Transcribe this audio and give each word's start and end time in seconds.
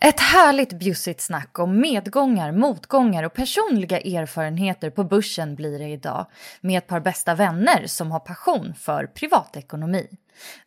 Ett 0.00 0.20
härligt 0.20 0.72
bjussigt 0.72 1.20
snack 1.20 1.58
om 1.58 1.80
medgångar, 1.80 2.52
motgångar 2.52 3.22
och 3.22 3.34
personliga 3.34 4.00
erfarenheter 4.00 4.90
på 4.90 5.04
börsen 5.04 5.54
blir 5.54 5.78
det 5.78 5.88
idag 5.88 6.26
med 6.60 6.78
ett 6.78 6.86
par 6.86 7.00
bästa 7.00 7.34
vänner 7.34 7.86
som 7.86 8.10
har 8.10 8.20
passion 8.20 8.74
för 8.74 9.06
privatekonomi. 9.06 10.08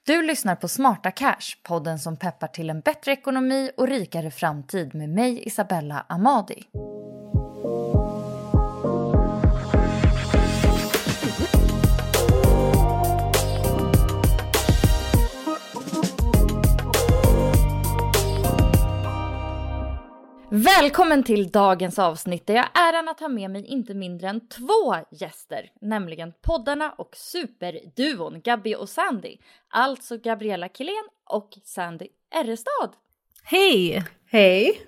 Du 0.06 0.22
lyssnar 0.22 0.56
på 0.56 0.68
Smarta 0.68 1.12
Cash, 1.12 1.58
podden 1.64 2.00
som 2.00 2.18
peppar 2.18 2.48
till 2.48 2.70
en 2.70 2.82
bättre 2.82 3.12
ekonomi 3.12 3.72
och 3.78 3.88
rikare 3.88 4.32
framtid 4.32 4.96
med 4.96 5.10
mig 5.10 5.48
Isabella 5.48 6.06
Amadi. 6.10 6.64
Välkommen 20.54 21.24
till 21.24 21.50
dagens 21.52 22.00
avsnitt 22.00 22.48
där 22.48 22.54
jag 22.54 22.66
är 22.74 22.94
äran 22.94 23.10
att 23.10 23.20
ha 23.20 23.28
med 23.28 23.52
mig 23.52 23.66
inte 23.66 23.94
mindre 23.94 24.30
än 24.30 24.48
två 24.48 24.96
gäster, 25.12 25.72
nämligen 25.82 26.34
poddarna 26.42 26.92
och 26.98 27.16
superduon 27.16 28.42
Gabby 28.44 28.76
och 28.76 28.90
Sandy. 28.90 29.38
Alltså 29.70 30.18
Gabriella 30.18 30.70
Kilén 30.70 31.04
och 31.30 31.50
Sandy 31.64 32.06
Errestad. 32.36 32.90
Hej! 33.44 34.04
Hej! 34.30 34.82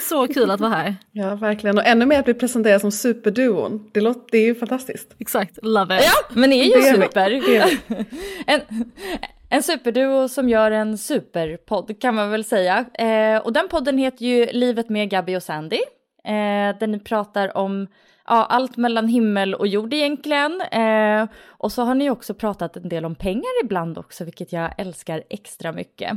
Så 0.00 0.28
kul 0.28 0.50
att 0.50 0.60
vara 0.60 0.70
här. 0.70 0.96
Ja, 1.12 1.34
verkligen. 1.34 1.78
Och 1.78 1.86
ännu 1.86 2.06
mer 2.06 2.18
att 2.18 2.24
bli 2.24 2.34
presenterad 2.34 2.80
som 2.80 2.92
superduon. 2.92 3.90
Det, 3.92 4.00
låter, 4.00 4.22
det 4.30 4.38
är 4.38 4.44
ju 4.44 4.54
fantastiskt. 4.54 5.14
Exakt, 5.18 5.58
love 5.62 5.98
it. 5.98 6.04
Ja, 6.04 6.34
men 6.40 6.50
ni 6.50 6.60
är 6.60 6.64
ju 6.64 6.70
Det 6.70 7.02
super. 7.02 7.30
Det 7.30 7.56
är 7.56 7.78
en, 8.54 8.60
en 9.50 9.62
superduo 9.62 10.28
som 10.28 10.48
gör 10.48 10.70
en 10.70 10.98
superpodd 10.98 12.00
kan 12.00 12.14
man 12.14 12.30
väl 12.30 12.44
säga. 12.44 12.84
Eh, 12.94 13.42
och 13.42 13.52
den 13.52 13.68
podden 13.68 13.98
heter 13.98 14.24
ju 14.24 14.46
Livet 14.46 14.88
med 14.88 15.10
Gabby 15.10 15.36
och 15.36 15.42
Sandy. 15.42 15.80
Eh, 16.24 16.78
där 16.80 16.86
ni 16.86 16.98
pratar 16.98 17.56
om 17.56 17.86
ja, 18.26 18.44
allt 18.44 18.76
mellan 18.76 19.08
himmel 19.08 19.54
och 19.54 19.66
jord 19.66 19.94
egentligen. 19.94 20.60
Eh, 20.60 21.28
och 21.46 21.72
så 21.72 21.82
har 21.82 21.94
ni 21.94 22.10
också 22.10 22.34
pratat 22.34 22.76
en 22.76 22.88
del 22.88 23.04
om 23.04 23.14
pengar 23.14 23.64
ibland 23.64 23.98
också, 23.98 24.24
vilket 24.24 24.52
jag 24.52 24.70
älskar 24.78 25.22
extra 25.30 25.72
mycket. 25.72 26.12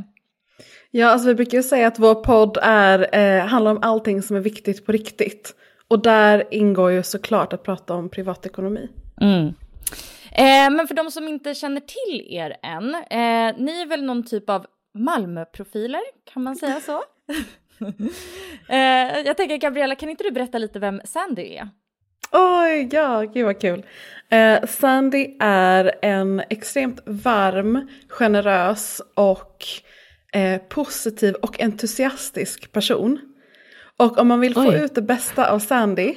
Ja, 0.92 1.08
alltså 1.08 1.28
vi 1.28 1.36
brukar 1.36 1.58
ju 1.58 1.64
säga 1.64 1.88
att 1.88 2.00
vår 2.00 2.16
podd 2.16 2.58
är, 2.62 3.16
eh, 3.16 3.46
handlar 3.46 3.72
om 3.72 3.80
allting 3.82 4.22
som 4.22 4.36
är 4.36 4.42
viktigt 4.42 4.86
på 4.86 4.92
riktigt. 4.92 5.56
Och 5.88 6.02
där 6.02 6.44
ingår 6.52 6.92
ju 6.92 7.04
såklart 7.04 7.54
att 7.54 7.64
prata 7.64 7.94
om 7.94 8.10
privatekonomi. 8.10 8.90
Mm. 9.22 9.54
Eh, 10.36 10.70
men 10.72 10.88
för 10.88 10.96
de 10.96 11.12
som 11.12 11.28
inte 11.28 11.54
känner 11.54 11.82
till 11.82 12.28
er 12.30 12.58
än, 12.64 12.96
eh, 12.96 13.64
ni 13.64 13.82
är 13.82 13.86
väl 13.86 14.04
någon 14.04 14.24
typ 14.24 14.50
av 14.50 14.66
Malmöprofiler, 14.94 16.02
kan 16.34 16.44
man 16.44 16.56
säga 16.56 16.80
så? 16.80 17.04
eh, 18.70 19.20
jag 19.26 19.38
tänker 19.38 19.58
Gabriella, 19.58 19.96
kan 19.96 20.10
inte 20.10 20.24
du 20.24 20.32
berätta 20.32 20.58
lite 20.58 20.80
vem 20.80 21.02
Sandy 21.06 21.56
är? 21.56 21.70
Oj, 22.32 22.90
ja, 22.92 23.22
gud 23.22 23.46
vad 23.46 23.62
kul. 23.62 23.86
Eh, 24.30 24.66
Sandy 24.66 25.38
är 25.40 25.92
en 26.02 26.44
extremt 26.50 27.00
varm, 27.06 27.88
generös 28.08 29.02
och 29.14 29.66
eh, 30.34 30.62
positiv 30.62 31.34
och 31.34 31.62
entusiastisk 31.62 32.72
person. 32.72 33.20
Och 33.98 34.18
om 34.18 34.28
man 34.28 34.40
vill 34.40 34.54
få 34.54 34.70
Oj. 34.70 34.82
ut 34.84 34.96
det 34.96 35.02
bästa 35.02 35.52
av 35.52 35.60
Sandy 35.60 36.16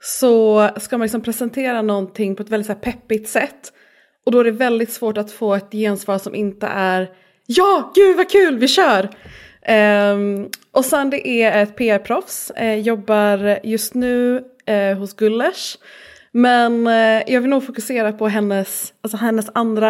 så 0.00 0.68
ska 0.76 0.98
man 0.98 1.04
liksom 1.04 1.22
presentera 1.22 1.82
någonting 1.82 2.36
på 2.36 2.42
ett 2.42 2.50
väldigt 2.50 2.66
så 2.66 2.72
här, 2.72 2.80
peppigt 2.80 3.28
sätt. 3.28 3.72
Och 4.26 4.32
då 4.32 4.40
är 4.40 4.44
det 4.44 4.50
väldigt 4.50 4.92
svårt 4.92 5.18
att 5.18 5.32
få 5.32 5.54
ett 5.54 5.72
gensvar 5.72 6.18
som 6.18 6.34
inte 6.34 6.66
är 6.66 7.10
ja, 7.46 7.92
gud 7.94 8.16
vad 8.16 8.30
kul, 8.30 8.58
vi 8.58 8.68
kör! 8.68 9.08
Um, 10.12 10.50
och 10.72 10.84
Sandy 10.84 11.20
är 11.24 11.62
ett 11.62 11.76
PR-proffs, 11.76 12.50
eh, 12.50 12.74
jobbar 12.74 13.58
just 13.62 13.94
nu 13.94 14.44
eh, 14.66 14.98
hos 14.98 15.14
Gullers. 15.14 15.76
Men 16.32 16.86
eh, 16.86 17.22
jag 17.32 17.40
vill 17.40 17.50
nog 17.50 17.66
fokusera 17.66 18.12
på 18.12 18.28
hennes, 18.28 18.94
alltså 19.00 19.16
hennes 19.16 19.50
andra 19.54 19.88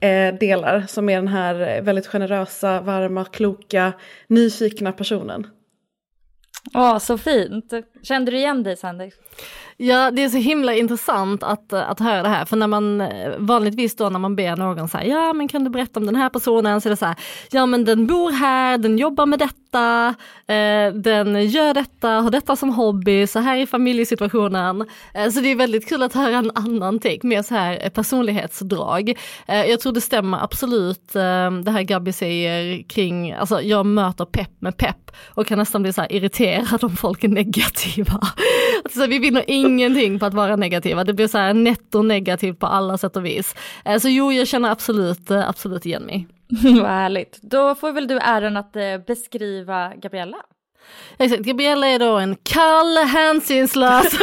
eh, 0.00 0.34
delar 0.40 0.84
som 0.88 1.08
är 1.08 1.16
den 1.16 1.28
här 1.28 1.82
väldigt 1.82 2.06
generösa, 2.06 2.80
varma, 2.80 3.24
kloka, 3.24 3.92
nyfikna 4.26 4.92
personen. 4.92 5.46
Åh, 6.74 6.98
så 6.98 7.18
fint. 7.18 7.72
Kände 8.02 8.30
du 8.30 8.36
igen 8.36 8.62
dig 8.62 8.76
Sandy? 8.76 9.10
Ja, 9.80 10.10
det 10.10 10.24
är 10.24 10.28
så 10.28 10.38
himla 10.38 10.74
intressant 10.74 11.42
att, 11.42 11.72
eh, 11.72 11.90
att 11.90 12.00
höra 12.00 12.22
det 12.22 12.28
här, 12.28 12.44
för 12.44 12.56
när 12.56 12.66
man 12.66 13.00
eh, 13.00 13.32
vanligtvis 13.38 13.96
då 13.96 14.08
när 14.08 14.18
man 14.18 14.36
ber 14.36 14.56
någon 14.56 14.88
säga 14.88 15.04
ja 15.04 15.32
men 15.32 15.48
kan 15.48 15.64
du 15.64 15.70
berätta 15.70 16.00
om 16.00 16.06
den 16.06 16.16
här 16.16 16.28
personen, 16.28 16.80
så 16.80 16.88
är 16.88 16.90
det 16.90 16.96
så 16.96 17.06
här, 17.06 17.16
ja 17.50 17.66
men 17.66 17.84
den 17.84 18.06
bor 18.06 18.30
här, 18.30 18.78
den 18.78 18.98
jobbar 18.98 19.26
med 19.26 19.38
detta, 19.38 20.14
eh, 20.54 20.92
den 20.94 21.48
gör 21.48 21.74
detta, 21.74 22.08
har 22.08 22.30
detta 22.30 22.56
som 22.56 22.70
hobby, 22.70 23.26
så 23.26 23.38
här 23.38 23.56
är 23.56 23.66
familjesituationen. 23.66 24.86
Eh, 25.14 25.30
så 25.30 25.40
det 25.40 25.50
är 25.50 25.56
väldigt 25.56 25.88
kul 25.88 26.02
att 26.02 26.14
höra 26.14 26.36
en 26.36 26.50
annan 26.54 26.98
take, 26.98 27.26
mer 27.26 27.42
så 27.42 27.54
här 27.54 27.78
eh, 27.82 27.90
personlighetsdrag. 27.90 29.18
Eh, 29.48 29.64
jag 29.64 29.80
tror 29.80 29.92
det 29.92 30.00
stämmer 30.00 30.44
absolut 30.44 31.16
eh, 31.16 31.50
det 31.50 31.70
här 31.70 31.82
Gabby 31.82 32.12
säger 32.12 32.82
kring, 32.88 33.32
alltså 33.32 33.62
jag 33.62 33.86
möter 33.86 34.24
pepp 34.24 34.60
med 34.60 34.76
pepp 34.76 35.10
och 35.28 35.46
kan 35.46 35.58
nästan 35.58 35.82
bli 35.82 35.92
så 35.92 36.00
här 36.00 36.12
irriterad 36.12 36.84
om 36.84 36.96
folk 36.96 37.24
är 37.24 37.28
negativa. 37.28 38.20
Alltså, 38.84 39.06
vi 39.06 39.18
vinner 39.30 39.44
ingenting 39.46 40.18
på 40.18 40.26
att 40.26 40.34
vara 40.34 40.56
negativa, 40.56 41.04
det 41.04 41.12
blir 41.12 41.26
så 41.26 41.38
här 41.38 41.54
netto 41.54 42.02
negativt 42.02 42.58
på 42.58 42.66
alla 42.66 42.98
sätt 42.98 43.16
och 43.16 43.24
vis. 43.24 43.54
Eh, 43.84 43.98
så 43.98 44.08
jo, 44.08 44.32
jag 44.32 44.48
känner 44.48 44.70
absolut, 44.70 45.30
eh, 45.30 45.48
absolut 45.48 45.86
igen 45.86 46.02
mig. 46.02 46.26
Vad 46.80 46.90
härligt. 46.90 47.38
Då 47.42 47.74
får 47.74 47.92
väl 47.92 48.08
du 48.08 48.18
äran 48.18 48.56
att 48.56 48.76
eh, 48.76 48.98
beskriva 49.06 49.92
Gabriella. 49.96 50.36
Exakt, 51.18 51.42
Gabriella 51.42 51.86
är 51.86 51.98
då 51.98 52.18
en 52.18 52.36
kall, 52.42 52.96
hänsynslös... 52.96 54.06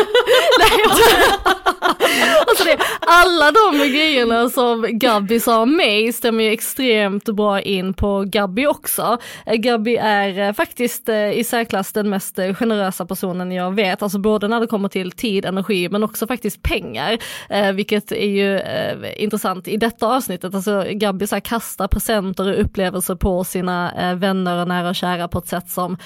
Alltså 2.47 2.63
det, 2.63 2.77
alla 2.99 3.51
de 3.51 3.77
grejerna 3.77 4.49
som 4.49 4.87
Gabby 4.91 5.39
sa 5.39 5.61
om 5.61 5.75
mig 5.75 6.13
stämmer 6.13 6.43
ju 6.43 6.51
extremt 6.51 7.25
bra 7.25 7.61
in 7.61 7.93
på 7.93 8.23
Gabby 8.27 8.65
också. 8.65 9.17
Eh, 9.45 9.55
Gabby 9.55 9.95
är 9.95 10.39
eh, 10.39 10.53
faktiskt 10.53 11.09
eh, 11.09 11.31
i 11.31 11.43
särklass 11.43 11.91
den 11.91 12.09
mest 12.09 12.35
generösa 12.35 13.05
personen 13.05 13.51
jag 13.51 13.75
vet, 13.75 14.01
alltså 14.01 14.19
både 14.19 14.47
när 14.47 14.59
det 14.59 14.67
kommer 14.67 14.89
till 14.89 15.11
tid, 15.11 15.45
energi 15.45 15.89
men 15.89 16.03
också 16.03 16.27
faktiskt 16.27 16.61
pengar. 16.63 17.17
Vilket 17.73 18.11
är 18.11 18.29
ju 18.29 18.61
intressant 19.17 19.67
i 19.67 19.77
detta 19.77 20.07
avsnittet, 20.07 20.55
alltså 20.55 20.85
Gabby 20.91 21.27
så 21.27 21.35
här 21.35 21.39
kastar 21.39 21.87
presenter 21.87 22.53
och 22.53 22.61
upplevelser 22.61 23.15
på 23.15 23.43
sina 23.43 23.91
vänner 24.15 24.61
och 24.61 24.67
nära 24.67 24.89
och 24.89 24.95
kära 24.95 25.27
på 25.27 25.39
ett 25.39 25.47
sätt 25.47 25.69
som, 25.69 25.97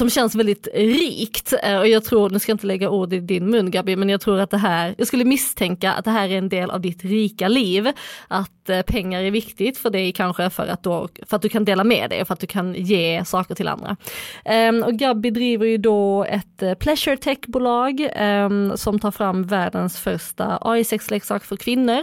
som 0.00 0.10
känns 0.10 0.34
väldigt 0.34 0.68
rikt. 0.74 1.54
Eh, 1.62 1.78
och 1.78 1.88
jag 1.88 2.04
tror, 2.04 2.30
nu 2.30 2.38
ska 2.38 2.50
jag 2.50 2.54
inte 2.54 2.66
lägga 2.66 2.90
ord 2.90 3.12
i 3.12 3.20
din 3.20 3.50
mun 3.50 3.70
Gabi, 3.70 3.96
men 3.96 4.08
jag 4.08 4.20
tror 4.20 4.40
att 4.40 4.50
det 4.50 4.58
här, 4.58 4.94
jag 4.98 5.06
skulle 5.06 5.24
misstänka 5.24 5.92
att 5.92 6.04
det 6.04 6.10
här 6.10 6.28
är 6.28 6.38
en 6.38 6.48
del 6.48 6.70
av 6.70 6.80
ditt 6.80 7.04
rika 7.04 7.48
liv. 7.48 7.88
Att 8.28 8.68
eh, 8.68 8.82
pengar 8.82 9.22
är 9.22 9.30
viktigt 9.30 9.78
för 9.78 9.90
dig 9.90 10.12
kanske 10.12 10.50
för 10.50 10.66
att, 10.66 10.82
då, 10.82 11.08
för 11.26 11.36
att 11.36 11.42
du 11.42 11.48
kan 11.48 11.64
dela 11.64 11.84
med 11.84 12.10
dig 12.10 12.20
och 12.20 12.26
för 12.26 12.34
att 12.34 12.40
du 12.40 12.46
kan 12.46 12.74
ge 12.74 13.24
saker 13.24 13.54
till 13.54 13.68
andra. 13.68 13.96
Ehm, 14.44 14.82
och 14.82 14.92
Gabi 14.92 15.30
driver 15.30 15.66
ju 15.66 15.76
då 15.78 16.24
ett 16.24 16.62
eh, 16.62 16.74
pleasure 16.74 17.16
tech-bolag 17.16 18.08
ehm, 18.12 18.72
som 18.76 18.98
tar 18.98 19.10
fram 19.10 19.46
världens 19.46 19.98
första 19.98 20.58
AI-sexleksak 20.60 21.44
för 21.44 21.56
kvinnor. 21.56 22.02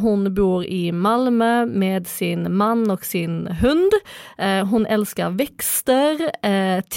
Hon 0.00 0.34
bor 0.34 0.64
i 0.64 0.92
Malmö 0.92 1.66
med 1.66 2.06
sin 2.06 2.56
man 2.56 2.90
och 2.90 3.04
sin 3.04 3.46
hund. 3.46 3.92
Hon 4.70 4.86
älskar 4.86 5.30
växter, 5.30 6.30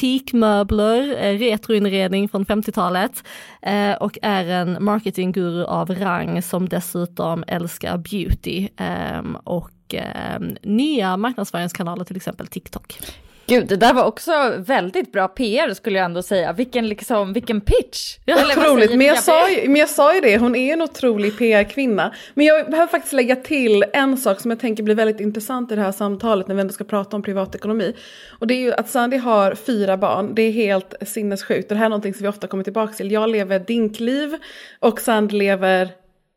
antikmöbler, 0.08 1.24
eh, 1.24 1.38
retroinredning 1.38 2.30
från 2.30 2.46
50-talet 2.46 3.24
eh, 3.62 3.94
och 3.94 4.18
är 4.22 4.46
en 4.46 4.84
marketingguru 4.84 5.66
av 5.66 5.96
rang 5.96 6.42
som 6.42 6.70
dessutom 6.70 7.44
älskar 7.48 7.98
beauty 7.98 8.70
ehm, 8.78 9.36
och 9.36 9.94
ehm, 9.94 10.58
nya 10.64 11.18
marknadsföringskanaler, 11.18 12.04
till 12.04 12.16
exempel 12.16 12.48
TikTok. 12.48 13.00
Gud, 13.50 13.68
det 13.68 13.76
där 13.76 13.94
var 13.94 14.04
också 14.04 14.54
väldigt 14.58 15.12
bra 15.12 15.28
PR 15.28 15.74
skulle 15.74 15.98
jag 15.98 16.06
ändå 16.06 16.22
säga. 16.22 16.54
Vilken, 16.54 16.88
liksom, 16.88 17.34
vilken 17.34 17.62
pitch! 17.62 18.18
Ja, 18.26 18.38
otroligt, 18.58 18.90
men 18.90 19.08
jag, 19.08 19.24
sa 19.24 19.50
ju, 19.50 19.68
men 19.68 19.76
jag 19.76 19.90
sa 19.90 20.16
ju 20.16 20.22
det, 20.22 20.38
hon 20.38 20.56
är 20.56 20.74
en 20.74 20.82
otrolig 20.82 21.38
PR-kvinna. 21.38 22.14
Men 22.34 22.46
jag 22.46 22.70
behöver 22.70 22.88
faktiskt 22.88 23.14
lägga 23.14 23.36
till 23.36 23.86
en 23.94 24.18
sak 24.18 24.40
som 24.40 24.52
jag 24.52 24.60
tänker 24.60 24.84
blir 24.84 24.96
väldigt 24.96 25.20
intressant 25.20 25.72
i 25.72 25.76
det 25.76 25.82
här 25.82 25.92
samtalet 25.92 26.48
när 26.48 26.56
vi 26.56 26.62
ändå 26.62 26.74
ska 26.74 26.84
prata 26.84 27.16
om 27.16 27.24
privatekonomi. 27.24 27.96
Och 28.40 28.48
det 28.48 28.54
är 28.54 28.60
ju 28.60 28.74
att 28.74 28.90
Sandy 28.90 29.18
har 29.18 29.56
fyra 29.56 29.98
barn, 29.98 30.36
det 30.36 30.42
är 30.42 30.52
helt 30.52 30.94
sinnessjukt. 31.02 31.70
Det 31.70 31.76
här 31.76 31.86
är 31.86 31.90
någonting 31.90 32.14
som 32.14 32.24
vi 32.24 32.30
ofta 32.30 32.48
kommer 32.48 32.64
tillbaka 32.64 32.94
till. 32.94 33.12
Jag 33.12 33.30
lever 33.30 33.60
dinkliv 33.60 34.36
och 34.80 35.00
Sandy 35.00 35.38
lever, 35.38 35.90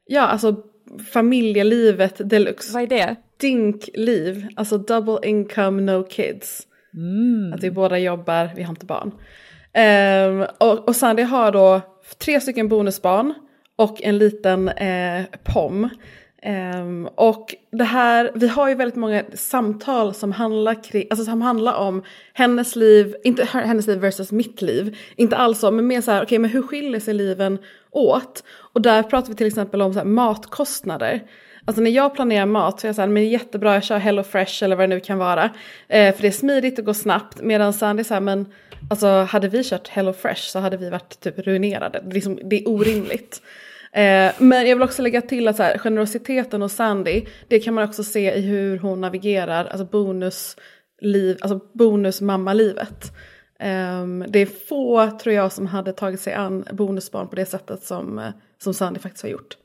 ja 0.06 0.22
alltså 0.22 0.56
familjelivet 1.12 2.30
deluxe. 2.30 2.72
Vad 2.72 2.82
är 2.82 2.86
det? 2.86 3.16
Dinkliv, 3.40 4.46
alltså 4.56 4.78
double 4.78 5.18
income 5.28 5.82
no 5.82 6.02
kids. 6.02 6.66
Mm. 6.94 7.52
Att 7.52 7.62
vi 7.62 7.70
båda 7.70 7.98
jobbar, 7.98 8.50
vi 8.56 8.62
har 8.62 8.70
inte 8.70 8.86
barn. 8.86 9.12
Um, 9.74 10.46
och, 10.58 10.88
och 10.88 10.96
Sandy 10.96 11.22
har 11.22 11.52
då 11.52 11.80
tre 12.18 12.40
stycken 12.40 12.68
bonusbarn 12.68 13.34
och 13.76 14.02
en 14.02 14.18
liten 14.18 14.68
eh, 14.68 15.24
pom. 15.44 15.88
Um, 16.74 17.08
och 17.14 17.54
det 17.72 17.84
här, 17.84 18.30
vi 18.34 18.48
har 18.48 18.68
ju 18.68 18.74
väldigt 18.74 18.96
många 18.96 19.24
samtal 19.34 20.14
som 20.14 20.32
handlar, 20.32 20.82
kring, 20.82 21.06
alltså 21.10 21.24
som 21.24 21.42
handlar 21.42 21.74
om 21.74 22.02
hennes 22.32 22.76
liv, 22.76 23.16
inte 23.24 23.44
hennes 23.44 23.86
liv 23.86 23.98
versus 23.98 24.32
mitt 24.32 24.62
liv, 24.62 24.96
inte 25.16 25.36
alls 25.36 25.58
så, 25.58 25.70
men 25.70 25.86
mer 25.86 26.00
så 26.00 26.10
här, 26.10 26.18
okej 26.18 26.26
okay, 26.26 26.38
men 26.38 26.50
hur 26.50 26.62
skiljer 26.62 27.00
sig 27.00 27.14
liven 27.14 27.58
åt? 27.90 28.44
Och 28.72 28.82
där 28.82 29.02
pratar 29.02 29.28
vi 29.28 29.34
till 29.34 29.46
exempel 29.46 29.82
om 29.82 29.92
så 29.92 29.98
här, 29.98 30.06
matkostnader. 30.06 31.22
Alltså 31.64 31.82
när 31.82 31.90
jag 31.90 32.14
planerar 32.14 32.46
mat 32.46 32.80
så 32.80 32.86
är 32.86 32.88
jag 32.88 32.96
såhär, 32.96 33.08
men 33.08 33.28
jättebra 33.28 33.74
jag 33.74 33.84
kör 33.84 33.98
Hello 33.98 34.22
Fresh 34.22 34.64
eller 34.64 34.76
vad 34.76 34.88
det 34.88 34.94
nu 34.94 35.00
kan 35.00 35.18
vara. 35.18 35.44
Eh, 35.88 36.14
för 36.14 36.22
det 36.22 36.28
är 36.28 36.32
smidigt 36.32 36.78
och 36.78 36.84
går 36.84 36.92
snabbt. 36.92 37.42
Medan 37.42 37.72
Sandy 37.72 38.04
säger 38.04 38.20
men 38.20 38.46
alltså 38.90 39.06
hade 39.06 39.48
vi 39.48 39.64
kört 39.64 39.88
Hello 39.88 40.12
Fresh 40.12 40.42
så 40.42 40.58
hade 40.58 40.76
vi 40.76 40.90
varit 40.90 41.20
typ 41.20 41.38
ruinerade. 41.38 42.00
Det 42.04 42.10
är, 42.10 42.14
liksom, 42.14 42.38
det 42.44 42.62
är 42.62 42.68
orimligt. 42.68 43.42
Eh, 43.92 44.32
men 44.38 44.68
jag 44.68 44.76
vill 44.76 44.82
också 44.82 45.02
lägga 45.02 45.22
till 45.22 45.48
att 45.48 45.56
så 45.56 45.62
här, 45.62 45.78
generositeten 45.78 46.62
hos 46.62 46.72
Sandy, 46.72 47.24
det 47.48 47.60
kan 47.60 47.74
man 47.74 47.84
också 47.84 48.04
se 48.04 48.34
i 48.34 48.40
hur 48.40 48.78
hon 48.78 49.00
navigerar, 49.00 49.64
alltså 49.64 49.84
bonusliv, 49.84 51.38
alltså 51.40 51.60
bonusmammalivet. 51.74 53.12
Eh, 53.60 54.06
det 54.28 54.38
är 54.38 54.66
få, 54.68 55.18
tror 55.22 55.34
jag, 55.34 55.52
som 55.52 55.66
hade 55.66 55.92
tagit 55.92 56.20
sig 56.20 56.34
an 56.34 56.64
bonusbarn 56.72 57.28
på 57.28 57.36
det 57.36 57.46
sättet 57.46 57.82
som, 57.82 58.18
eh, 58.18 58.30
som 58.58 58.74
Sandy 58.74 59.00
faktiskt 59.00 59.22
har 59.22 59.30
gjort. 59.30 59.56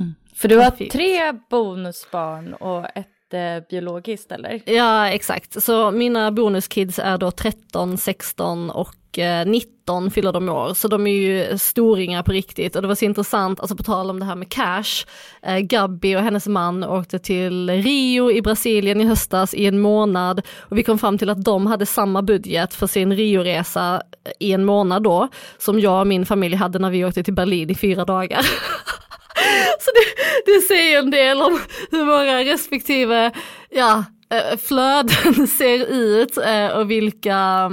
Mm. 0.00 0.14
För 0.36 0.48
du 0.48 0.56
har 0.58 0.70
tre 0.70 1.32
bonusbarn 1.50 2.54
och 2.54 2.84
ett 2.94 3.34
eh, 3.34 3.68
biologiskt 3.70 4.32
eller? 4.32 4.62
Ja 4.64 5.08
exakt, 5.08 5.62
så 5.62 5.90
mina 5.90 6.32
bonuskids 6.32 6.98
är 6.98 7.18
då 7.18 7.30
13, 7.30 7.98
16 7.98 8.70
och 8.70 9.18
eh, 9.18 9.46
19 9.46 10.10
fyller 10.10 10.32
de 10.32 10.48
år, 10.48 10.74
så 10.74 10.88
de 10.88 11.06
är 11.06 11.12
ju 11.12 11.58
storingar 11.58 12.22
på 12.22 12.32
riktigt. 12.32 12.76
Och 12.76 12.82
det 12.82 12.88
var 12.88 12.94
så 12.94 13.04
intressant, 13.04 13.60
alltså 13.60 13.76
på 13.76 13.82
tal 13.82 14.10
om 14.10 14.20
det 14.20 14.26
här 14.26 14.34
med 14.34 14.48
cash, 14.48 15.06
eh, 15.42 15.58
Gabby 15.58 16.16
och 16.16 16.20
hennes 16.20 16.46
man 16.46 16.84
åkte 16.84 17.18
till 17.18 17.70
Rio 17.70 18.30
i 18.30 18.42
Brasilien 18.42 19.00
i 19.00 19.04
höstas 19.04 19.54
i 19.54 19.66
en 19.66 19.80
månad. 19.80 20.42
Och 20.58 20.78
vi 20.78 20.82
kom 20.82 20.98
fram 20.98 21.18
till 21.18 21.30
att 21.30 21.44
de 21.44 21.66
hade 21.66 21.86
samma 21.86 22.22
budget 22.22 22.74
för 22.74 22.86
sin 22.86 23.12
Rio-resa 23.12 24.02
i 24.40 24.52
en 24.52 24.64
månad 24.64 25.02
då, 25.02 25.28
som 25.58 25.80
jag 25.80 26.00
och 26.00 26.06
min 26.06 26.26
familj 26.26 26.56
hade 26.56 26.78
när 26.78 26.90
vi 26.90 27.04
åkte 27.04 27.22
till 27.22 27.34
Berlin 27.34 27.70
i 27.70 27.74
fyra 27.74 28.04
dagar. 28.04 28.46
Så 29.80 29.90
det, 29.94 30.52
det 30.52 30.60
säger 30.60 30.98
en 30.98 31.10
del 31.10 31.42
om 31.42 31.60
hur 31.90 32.04
våra 32.04 32.44
respektive 32.44 33.32
ja, 33.70 34.04
eh, 34.30 34.58
flöden 34.58 35.46
ser 35.58 35.86
ut 35.86 36.38
eh, 36.38 36.68
och 36.68 36.90
vilka 36.90 37.70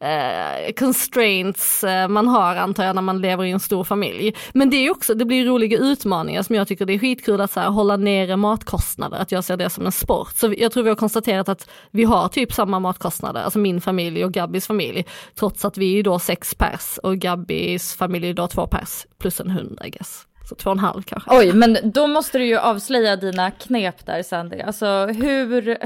eh, 0.00 0.72
constraints 0.78 1.84
man 2.08 2.28
har 2.28 2.56
antar 2.56 2.84
jag 2.84 2.94
när 2.94 3.02
man 3.02 3.20
lever 3.20 3.44
i 3.44 3.50
en 3.50 3.60
stor 3.60 3.84
familj. 3.84 4.36
Men 4.52 4.70
det 4.70 4.76
är 4.76 4.90
också, 4.90 5.14
det 5.14 5.24
blir 5.24 5.44
roliga 5.44 5.78
utmaningar 5.78 6.42
som 6.42 6.56
jag 6.56 6.68
tycker 6.68 6.86
det 6.86 6.94
är 6.94 6.98
skitkul 6.98 7.40
att 7.40 7.52
så 7.52 7.60
här, 7.60 7.68
hålla 7.68 7.96
nere 7.96 8.36
matkostnader, 8.36 9.18
att 9.18 9.32
jag 9.32 9.44
ser 9.44 9.56
det 9.56 9.70
som 9.70 9.86
en 9.86 9.92
sport. 9.92 10.32
Så 10.34 10.54
jag 10.58 10.72
tror 10.72 10.82
vi 10.82 10.88
har 10.88 10.96
konstaterat 10.96 11.48
att 11.48 11.70
vi 11.90 12.04
har 12.04 12.28
typ 12.28 12.52
samma 12.52 12.80
matkostnader, 12.80 13.42
alltså 13.42 13.58
min 13.58 13.80
familj 13.80 14.24
och 14.24 14.32
Gabbys 14.32 14.66
familj, 14.66 15.04
trots 15.34 15.64
att 15.64 15.78
vi 15.78 15.98
är 15.98 16.02
då 16.02 16.18
sex 16.18 16.54
pers 16.54 16.98
och 17.02 17.16
Gabbys 17.16 17.94
familj 17.94 18.28
är 18.28 18.34
då 18.34 18.46
två 18.46 18.66
pers 18.66 19.06
plus 19.18 19.40
en 19.40 19.50
hund 19.50 19.80
I 19.86 19.90
guess. 19.90 20.26
Så 20.50 20.56
två 20.56 20.70
och 20.70 20.76
en 20.76 20.80
halv 20.80 21.02
kanske. 21.02 21.30
Oj, 21.32 21.52
men 21.52 21.78
då 21.82 22.06
måste 22.06 22.38
du 22.38 22.44
ju 22.44 22.58
avslöja 22.58 23.16
dina 23.16 23.50
knep 23.50 24.06
där 24.06 24.22
Sandy. 24.22 24.60
Alltså 24.60 25.06
hur, 25.06 25.78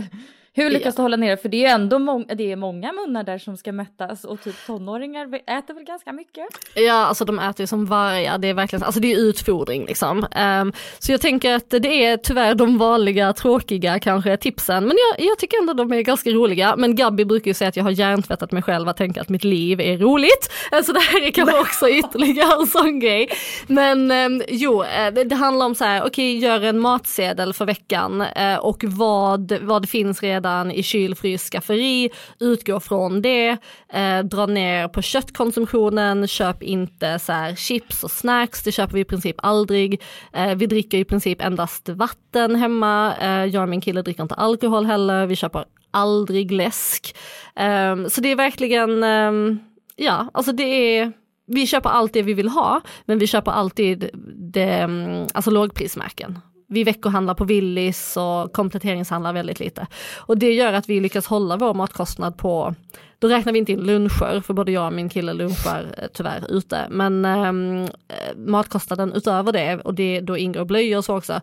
hur 0.56 0.70
lyckas 0.70 0.94
du 0.94 1.02
hålla 1.02 1.16
nere? 1.16 1.36
För 1.36 1.48
det 1.48 1.64
är 1.64 1.74
ändå 1.74 1.98
må 1.98 2.18
det 2.18 2.52
är 2.52 2.56
många 2.56 2.92
munnar 2.92 3.24
där 3.24 3.38
som 3.38 3.56
ska 3.56 3.72
mättas 3.72 4.24
och 4.24 4.40
typ 4.40 4.66
tonåringar 4.66 5.26
äter 5.34 5.74
väl 5.74 5.84
ganska 5.84 6.12
mycket? 6.12 6.46
Ja, 6.74 6.92
alltså 6.92 7.24
de 7.24 7.38
äter 7.38 7.60
ju 7.60 7.66
som 7.66 7.86
vargar. 7.86 8.38
Det 8.38 8.48
är 8.48 8.54
verkligen, 8.54 8.82
alltså 8.82 9.00
det 9.00 9.12
är 9.12 9.18
utfodring 9.18 9.86
liksom. 9.86 10.26
Um, 10.62 10.72
så 10.98 11.12
jag 11.12 11.20
tänker 11.20 11.54
att 11.54 11.70
det 11.70 12.04
är 12.04 12.16
tyvärr 12.16 12.54
de 12.54 12.78
vanliga 12.78 13.32
tråkiga 13.32 13.98
kanske 13.98 14.36
tipsen, 14.36 14.84
men 14.84 14.96
jag, 14.96 15.26
jag 15.26 15.38
tycker 15.38 15.58
ändå 15.58 15.72
de 15.72 15.92
är 15.92 16.00
ganska 16.00 16.30
roliga. 16.30 16.76
Men 16.76 16.96
Gabby 16.96 17.24
brukar 17.24 17.48
ju 17.48 17.54
säga 17.54 17.68
att 17.68 17.76
jag 17.76 17.84
har 17.84 17.90
hjärntvättat 17.90 18.52
mig 18.52 18.62
själv 18.62 18.88
att 18.88 18.96
tänka 18.96 19.20
att 19.20 19.28
mitt 19.28 19.44
liv 19.44 19.80
är 19.80 19.98
roligt. 19.98 20.50
Så 20.70 20.76
alltså 20.76 20.92
det 20.92 21.00
här 21.00 21.26
är 21.26 21.30
kanske 21.30 21.58
också 21.60 21.88
ytterligare 21.88 22.60
en 22.60 22.66
sån 22.66 23.00
grej. 23.00 23.28
Men 23.66 24.10
um, 24.10 24.42
jo, 24.48 24.82
eh, 24.82 25.12
det, 25.14 25.24
det, 25.24 25.34
handlar 25.34 25.66
om 25.66 25.74
så 25.74 25.84
här, 25.84 26.00
okej 26.00 26.38
okay, 26.38 26.48
gör 26.48 26.60
en 26.60 26.78
matsedel 26.78 27.52
för 27.52 27.64
veckan 27.64 28.20
uh, 28.20 28.56
och 28.56 28.84
vad, 28.84 29.52
vad 29.60 29.82
det 29.82 29.88
finns 29.88 30.22
redan 30.22 30.43
redan 30.44 30.70
i 30.70 30.82
kyl, 30.82 31.14
frys, 31.14 31.50
skafferi, 31.50 32.10
utgå 32.40 32.80
från 32.80 33.22
det, 33.22 33.56
eh, 33.92 34.18
dra 34.24 34.46
ner 34.46 34.88
på 34.88 35.02
köttkonsumtionen, 35.02 36.26
köp 36.26 36.62
inte 36.62 37.18
så 37.18 37.32
här 37.32 37.54
chips 37.54 38.04
och 38.04 38.10
snacks, 38.10 38.62
det 38.62 38.72
köper 38.72 38.94
vi 38.94 39.00
i 39.00 39.04
princip 39.04 39.36
aldrig. 39.38 40.02
Eh, 40.32 40.54
vi 40.54 40.66
dricker 40.66 40.98
i 40.98 41.04
princip 41.04 41.42
endast 41.42 41.88
vatten 41.88 42.56
hemma, 42.56 43.14
eh, 43.20 43.44
jag 43.44 43.62
och 43.62 43.68
min 43.68 43.80
kille 43.80 44.02
dricker 44.02 44.22
inte 44.22 44.34
alkohol 44.34 44.86
heller, 44.86 45.26
vi 45.26 45.36
köper 45.36 45.64
aldrig 45.90 46.52
läsk. 46.52 47.16
Eh, 47.56 48.06
så 48.08 48.20
det 48.20 48.28
är 48.28 48.36
verkligen, 48.36 49.02
ehm, 49.02 49.58
ja, 49.96 50.28
alltså 50.34 50.52
det 50.52 50.98
är 50.98 51.12
vi 51.46 51.66
köper 51.66 51.90
allt 51.90 52.12
det 52.12 52.22
vi 52.22 52.34
vill 52.34 52.48
ha, 52.48 52.80
men 53.04 53.18
vi 53.18 53.26
köper 53.26 53.52
alltid 53.52 54.10
det, 54.52 54.70
ehm, 54.70 55.26
alltså 55.34 55.50
lågprismärken 55.50 56.38
vi 56.66 56.84
veckohandlar 56.84 57.34
på 57.34 57.44
Willys 57.44 58.16
och 58.16 58.52
kompletteringshandlar 58.52 59.32
väldigt 59.32 59.60
lite. 59.60 59.86
Och 60.16 60.38
det 60.38 60.52
gör 60.52 60.72
att 60.72 60.88
vi 60.88 61.00
lyckas 61.00 61.26
hålla 61.26 61.56
vår 61.56 61.74
matkostnad 61.74 62.36
på, 62.36 62.74
då 63.18 63.28
räknar 63.28 63.52
vi 63.52 63.58
inte 63.58 63.72
in 63.72 63.80
luncher, 63.80 64.40
för 64.40 64.54
både 64.54 64.72
jag 64.72 64.86
och 64.86 64.92
min 64.92 65.08
kille 65.08 65.32
lunchar 65.32 65.94
eh, 65.98 66.08
tyvärr 66.12 66.50
ute, 66.50 66.86
men 66.90 67.24
ehm, 67.24 67.82
eh, 67.84 68.36
matkostnaden 68.36 69.12
utöver 69.12 69.52
det, 69.52 69.80
och 69.80 69.94
det 69.94 70.20
då 70.20 70.36
ingår 70.36 70.64
blöjor 70.64 70.98
och 70.98 71.04
så 71.04 71.16
också, 71.16 71.40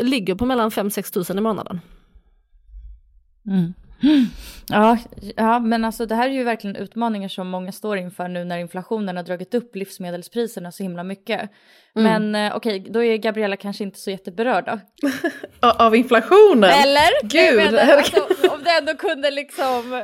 ligger 0.00 0.34
på 0.34 0.46
mellan 0.46 0.70
5-6 0.70 1.12
tusen 1.12 1.38
i 1.38 1.40
månaden. 1.40 1.80
Mm. 3.46 3.74
Ja, 4.68 4.98
ja, 5.36 5.58
men 5.58 5.84
alltså 5.84 6.06
det 6.06 6.14
här 6.14 6.28
är 6.28 6.32
ju 6.32 6.44
verkligen 6.44 6.76
utmaningar 6.76 7.28
som 7.28 7.48
många 7.48 7.72
står 7.72 7.98
inför 7.98 8.28
nu 8.28 8.44
när 8.44 8.58
inflationen 8.58 9.16
har 9.16 9.24
dragit 9.24 9.54
upp 9.54 9.76
livsmedelspriserna 9.76 10.72
så 10.72 10.82
himla 10.82 11.04
mycket. 11.04 11.50
Mm. 11.96 12.30
Men 12.30 12.46
eh, 12.46 12.56
okej, 12.56 12.86
då 12.90 13.04
är 13.04 13.16
Gabriella 13.16 13.56
kanske 13.56 13.84
inte 13.84 13.98
så 13.98 14.10
jätteberörd 14.10 14.64
då. 14.64 14.78
Av 15.68 15.96
inflationen? 15.96 16.70
Eller? 16.70 17.22
Gud! 17.22 17.56
Menar, 17.56 17.96
alltså, 17.96 18.20
om 18.50 18.64
det 18.64 18.70
ändå 18.78 18.94
kunde 18.94 19.30
liksom... 19.30 20.02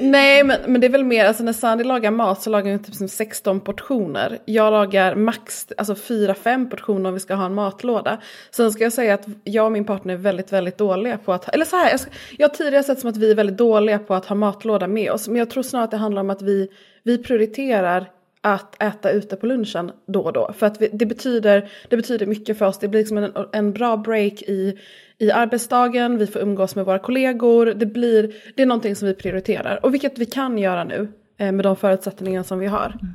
Nej 0.00 0.44
men, 0.44 0.60
men 0.66 0.80
det 0.80 0.86
är 0.86 0.90
väl 0.90 1.04
mer, 1.04 1.24
alltså 1.24 1.42
när 1.42 1.52
Sandy 1.52 1.84
lagar 1.84 2.10
mat 2.10 2.42
så 2.42 2.50
lagar 2.50 2.70
hon 2.70 2.84
typ 2.84 2.94
som 2.94 3.08
16 3.08 3.60
portioner. 3.60 4.38
Jag 4.44 4.70
lagar 4.70 5.14
max 5.14 5.66
alltså 5.76 5.94
4-5 5.94 6.70
portioner 6.70 7.08
om 7.08 7.14
vi 7.14 7.20
ska 7.20 7.34
ha 7.34 7.46
en 7.46 7.54
matlåda. 7.54 8.20
Sen 8.50 8.72
ska 8.72 8.84
jag 8.84 8.92
säga 8.92 9.14
att 9.14 9.26
jag 9.44 9.66
och 9.66 9.72
min 9.72 9.84
partner 9.84 10.14
är 10.14 10.18
väldigt, 10.18 10.52
väldigt 10.52 10.78
dåliga 10.78 11.18
på 11.18 11.32
att, 11.32 11.48
eller 11.48 11.64
så 11.64 11.76
här, 11.76 11.90
jag, 11.90 12.00
ska, 12.00 12.10
jag 12.38 12.48
har 12.48 12.54
tidigare 12.54 12.84
sett 12.84 13.00
som 13.00 13.10
att 13.10 13.16
vi 13.16 13.30
är 13.30 13.34
väldigt 13.34 13.58
dåliga 13.58 13.98
på 13.98 14.14
att 14.14 14.26
ha 14.26 14.36
matlåda 14.36 14.86
med 14.86 15.12
oss. 15.12 15.28
Men 15.28 15.36
jag 15.36 15.50
tror 15.50 15.62
snarare 15.62 15.84
att 15.84 15.90
det 15.90 15.96
handlar 15.96 16.20
om 16.22 16.30
att 16.30 16.42
vi, 16.42 16.68
vi 17.02 17.18
prioriterar 17.18 18.10
att 18.44 18.82
äta 18.82 19.10
ute 19.10 19.36
på 19.36 19.46
lunchen 19.46 19.92
då 20.06 20.20
och 20.20 20.32
då. 20.32 20.52
För 20.58 20.66
att 20.66 20.80
vi, 20.80 20.88
det, 20.92 21.06
betyder, 21.06 21.70
det 21.88 21.96
betyder 21.96 22.26
mycket 22.26 22.58
för 22.58 22.66
oss. 22.66 22.78
Det 22.78 22.88
blir 22.88 23.00
liksom 23.00 23.18
en, 23.18 23.32
en 23.52 23.72
bra 23.72 23.96
break 23.96 24.42
i, 24.42 24.78
i 25.18 25.30
arbetsdagen, 25.30 26.18
vi 26.18 26.26
får 26.26 26.42
umgås 26.42 26.76
med 26.76 26.84
våra 26.84 26.98
kollegor. 26.98 27.66
Det, 27.66 27.86
blir, 27.86 28.34
det 28.56 28.62
är 28.62 28.66
någonting 28.66 28.96
som 28.96 29.08
vi 29.08 29.14
prioriterar. 29.14 29.84
Och 29.84 29.94
vilket 29.94 30.18
vi 30.18 30.26
kan 30.26 30.58
göra 30.58 30.84
nu 30.84 31.08
eh, 31.38 31.52
med 31.52 31.64
de 31.64 31.76
förutsättningar 31.76 32.42
som 32.42 32.58
vi 32.58 32.66
har. 32.66 32.98
Mm. 33.02 33.14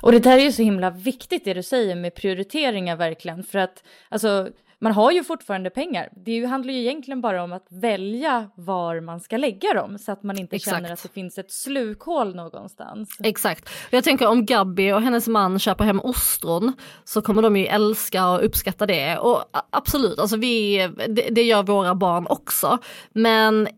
Och 0.00 0.12
det 0.12 0.18
där 0.18 0.38
är 0.38 0.42
ju 0.42 0.52
så 0.52 0.62
himla 0.62 0.90
viktigt 0.90 1.44
det 1.44 1.54
du 1.54 1.62
säger 1.62 1.94
med 1.94 2.14
prioriteringar 2.14 2.96
verkligen. 2.96 3.42
För 3.42 3.58
att 3.58 3.82
alltså 4.08 4.48
man 4.80 4.92
har 4.92 5.12
ju 5.12 5.24
fortfarande 5.24 5.70
pengar. 5.70 6.08
Det 6.24 6.44
handlar 6.44 6.72
ju 6.72 6.80
egentligen 6.80 7.20
bara 7.20 7.42
om 7.42 7.52
att 7.52 7.66
välja 7.70 8.50
var 8.54 9.00
man 9.00 9.20
ska 9.20 9.36
lägga 9.36 9.74
dem 9.74 9.98
så 9.98 10.12
att 10.12 10.22
man 10.22 10.38
inte 10.38 10.56
Exakt. 10.56 10.76
känner 10.76 10.92
att 10.92 11.02
det 11.02 11.08
finns 11.08 11.38
ett 11.38 11.52
slukhål 11.52 12.34
någonstans. 12.34 13.18
Exakt. 13.24 13.70
Jag 13.90 14.04
tänker 14.04 14.26
om 14.26 14.46
Gabby 14.46 14.92
och 14.92 15.02
hennes 15.02 15.28
man 15.28 15.58
köper 15.58 15.84
hem 15.84 16.00
ostron 16.00 16.72
så 17.04 17.22
kommer 17.22 17.42
de 17.42 17.56
ju 17.56 17.66
älska 17.66 18.28
och 18.28 18.44
uppskatta 18.44 18.86
det. 18.86 19.18
Och 19.18 19.44
absolut, 19.70 20.18
alltså 20.18 20.36
vi, 20.36 20.78
det, 21.08 21.28
det 21.30 21.42
gör 21.42 21.62
våra 21.62 21.94
barn 21.94 22.26
också. 22.28 22.78
Men 23.12 23.68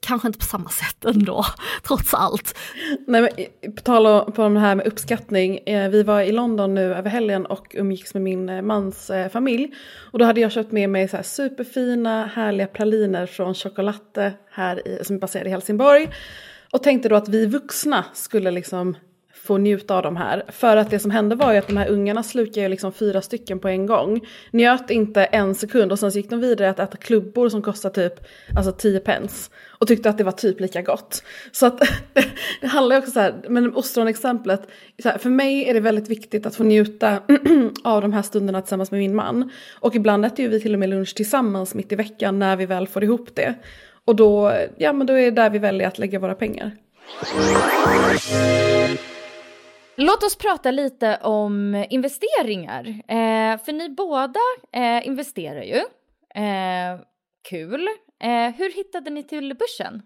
kanske 0.00 0.28
inte 0.28 0.38
på 0.38 0.44
samma 0.44 0.68
sätt 0.68 1.04
ändå, 1.04 1.44
trots 1.86 2.14
allt. 2.14 2.58
Nej, 3.06 3.22
men, 3.22 3.74
på 3.74 3.82
tal 3.82 4.06
om, 4.06 4.32
på 4.32 4.48
det 4.48 4.60
här 4.60 4.74
med 4.74 4.86
uppskattning, 4.86 5.58
eh, 5.58 5.90
vi 5.90 6.02
var 6.02 6.20
i 6.20 6.32
London 6.32 6.74
nu 6.74 6.94
över 6.94 7.10
helgen 7.10 7.46
och 7.46 7.66
umgicks 7.78 8.14
med 8.14 8.22
min 8.22 8.48
eh, 8.48 8.62
mans 8.62 9.10
eh, 9.10 9.28
familj. 9.28 9.74
Och 10.12 10.18
då 10.18 10.24
hade 10.24 10.40
jag 10.40 10.52
köpt 10.52 10.72
med 10.72 10.90
mig 10.90 11.08
så 11.08 11.16
här 11.16 11.24
superfina, 11.24 12.26
härliga 12.26 12.66
praliner 12.66 13.26
från 13.26 13.54
Chocolate 13.54 14.32
här 14.50 14.88
i, 14.88 15.04
som 15.04 15.16
är 15.16 15.20
baserad 15.20 15.46
i 15.46 15.50
Helsingborg. 15.50 16.08
Och 16.72 16.82
tänkte 16.82 17.08
då 17.08 17.16
att 17.16 17.28
vi 17.28 17.46
vuxna 17.46 18.04
skulle 18.14 18.50
liksom 18.50 18.96
få 19.42 19.58
njuta 19.58 19.96
av 19.96 20.02
de 20.02 20.16
här. 20.16 20.44
För 20.48 20.76
att 20.76 20.90
det 20.90 20.98
som 20.98 21.10
hände 21.10 21.34
var 21.34 21.52
ju 21.52 21.58
att 21.58 21.66
de 21.66 21.76
här 21.76 21.88
ungarna 21.88 22.22
slukade 22.22 22.60
ju 22.60 22.68
liksom 22.68 22.92
fyra 22.92 23.22
stycken 23.22 23.58
på 23.58 23.68
en 23.68 23.86
gång. 23.86 24.20
Njöt 24.50 24.90
inte 24.90 25.24
en 25.24 25.54
sekund 25.54 25.92
och 25.92 25.98
sen 25.98 26.12
så 26.12 26.18
gick 26.18 26.30
de 26.30 26.40
vidare 26.40 26.70
att 26.70 26.78
äta 26.78 26.96
klubbor 26.96 27.48
som 27.48 27.62
kostar 27.62 27.90
typ 27.90 28.12
alltså 28.56 28.72
10 28.72 29.00
pence. 29.00 29.50
Och 29.78 29.86
tyckte 29.86 30.10
att 30.10 30.18
det 30.18 30.24
var 30.24 30.32
typ 30.32 30.60
lika 30.60 30.82
gott. 30.82 31.22
Så 31.52 31.66
att 31.66 31.80
det 32.60 32.66
handlar 32.66 32.96
ju 32.96 33.00
också 33.00 33.10
så 33.10 33.20
här, 33.20 33.34
men 33.48 33.74
ostronexemplet, 33.74 34.68
för 35.18 35.30
mig 35.30 35.68
är 35.68 35.74
det 35.74 35.80
väldigt 35.80 36.08
viktigt 36.08 36.46
att 36.46 36.56
få 36.56 36.64
njuta 36.64 37.18
av 37.84 38.02
de 38.02 38.12
här 38.12 38.22
stunderna 38.22 38.62
tillsammans 38.62 38.90
med 38.90 39.00
min 39.00 39.14
man. 39.14 39.50
Och 39.80 39.94
ibland 39.94 40.26
äter 40.26 40.40
ju 40.40 40.48
vi 40.48 40.60
till 40.60 40.72
och 40.72 40.78
med 40.78 40.88
lunch 40.88 41.14
tillsammans 41.14 41.74
mitt 41.74 41.92
i 41.92 41.96
veckan 41.96 42.38
när 42.38 42.56
vi 42.56 42.66
väl 42.66 42.88
får 42.88 43.04
ihop 43.04 43.34
det. 43.34 43.54
Och 44.04 44.16
då, 44.16 44.52
ja 44.76 44.92
men 44.92 45.06
då 45.06 45.12
är 45.12 45.24
det 45.24 45.30
där 45.30 45.50
vi 45.50 45.58
väljer 45.58 45.88
att 45.88 45.98
lägga 45.98 46.18
våra 46.18 46.34
pengar. 46.34 46.72
Låt 49.98 50.22
oss 50.22 50.36
prata 50.36 50.70
lite 50.70 51.16
om 51.16 51.84
investeringar. 51.90 52.86
Eh, 52.88 53.64
för 53.64 53.72
ni 53.72 53.88
båda 53.88 54.40
eh, 54.72 55.06
investerar 55.06 55.62
ju. 55.62 55.78
Eh, 56.42 57.00
kul. 57.48 57.88
Eh, 58.22 58.54
hur 58.56 58.76
hittade 58.76 59.10
ni 59.10 59.22
till 59.22 59.56
börsen? 59.58 60.02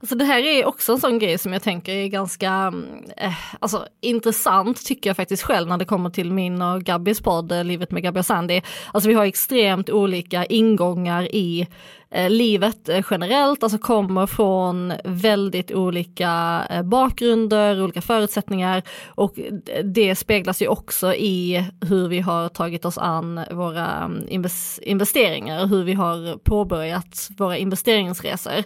Alltså 0.00 0.14
det 0.14 0.24
här 0.24 0.38
är 0.38 0.64
också 0.64 0.92
en 0.92 0.98
sån 0.98 1.18
grej 1.18 1.38
som 1.38 1.52
jag 1.52 1.62
tänker 1.62 1.92
är 1.92 2.08
ganska 2.08 2.50
mm, 2.50 3.04
eh, 3.16 3.32
alltså, 3.60 3.86
intressant 4.00 4.86
tycker 4.86 5.10
jag 5.10 5.16
faktiskt 5.16 5.42
själv 5.42 5.68
när 5.68 5.78
det 5.78 5.84
kommer 5.84 6.10
till 6.10 6.32
min 6.32 6.62
och 6.62 6.82
Gabbys 6.82 7.20
podd 7.20 7.52
eh, 7.52 7.64
Livet 7.64 7.90
med 7.90 8.02
Gabby 8.02 8.20
och 8.20 8.26
Sandy. 8.26 8.60
Alltså 8.92 9.08
vi 9.08 9.14
har 9.14 9.24
extremt 9.24 9.90
olika 9.90 10.44
ingångar 10.44 11.34
i 11.34 11.68
Eh, 12.14 12.30
livet 12.30 12.88
eh, 12.88 13.04
generellt, 13.10 13.62
alltså 13.62 13.78
kommer 13.78 14.26
från 14.26 14.92
väldigt 15.04 15.72
olika 15.72 16.62
eh, 16.70 16.82
bakgrunder, 16.82 17.82
olika 17.82 18.00
förutsättningar 18.00 18.82
och 19.06 19.38
det 19.84 20.14
speglas 20.14 20.62
ju 20.62 20.68
också 20.68 21.14
i 21.14 21.64
hur 21.80 22.08
vi 22.08 22.20
har 22.20 22.48
tagit 22.48 22.84
oss 22.84 22.98
an 22.98 23.40
våra 23.50 23.86
mm, 23.86 24.46
investeringar, 24.82 25.66
hur 25.66 25.84
vi 25.84 25.92
har 25.92 26.38
påbörjat 26.38 27.28
våra 27.38 27.56
investeringsresor. 27.56 28.64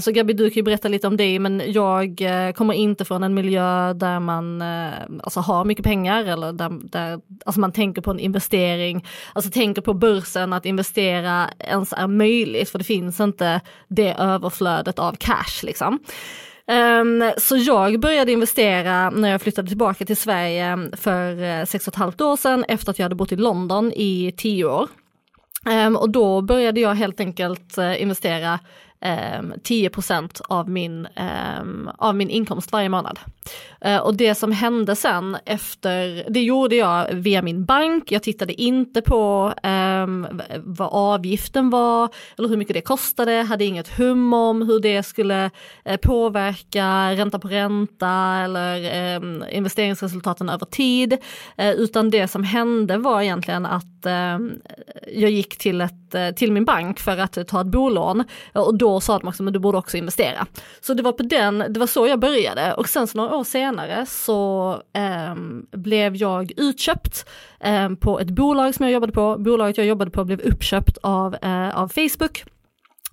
Så 0.00 0.12
Gabi, 0.12 0.32
du 0.32 0.50
kan 0.50 0.56
ju 0.56 0.62
berätta 0.62 0.88
lite 0.88 1.06
om 1.06 1.16
det, 1.16 1.38
men 1.38 1.62
jag 1.66 2.22
kommer 2.56 2.74
inte 2.74 3.04
från 3.04 3.22
en 3.22 3.34
miljö 3.34 3.92
där 3.92 4.20
man 4.20 4.62
alltså, 4.62 5.40
har 5.40 5.64
mycket 5.64 5.84
pengar 5.84 6.24
eller 6.24 6.52
där, 6.52 6.70
där 6.90 7.20
alltså 7.44 7.60
man 7.60 7.72
tänker 7.72 8.02
på 8.02 8.10
en 8.10 8.18
investering, 8.18 9.04
alltså 9.32 9.50
tänker 9.50 9.82
på 9.82 9.94
börsen, 9.94 10.52
att 10.52 10.66
investera 10.66 11.50
ens 11.58 11.92
är 11.92 12.06
möjligt 12.06 12.75
för 12.76 12.78
det 12.78 12.84
finns 12.84 13.20
inte 13.20 13.60
det 13.88 14.12
överflödet 14.18 14.98
av 14.98 15.16
cash 15.18 15.62
liksom. 15.62 15.98
Ehm, 16.68 17.24
så 17.38 17.56
jag 17.56 18.00
började 18.00 18.32
investera 18.32 19.10
när 19.10 19.30
jag 19.30 19.42
flyttade 19.42 19.68
tillbaka 19.68 20.04
till 20.04 20.16
Sverige 20.16 20.90
för 20.92 21.42
uh, 21.42 21.64
sex 21.64 21.88
och 21.88 21.94
ett 21.94 21.98
halvt 21.98 22.20
år 22.20 22.36
sedan 22.36 22.64
efter 22.68 22.90
att 22.90 22.98
jag 22.98 23.04
hade 23.04 23.14
bott 23.14 23.32
i 23.32 23.36
London 23.36 23.92
i 23.92 24.34
tio 24.36 24.64
år. 24.64 24.88
Ehm, 25.66 25.96
och 25.96 26.10
då 26.10 26.42
började 26.42 26.80
jag 26.80 26.94
helt 26.94 27.20
enkelt 27.20 27.78
eh, 27.78 28.02
investera 28.02 28.58
investera 29.06 29.58
10 29.62 29.90
ehm, 30.10 30.28
av 30.48 30.70
min, 30.70 31.08
um, 31.60 31.90
av 31.98 32.14
min 32.14 32.30
inkomst 32.30 32.72
varje 32.72 32.88
månad. 32.88 33.18
Uh, 33.86 33.96
och 33.96 34.14
det 34.14 34.34
som 34.34 34.52
hände 34.52 34.96
sen 34.96 35.36
efter, 35.44 36.30
det 36.30 36.42
gjorde 36.42 36.76
jag 36.76 37.12
via 37.12 37.42
min 37.42 37.64
bank, 37.64 38.12
jag 38.12 38.22
tittade 38.22 38.62
inte 38.62 39.02
på 39.02 39.52
um, 39.62 40.26
vad 40.56 40.88
avgiften 40.92 41.70
var 41.70 42.08
eller 42.38 42.48
hur 42.48 42.56
mycket 42.56 42.74
det 42.74 42.80
kostade, 42.80 43.32
hade 43.32 43.64
inget 43.64 43.98
hum 43.98 44.32
om 44.32 44.62
hur 44.62 44.80
det 44.80 45.02
skulle 45.02 45.50
uh, 45.90 45.96
påverka 45.96 47.12
ränta 47.12 47.38
på 47.38 47.48
ränta 47.48 48.10
eller 48.44 49.16
um, 49.16 49.44
investeringsresultaten 49.50 50.48
över 50.48 50.66
tid. 50.66 51.12
Uh, 51.60 51.70
utan 51.70 52.10
det 52.10 52.28
som 52.28 52.44
hände 52.44 52.98
var 52.98 53.22
egentligen 53.22 53.66
att 53.66 53.84
jag 55.12 55.30
gick 55.30 55.58
till, 55.58 55.80
ett, 55.80 56.05
Eh, 56.16 56.34
till 56.34 56.52
min 56.52 56.64
bank 56.64 56.98
för 56.98 57.18
att 57.18 57.48
ta 57.48 57.60
ett 57.60 57.66
bolån 57.66 58.24
eh, 58.54 58.60
och 58.60 58.78
då 58.78 59.00
sa 59.00 59.18
de 59.18 59.28
också 59.28 59.42
men 59.42 59.52
du 59.52 59.58
borde 59.58 59.78
också 59.78 59.96
investera. 59.96 60.46
Så 60.80 60.94
det 60.94 61.02
var 61.02 61.12
på 61.12 61.22
den, 61.22 61.64
det 61.68 61.80
var 61.80 61.86
så 61.86 62.06
jag 62.06 62.18
började 62.20 62.74
och 62.74 62.88
sen 62.88 63.06
så 63.06 63.18
några 63.18 63.36
år 63.36 63.44
senare 63.44 64.06
så 64.06 64.70
eh, 64.92 65.34
blev 65.78 66.16
jag 66.16 66.52
utköpt 66.56 67.28
eh, 67.60 67.90
på 67.90 68.20
ett 68.20 68.30
bolag 68.30 68.74
som 68.74 68.84
jag 68.84 68.92
jobbade 68.92 69.12
på. 69.12 69.36
Bolaget 69.38 69.76
jag 69.76 69.86
jobbade 69.86 70.10
på 70.10 70.24
blev 70.24 70.40
uppköpt 70.40 70.98
av, 71.02 71.36
eh, 71.42 71.78
av 71.78 71.88
Facebook. 71.88 72.44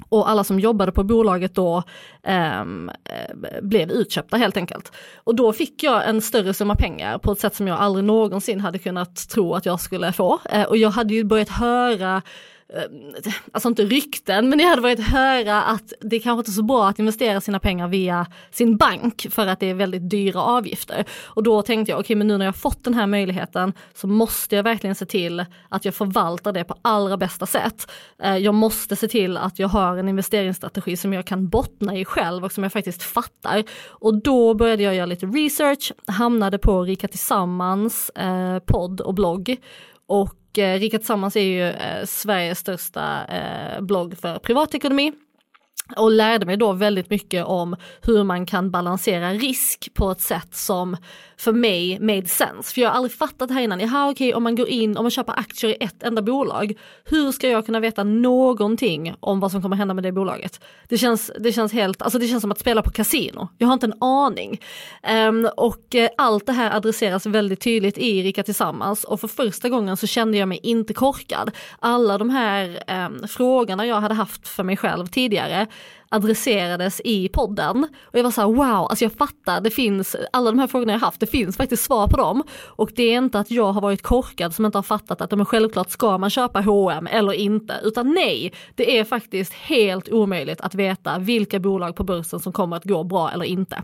Och 0.09 0.29
alla 0.29 0.43
som 0.43 0.59
jobbade 0.59 0.91
på 0.91 1.03
bolaget 1.03 1.55
då 1.55 1.83
ehm, 2.23 2.89
eh, 2.89 3.61
blev 3.61 3.91
utköpta 3.91 4.37
helt 4.37 4.57
enkelt. 4.57 4.91
Och 5.15 5.35
då 5.35 5.53
fick 5.53 5.83
jag 5.83 6.09
en 6.09 6.21
större 6.21 6.53
summa 6.53 6.75
pengar 6.75 7.17
på 7.17 7.31
ett 7.31 7.39
sätt 7.39 7.55
som 7.55 7.67
jag 7.67 7.79
aldrig 7.79 8.05
någonsin 8.05 8.59
hade 8.59 8.79
kunnat 8.79 9.29
tro 9.29 9.53
att 9.53 9.65
jag 9.65 9.79
skulle 9.79 10.11
få. 10.11 10.39
Eh, 10.49 10.63
och 10.63 10.77
jag 10.77 10.89
hade 10.89 11.13
ju 11.13 11.23
börjat 11.23 11.49
höra 11.49 12.21
Eh, 12.69 13.33
alltså 13.51 13.69
inte 13.69 13.85
rykten, 13.85 14.49
men 14.49 14.57
det 14.57 14.63
hade 14.63 14.81
varit 14.81 14.99
höra 14.99 15.63
att 15.63 15.93
det 16.01 16.19
kanske 16.19 16.39
inte 16.39 16.51
är 16.51 16.53
så 16.53 16.63
bra 16.63 16.87
att 16.87 16.99
investera 16.99 17.41
sina 17.41 17.59
pengar 17.59 17.87
via 17.87 18.27
sin 18.51 18.77
bank 18.77 19.27
för 19.29 19.47
att 19.47 19.59
det 19.59 19.69
är 19.69 19.73
väldigt 19.73 20.09
dyra 20.09 20.41
avgifter. 20.41 21.05
Och 21.25 21.43
då 21.43 21.61
tänkte 21.61 21.91
jag, 21.91 21.99
okej 21.99 22.05
okay, 22.05 22.15
men 22.15 22.27
nu 22.27 22.37
när 22.37 22.45
jag 22.45 22.55
fått 22.55 22.83
den 22.83 22.93
här 22.93 23.07
möjligheten 23.07 23.73
så 23.93 24.07
måste 24.07 24.55
jag 24.55 24.63
verkligen 24.63 24.95
se 24.95 25.05
till 25.05 25.45
att 25.69 25.85
jag 25.85 25.95
förvaltar 25.95 26.51
det 26.51 26.63
på 26.63 26.75
allra 26.81 27.17
bästa 27.17 27.45
sätt. 27.45 27.91
Eh, 28.23 28.37
jag 28.37 28.53
måste 28.53 28.95
se 28.95 29.07
till 29.07 29.37
att 29.37 29.59
jag 29.59 29.67
har 29.67 29.97
en 29.97 30.09
investeringsstrategi 30.09 30.97
som 30.97 31.13
jag 31.13 31.25
kan 31.27 31.49
bottna 31.49 31.97
i 31.97 32.05
själv 32.05 32.43
och 32.43 32.51
som 32.51 32.63
jag 32.63 32.73
faktiskt 32.73 33.03
fattar. 33.03 33.63
Och 33.87 34.21
då 34.21 34.53
började 34.53 34.83
jag 34.83 34.95
göra 34.95 35.05
lite 35.05 35.25
research, 35.25 35.91
hamnade 36.07 36.57
på 36.57 36.83
Rika 36.83 37.07
Tillsammans 37.07 38.09
eh, 38.09 38.59
podd 38.59 39.01
och 39.01 39.13
blogg 39.13 39.57
och 40.07 40.42
eh, 40.57 40.79
Rika 40.79 40.97
Tillsammans 40.97 41.35
är 41.35 41.41
ju 41.41 41.63
eh, 41.63 42.05
Sveriges 42.05 42.59
största 42.59 43.25
eh, 43.25 43.81
blogg 43.81 44.17
för 44.17 44.39
privatekonomi 44.39 45.13
och 45.95 46.11
lärde 46.11 46.45
mig 46.45 46.57
då 46.57 46.73
väldigt 46.73 47.09
mycket 47.09 47.45
om 47.45 47.75
hur 48.01 48.23
man 48.23 48.45
kan 48.45 48.71
balansera 48.71 49.33
risk 49.33 49.93
på 49.93 50.11
ett 50.11 50.21
sätt 50.21 50.55
som 50.55 50.97
för 51.37 51.51
mig 51.51 51.99
made 51.99 52.25
sense. 52.25 52.73
För 52.73 52.81
jag 52.81 52.89
har 52.89 52.95
aldrig 52.95 53.11
fattat 53.13 53.47
det 53.47 53.53
här 53.53 53.61
innan. 53.61 53.79
Jaha 53.79 54.09
okej 54.09 54.27
okay, 54.27 54.37
om 54.37 54.43
man 54.43 54.55
går 54.55 54.67
in, 54.67 54.97
om 54.97 55.03
man 55.03 55.11
köper 55.11 55.39
aktier 55.39 55.71
i 55.71 55.77
ett 55.79 56.03
enda 56.03 56.21
bolag, 56.21 56.73
hur 57.03 57.31
ska 57.31 57.49
jag 57.49 57.65
kunna 57.65 57.79
veta 57.79 58.03
någonting 58.03 59.15
om 59.19 59.39
vad 59.39 59.51
som 59.51 59.61
kommer 59.61 59.75
hända 59.75 59.93
med 59.93 60.03
det 60.03 60.11
bolaget? 60.11 60.59
Det 60.87 60.97
känns, 60.97 61.31
det 61.39 61.51
känns 61.51 61.73
helt, 61.73 62.01
alltså 62.01 62.19
det 62.19 62.27
känns 62.27 62.41
som 62.41 62.51
att 62.51 62.59
spela 62.59 62.81
på 62.81 62.91
kasino. 62.91 63.47
Jag 63.57 63.67
har 63.67 63.73
inte 63.73 63.85
en 63.85 64.03
aning. 64.03 64.61
Um, 65.29 65.49
och 65.57 65.95
eh, 65.95 66.09
allt 66.17 66.45
det 66.45 66.53
här 66.53 66.75
adresseras 66.75 67.25
väldigt 67.25 67.61
tydligt 67.61 67.97
i 67.97 68.23
Rika 68.23 68.43
Tillsammans 68.43 69.03
och 69.03 69.19
för 69.19 69.27
första 69.27 69.69
gången 69.69 69.97
så 69.97 70.07
kände 70.07 70.37
jag 70.37 70.47
mig 70.47 70.59
inte 70.63 70.93
korkad. 70.93 71.51
Alla 71.79 72.17
de 72.17 72.29
här 72.29 72.83
um, 73.05 73.27
frågorna 73.27 73.85
jag 73.85 74.01
hade 74.01 74.15
haft 74.15 74.47
för 74.47 74.63
mig 74.63 74.77
själv 74.77 75.07
tidigare 75.07 75.67
adresserades 76.13 77.01
i 77.03 77.29
podden. 77.29 77.87
Och 78.03 78.19
jag 78.19 78.23
var 78.23 78.31
så 78.31 78.41
här, 78.41 78.47
wow, 78.47 78.87
alltså 78.89 79.05
jag 79.05 79.13
fattar, 79.13 79.61
det 79.61 79.69
finns, 79.69 80.15
alla 80.33 80.51
de 80.51 80.59
här 80.59 80.67
frågorna 80.67 80.91
jag 80.91 80.99
haft, 80.99 81.19
det 81.19 81.27
finns 81.27 81.57
faktiskt 81.57 81.83
svar 81.83 82.07
på 82.07 82.17
dem. 82.17 82.43
Och 82.65 82.91
det 82.95 83.03
är 83.03 83.17
inte 83.17 83.39
att 83.39 83.51
jag 83.51 83.71
har 83.71 83.81
varit 83.81 84.01
korkad 84.01 84.55
som 84.55 84.65
inte 84.65 84.77
har 84.77 84.83
fattat 84.83 85.21
att 85.21 85.31
men 85.31 85.45
självklart 85.45 85.89
ska 85.89 86.17
man 86.17 86.29
köpa 86.29 86.61
H&M 86.61 87.07
eller 87.11 87.33
inte, 87.33 87.79
utan 87.83 88.13
nej, 88.13 88.53
det 88.75 88.99
är 88.99 89.03
faktiskt 89.03 89.53
helt 89.53 90.09
omöjligt 90.09 90.61
att 90.61 90.75
veta 90.75 91.19
vilka 91.19 91.59
bolag 91.59 91.95
på 91.95 92.03
börsen 92.03 92.39
som 92.39 92.53
kommer 92.53 92.77
att 92.77 92.83
gå 92.83 93.03
bra 93.03 93.31
eller 93.31 93.45
inte. 93.45 93.83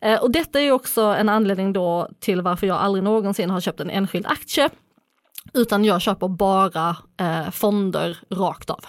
Eh, 0.00 0.22
och 0.22 0.30
detta 0.30 0.60
är 0.60 0.70
också 0.70 1.02
en 1.02 1.28
anledning 1.28 1.72
då 1.72 2.08
till 2.20 2.42
varför 2.42 2.66
jag 2.66 2.76
aldrig 2.76 3.04
någonsin 3.04 3.50
har 3.50 3.60
köpt 3.60 3.80
en 3.80 3.90
enskild 3.90 4.26
aktie, 4.26 4.70
utan 5.54 5.84
jag 5.84 6.00
köper 6.00 6.28
bara 6.28 6.96
eh, 7.20 7.50
fonder 7.50 8.18
rakt 8.30 8.70
av. 8.70 8.84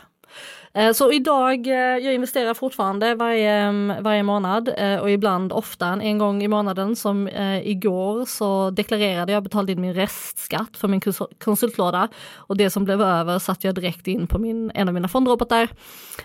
Eh, 0.75 0.93
så 0.93 1.11
idag, 1.11 1.67
eh, 1.67 1.73
jag 1.73 2.13
investerar 2.13 2.53
fortfarande 2.53 3.15
varje, 3.15 3.51
mm, 3.51 4.03
varje 4.03 4.23
månad 4.23 4.69
eh, 4.77 4.99
och 4.99 5.11
ibland 5.11 5.53
ofta 5.53 5.87
en 5.87 6.17
gång 6.17 6.43
i 6.43 6.47
månaden 6.47 6.95
som 6.95 7.29
igår 7.63 8.25
så 8.25 8.69
deklarerade 8.69 9.31
jag, 9.31 9.43
betalade 9.43 9.71
in 9.71 9.81
min 9.81 9.93
restskatt 9.93 10.77
för 10.77 10.87
min 10.87 11.01
konsultlåda 11.43 12.07
och 12.35 12.57
det 12.57 12.69
som 12.69 12.85
blev 12.85 13.01
över 13.01 13.39
satte 13.39 13.67
jag 13.67 13.75
direkt 13.75 14.07
in 14.07 14.27
på 14.27 14.39
min, 14.39 14.71
en 14.75 14.87
av 14.87 14.93
mina 14.93 15.07
fondrobotar. 15.07 15.67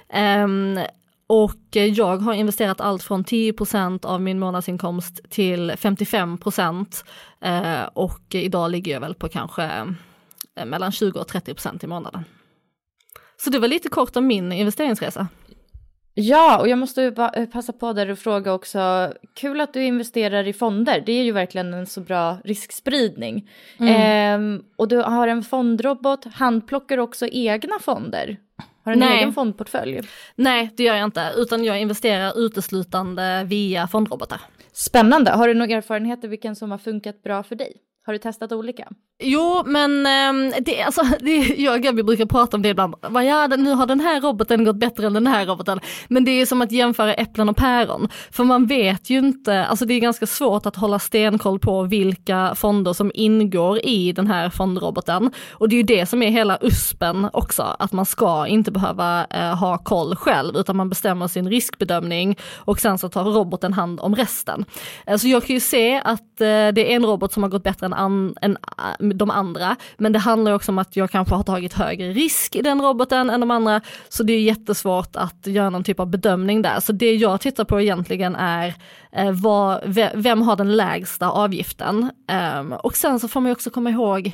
Ehm, 0.08 0.78
och 1.26 1.60
jag 1.72 2.16
har 2.16 2.34
investerat 2.34 2.80
allt 2.80 3.02
från 3.02 3.24
10% 3.24 4.04
av 4.04 4.20
min 4.20 4.38
månadsinkomst 4.38 5.20
till 5.30 5.72
55 5.76 6.38
och 7.92 8.34
idag 8.34 8.70
ligger 8.70 8.92
jag 8.92 9.00
väl 9.00 9.14
på 9.14 9.28
kanske 9.28 9.94
mellan 10.66 10.92
20 10.92 11.20
och 11.20 11.26
30% 11.26 11.84
i 11.84 11.86
månaden. 11.86 12.24
Så 13.44 13.50
det 13.50 13.58
var 13.58 13.68
lite 13.68 13.88
kort 13.88 14.16
om 14.16 14.26
min 14.26 14.52
investeringsresa. 14.52 15.28
Ja, 16.14 16.60
och 16.60 16.68
jag 16.68 16.78
måste 16.78 17.04
eh, 17.34 17.46
passa 17.46 17.72
på 17.72 17.92
där 17.92 18.10
och 18.10 18.18
fråga 18.18 18.52
också, 18.52 19.12
kul 19.34 19.60
att 19.60 19.72
du 19.72 19.84
investerar 19.84 20.48
i 20.48 20.52
fonder, 20.52 21.02
det 21.06 21.12
är 21.12 21.22
ju 21.22 21.32
verkligen 21.32 21.74
en 21.74 21.86
så 21.86 22.00
bra 22.00 22.38
riskspridning. 22.44 23.50
Mm. 23.78 23.94
Ehm, 23.96 24.62
och 24.76 24.88
du 24.88 24.96
har 24.96 25.28
en 25.28 25.42
fondrobot, 25.42 26.24
han 26.34 26.60
plockar 26.60 26.98
också 26.98 27.26
egna 27.26 27.78
fonder. 27.78 28.36
Har 28.84 28.94
du 28.94 29.02
en 29.02 29.12
egen 29.12 29.32
fondportfölj? 29.32 30.00
Nej, 30.34 30.70
det 30.76 30.82
gör 30.82 30.94
jag 30.94 31.04
inte, 31.04 31.32
utan 31.36 31.64
jag 31.64 31.80
investerar 31.80 32.38
uteslutande 32.38 33.44
via 33.44 33.88
fondrobotar. 33.88 34.40
Spännande, 34.72 35.30
har 35.30 35.48
du 35.48 35.54
några 35.54 35.72
erfarenheter 35.72 36.28
vilken 36.28 36.56
som 36.56 36.70
har 36.70 36.78
funkat 36.78 37.22
bra 37.22 37.42
för 37.42 37.56
dig? 37.56 37.76
Har 38.06 38.12
du 38.12 38.18
testat 38.18 38.52
olika? 38.52 38.88
Jo, 39.22 39.62
men 39.66 40.06
ehm, 40.06 40.52
det, 40.60 40.82
alltså, 40.82 41.02
det, 41.20 41.36
jag 41.36 41.74
och 41.74 41.82
Gabi 41.82 42.02
brukar 42.02 42.26
prata 42.26 42.56
om 42.56 42.62
det 42.62 42.68
ibland. 42.68 42.94
Ja, 43.02 43.46
nu 43.46 43.72
har 43.72 43.86
den 43.86 44.00
här 44.00 44.20
roboten 44.20 44.64
gått 44.64 44.76
bättre 44.76 45.06
än 45.06 45.12
den 45.12 45.26
här 45.26 45.46
roboten. 45.46 45.80
Men 46.08 46.24
det 46.24 46.30
är 46.30 46.46
som 46.46 46.62
att 46.62 46.72
jämföra 46.72 47.14
äpplen 47.14 47.48
och 47.48 47.56
päron. 47.56 48.08
För 48.30 48.44
man 48.44 48.66
vet 48.66 49.10
ju 49.10 49.18
inte, 49.18 49.64
alltså 49.64 49.84
det 49.84 49.94
är 49.94 50.00
ganska 50.00 50.26
svårt 50.26 50.66
att 50.66 50.76
hålla 50.76 50.98
stenkoll 50.98 51.58
på 51.58 51.82
vilka 51.82 52.54
fonder 52.54 52.92
som 52.92 53.10
ingår 53.14 53.86
i 53.86 54.12
den 54.12 54.26
här 54.26 54.50
fondroboten. 54.50 55.30
Och 55.52 55.68
det 55.68 55.74
är 55.74 55.78
ju 55.78 55.82
det 55.82 56.06
som 56.06 56.22
är 56.22 56.30
hela 56.30 56.58
USPen 56.60 57.28
också, 57.32 57.62
att 57.78 57.92
man 57.92 58.06
ska 58.06 58.46
inte 58.46 58.70
behöva 58.70 59.26
eh, 59.30 59.58
ha 59.58 59.78
koll 59.78 60.16
själv, 60.16 60.56
utan 60.56 60.76
man 60.76 60.88
bestämmer 60.88 61.28
sin 61.28 61.50
riskbedömning 61.50 62.38
och 62.56 62.80
sen 62.80 62.98
så 62.98 63.08
tar 63.08 63.24
roboten 63.24 63.72
hand 63.72 64.00
om 64.00 64.16
resten. 64.16 64.64
Eh, 65.06 65.16
så 65.16 65.28
jag 65.28 65.46
kan 65.46 65.54
ju 65.54 65.60
se 65.60 66.02
att 66.04 66.40
eh, 66.40 66.46
det 66.46 66.92
är 66.92 66.96
en 66.96 67.06
robot 67.06 67.32
som 67.32 67.42
har 67.42 67.50
gått 67.50 67.62
bättre 67.62 67.89
än, 67.92 67.98
an, 67.98 68.34
än 68.40 68.58
äh, 69.00 69.08
de 69.08 69.30
andra. 69.30 69.76
Men 69.96 70.12
det 70.12 70.18
handlar 70.18 70.52
också 70.52 70.72
om 70.72 70.78
att 70.78 70.96
jag 70.96 71.10
kanske 71.10 71.34
har 71.34 71.42
tagit 71.42 71.72
högre 71.72 72.12
risk 72.12 72.56
i 72.56 72.62
den 72.62 72.82
roboten 72.82 73.30
än 73.30 73.40
de 73.40 73.50
andra. 73.50 73.80
Så 74.08 74.22
det 74.22 74.32
är 74.32 74.40
jättesvårt 74.40 75.16
att 75.16 75.46
göra 75.46 75.70
någon 75.70 75.84
typ 75.84 76.00
av 76.00 76.06
bedömning 76.06 76.62
där. 76.62 76.80
Så 76.80 76.92
det 76.92 77.14
jag 77.14 77.40
tittar 77.40 77.64
på 77.64 77.80
egentligen 77.80 78.36
är 78.36 78.74
eh, 79.12 79.32
vad, 79.32 79.80
vem 80.14 80.42
har 80.42 80.56
den 80.56 80.76
lägsta 80.76 81.30
avgiften? 81.30 82.10
Um, 82.58 82.72
och 82.72 82.96
sen 82.96 83.20
så 83.20 83.28
får 83.28 83.40
man 83.40 83.52
också 83.52 83.70
komma 83.70 83.90
ihåg 83.90 84.32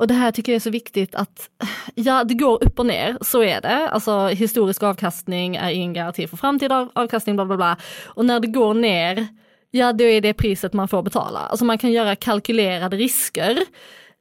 och 0.00 0.06
det 0.06 0.14
här 0.14 0.32
tycker 0.32 0.52
jag 0.52 0.56
är 0.56 0.60
så 0.60 0.70
viktigt 0.70 1.14
att, 1.14 1.50
ja 1.94 2.24
det 2.24 2.34
går 2.34 2.64
upp 2.64 2.78
och 2.78 2.86
ner, 2.86 3.18
så 3.20 3.42
är 3.42 3.60
det. 3.60 3.88
Alltså 3.88 4.26
historisk 4.26 4.82
avkastning 4.82 5.56
är 5.56 5.70
ingen 5.70 5.92
garanti 5.92 6.26
för 6.26 6.36
framtida 6.36 6.88
avkastning, 6.92 7.36
bla 7.36 7.44
bla 7.44 7.56
bla. 7.56 7.76
Och 8.06 8.24
när 8.24 8.40
det 8.40 8.46
går 8.46 8.74
ner, 8.74 9.26
ja 9.70 9.92
då 9.92 10.04
är 10.04 10.20
det 10.20 10.34
priset 10.34 10.72
man 10.72 10.88
får 10.88 11.02
betala. 11.02 11.38
Alltså 11.38 11.64
man 11.64 11.78
kan 11.78 11.92
göra 11.92 12.16
kalkylerade 12.16 12.96
risker 12.96 13.58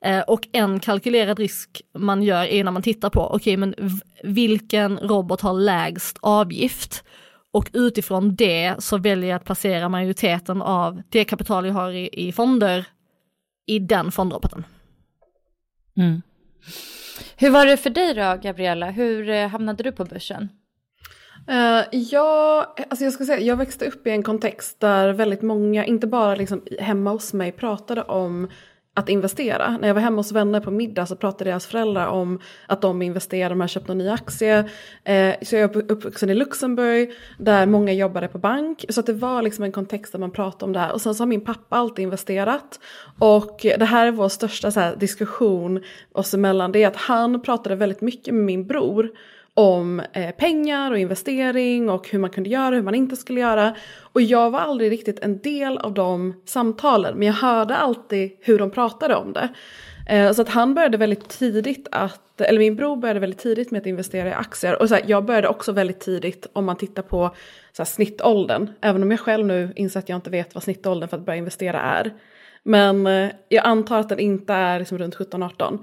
eh, 0.06 0.20
och 0.20 0.48
en 0.52 0.80
kalkylerad 0.80 1.40
risk 1.40 1.82
man 1.98 2.24
gör 2.24 2.46
är 2.46 2.64
när 2.64 2.72
man 2.72 2.82
tittar 2.82 3.10
på, 3.10 3.22
okej 3.22 3.36
okay, 3.36 3.58
men 3.58 4.00
vilken 4.24 4.98
robot 4.98 5.42
har 5.42 5.54
lägst 5.54 6.18
avgift? 6.22 7.04
Och 7.52 7.70
utifrån 7.74 8.36
det 8.36 8.76
så 8.80 8.98
väljer 8.98 9.30
jag 9.30 9.36
att 9.36 9.46
placera 9.46 9.90
majoriteten 9.90 10.62
av 10.62 11.02
det 11.10 11.24
kapital 11.24 11.66
jag 11.66 11.74
har 11.74 11.92
i, 11.92 12.28
i 12.28 12.32
fonder 12.32 12.86
i 13.66 13.80
den 13.80 14.12
fondroboten. 14.12 14.66
Mm. 15.98 16.22
Hur 17.38 17.50
var 17.50 17.66
det 17.66 17.78
för 17.78 17.90
dig 17.90 18.14
då, 18.14 18.40
Gabriella? 18.44 18.92
Hur 18.92 19.30
eh, 19.30 19.48
hamnade 19.48 19.84
du 19.84 19.92
på 19.92 20.06
börsen? 20.06 20.50
Eh, 21.50 21.56
uh, 21.56 21.84
jag, 21.92 22.66
alltså 22.90 23.04
jag, 23.04 23.14
ska 23.14 23.26
säga, 23.26 23.40
jag 23.40 23.58
växte 23.58 23.86
upp 23.86 24.08
i 24.08 24.10
en 24.10 24.24
kontext 24.24 24.80
där 24.80 25.14
väldigt 25.14 25.42
många, 25.42 25.86
inte 25.86 26.08
bara 26.08 26.36
liksom 26.36 26.62
hemma 26.80 27.12
hos 27.12 27.34
mig, 27.34 27.52
pratade 27.52 28.02
om 28.02 28.48
att 28.94 29.10
investera. 29.10 29.78
När 29.78 29.88
jag 29.88 29.96
var 29.96 30.02
hemma 30.02 30.18
hos 30.18 30.32
vänner 30.32 30.60
på 30.60 30.72
middag 30.72 31.06
så 31.06 31.16
pratade 31.16 31.50
deras 31.50 31.66
föräldrar 31.66 32.08
om 32.08 32.40
att 32.68 32.82
de 32.82 33.02
investerar, 33.02 33.50
de 33.50 33.62
har 33.62 33.68
köpt 33.68 33.88
någon 33.88 33.98
ny 33.98 34.10
aktie. 34.10 34.70
Eh, 35.04 35.36
så 35.42 35.56
jag 35.56 35.76
är 35.76 35.92
uppvuxen 35.92 36.30
i 36.30 36.34
Luxemburg 36.36 37.12
där 37.38 37.66
många 37.66 37.94
jobbade 37.94 38.28
på 38.28 38.38
bank. 38.38 38.86
Så 38.90 39.00
att 39.00 39.06
det 39.06 39.14
var 39.14 39.42
liksom 39.42 39.64
en 39.64 39.72
kontext 39.72 40.12
där 40.12 40.20
man 40.20 40.32
pratade 40.32 40.66
om 40.66 40.74
det 40.74 40.80
här. 40.80 40.94
Och 40.94 41.02
sen 41.02 41.16
så 41.16 41.22
har 41.22 41.28
min 41.28 41.46
pappa 41.46 41.76
alltid 41.78 42.04
investerat. 42.04 42.80
Och 43.20 43.60
det 43.62 43.86
här 43.86 44.08
är 44.08 44.12
vår 44.12 44.30
största 44.30 44.72
så 44.72 44.80
här, 44.80 44.96
diskussion 44.96 45.84
oss 46.12 46.34
emellan. 46.34 46.72
Det 46.72 46.84
är 46.84 46.88
att 46.88 46.96
han 46.96 47.42
pratade 47.42 47.76
väldigt 47.76 48.02
mycket 48.02 48.34
med 48.34 48.44
min 48.44 48.68
bror 48.68 49.10
om 49.60 50.02
eh, 50.14 50.32
pengar 50.32 50.92
och 50.92 51.00
investering 51.00 51.90
och 51.90 52.10
hur 52.10 52.20
man 52.20 52.30
kunde 52.30 52.50
göra, 52.50 52.76
hur 52.76 52.82
man 52.82 52.96
inte 52.96 53.16
skulle 53.16 53.40
göra. 53.40 53.76
Och 54.02 54.22
jag 54.22 54.52
var 54.52 54.60
aldrig 54.60 54.92
riktigt 54.92 55.20
en 55.20 55.40
del 55.42 55.78
av 55.78 55.94
de 55.94 56.42
samtalen 56.46 57.18
men 57.18 57.28
jag 57.28 57.34
hörde 57.34 57.76
alltid 57.76 58.32
hur 58.40 58.60
de 58.60 58.72
pratade 58.72 59.16
om 59.16 59.34
det. 59.34 59.50
Eh, 60.10 60.32
så 60.32 60.42
att 60.42 60.50
han 60.50 60.74
började 60.74 60.98
väldigt 60.98 61.30
tidigt 61.30 61.88
att, 61.92 62.42
eller 62.42 62.60
min 62.60 62.76
bror 62.76 62.96
började 62.96 63.20
väldigt 63.20 63.40
tidigt 63.40 63.72
med 63.72 63.82
att 63.82 63.88
investera 63.88 64.30
i 64.30 64.34
aktier. 64.34 64.82
Och 64.82 64.90
så 64.90 64.96
här, 64.96 65.04
jag 65.08 65.26
började 65.26 65.48
också 65.48 65.72
väldigt 65.72 66.00
tidigt 66.00 66.48
om 66.54 66.66
man 66.66 66.78
tittar 66.78 67.02
på 67.02 67.36
så 67.72 67.82
här, 67.82 67.86
snittåldern. 67.86 68.70
Även 68.82 69.04
om 69.04 69.12
jag 69.12 69.20
själv 69.20 69.46
nu 69.46 69.74
inser 69.76 70.00
att 70.00 70.10
jag 70.10 70.18
inte 70.18 70.30
vet 70.30 70.56
vad 70.56 70.64
snittåldern 70.64 71.10
för 71.10 71.18
att 71.18 71.26
börja 71.26 71.38
investera 71.38 71.82
är. 71.82 72.14
Men 72.64 73.08
eh, 73.08 73.30
jag 73.50 73.66
antar 73.66 74.00
att 74.00 74.10
den 74.10 74.20
inte 74.20 74.54
är 74.54 74.80
liksom 74.80 74.98
runt 74.98 75.16
17-18. 75.16 75.80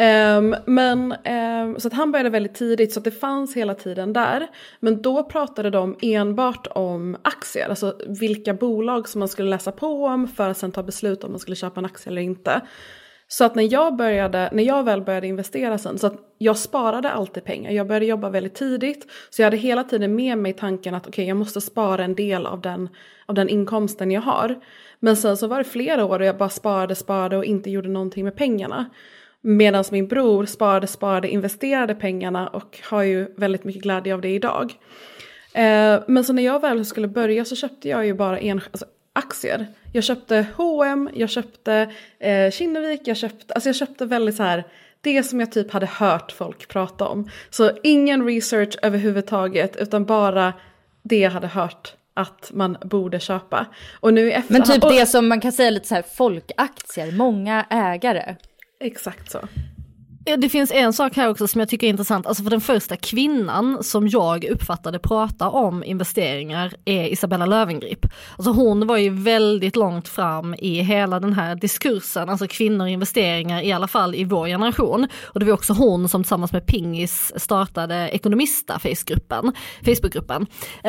Um, 0.00 0.56
men 0.66 1.12
um, 1.12 1.80
så 1.80 1.88
att 1.88 1.94
han 1.94 2.12
började 2.12 2.30
väldigt 2.30 2.54
tidigt 2.54 2.92
så 2.92 3.00
att 3.00 3.04
det 3.04 3.10
fanns 3.10 3.56
hela 3.56 3.74
tiden 3.74 4.12
där. 4.12 4.46
Men 4.80 5.02
då 5.02 5.24
pratade 5.24 5.70
de 5.70 5.96
enbart 6.02 6.66
om 6.70 7.16
aktier, 7.22 7.68
alltså 7.68 7.96
vilka 8.06 8.54
bolag 8.54 9.08
som 9.08 9.18
man 9.18 9.28
skulle 9.28 9.50
läsa 9.50 9.72
på 9.72 10.04
om 10.06 10.28
för 10.28 10.50
att 10.50 10.56
sen 10.56 10.72
ta 10.72 10.82
beslut 10.82 11.24
om 11.24 11.30
man 11.30 11.40
skulle 11.40 11.56
köpa 11.56 11.80
en 11.80 11.84
aktie 11.84 12.10
eller 12.10 12.22
inte. 12.22 12.60
Så 13.28 13.44
att 13.44 13.54
när 13.54 13.72
jag, 13.72 13.96
började, 13.96 14.48
när 14.52 14.62
jag 14.62 14.84
väl 14.84 15.02
började 15.02 15.26
investera 15.26 15.78
sen, 15.78 15.98
så 15.98 16.06
att 16.06 16.16
jag 16.38 16.56
sparade 16.56 17.10
alltid 17.10 17.44
pengar. 17.44 17.70
Jag 17.70 17.86
började 17.86 18.06
jobba 18.06 18.30
väldigt 18.30 18.54
tidigt. 18.54 19.06
Så 19.30 19.42
jag 19.42 19.46
hade 19.46 19.56
hela 19.56 19.84
tiden 19.84 20.14
med 20.14 20.38
mig 20.38 20.52
tanken 20.52 20.94
att 20.94 21.02
okej, 21.02 21.10
okay, 21.10 21.24
jag 21.24 21.36
måste 21.36 21.60
spara 21.60 22.04
en 22.04 22.14
del 22.14 22.46
av 22.46 22.60
den, 22.60 22.88
av 23.26 23.34
den 23.34 23.48
inkomsten 23.48 24.10
jag 24.10 24.20
har. 24.20 24.60
Men 25.00 25.16
sen 25.16 25.36
så 25.36 25.46
var 25.46 25.58
det 25.58 25.64
flera 25.64 26.04
år 26.04 26.18
och 26.18 26.26
jag 26.26 26.36
bara 26.36 26.48
sparade, 26.48 26.94
sparade 26.94 27.36
och 27.36 27.44
inte 27.44 27.70
gjorde 27.70 27.88
någonting 27.88 28.24
med 28.24 28.36
pengarna. 28.36 28.90
Medan 29.40 29.84
min 29.90 30.08
bror 30.08 30.46
sparade, 30.46 30.86
sparade, 30.86 31.28
investerade 31.28 31.94
pengarna 31.94 32.48
och 32.48 32.78
har 32.82 33.02
ju 33.02 33.34
väldigt 33.36 33.64
mycket 33.64 33.82
glädje 33.82 34.14
av 34.14 34.20
det 34.20 34.28
idag. 34.28 34.74
Eh, 35.54 36.00
men 36.06 36.24
så 36.24 36.32
när 36.32 36.42
jag 36.42 36.60
väl 36.60 36.84
skulle 36.84 37.08
börja 37.08 37.44
så 37.44 37.56
köpte 37.56 37.88
jag 37.88 38.06
ju 38.06 38.14
bara 38.14 38.38
en, 38.38 38.60
alltså, 38.70 38.86
aktier. 39.12 39.66
Jag 39.92 40.04
köpte 40.04 40.46
H&M, 40.56 41.10
jag 41.14 41.30
köpte 41.30 41.92
eh, 42.18 42.50
Kinnevik, 42.50 43.00
jag 43.04 43.16
köpte, 43.16 43.54
alltså 43.54 43.68
jag 43.68 43.76
köpte 43.76 44.06
väldigt 44.06 44.36
så 44.36 44.42
här 44.42 44.64
det 45.00 45.22
som 45.22 45.40
jag 45.40 45.52
typ 45.52 45.70
hade 45.72 45.86
hört 45.86 46.32
folk 46.32 46.68
prata 46.68 47.06
om. 47.06 47.30
Så 47.50 47.70
ingen 47.82 48.26
research 48.26 48.76
överhuvudtaget 48.82 49.76
utan 49.76 50.04
bara 50.04 50.52
det 51.02 51.18
jag 51.18 51.30
hade 51.30 51.46
hört 51.46 51.94
att 52.14 52.50
man 52.54 52.76
borde 52.84 53.20
köpa. 53.20 53.66
Och 54.00 54.14
nu 54.14 54.32
efter, 54.32 54.52
Men 54.52 54.62
typ 54.62 54.82
det 54.82 55.06
som 55.06 55.28
man 55.28 55.40
kan 55.40 55.52
säga 55.52 55.70
lite 55.70 55.88
så 55.88 55.94
här 55.94 56.02
folkaktier, 56.02 57.12
många 57.12 57.66
ägare. 57.70 58.36
Exakt 58.80 59.30
så. 59.30 59.40
Det 60.24 60.48
finns 60.48 60.70
en 60.70 60.92
sak 60.92 61.16
här 61.16 61.28
också 61.28 61.48
som 61.48 61.58
jag 61.58 61.68
tycker 61.68 61.86
är 61.86 61.90
intressant, 61.90 62.26
alltså 62.26 62.42
för 62.42 62.50
den 62.50 62.60
första 62.60 62.96
kvinnan 62.96 63.84
som 63.84 64.08
jag 64.08 64.44
uppfattade 64.44 64.98
prata 64.98 65.50
om 65.50 65.84
investeringar 65.84 66.74
är 66.84 67.04
Isabella 67.04 67.46
Lövengrip. 67.46 68.06
Alltså 68.36 68.52
hon 68.52 68.86
var 68.86 68.96
ju 68.96 69.10
väldigt 69.10 69.76
långt 69.76 70.08
fram 70.08 70.54
i 70.54 70.80
hela 70.80 71.20
den 71.20 71.32
här 71.32 71.54
diskursen, 71.54 72.28
alltså 72.28 72.46
kvinnor 72.46 72.84
och 72.84 72.90
investeringar 72.90 73.62
i 73.62 73.72
alla 73.72 73.88
fall 73.88 74.14
i 74.14 74.24
vår 74.24 74.46
generation. 74.46 75.08
Och 75.26 75.40
det 75.40 75.46
var 75.46 75.52
också 75.52 75.72
hon 75.72 76.08
som 76.08 76.22
tillsammans 76.22 76.52
med 76.52 76.66
Pingis 76.66 77.32
startade 77.36 78.08
Ekonomista 78.08 78.78
Facebookgruppen. 78.78 79.52
Facebookgruppen. 79.84 80.46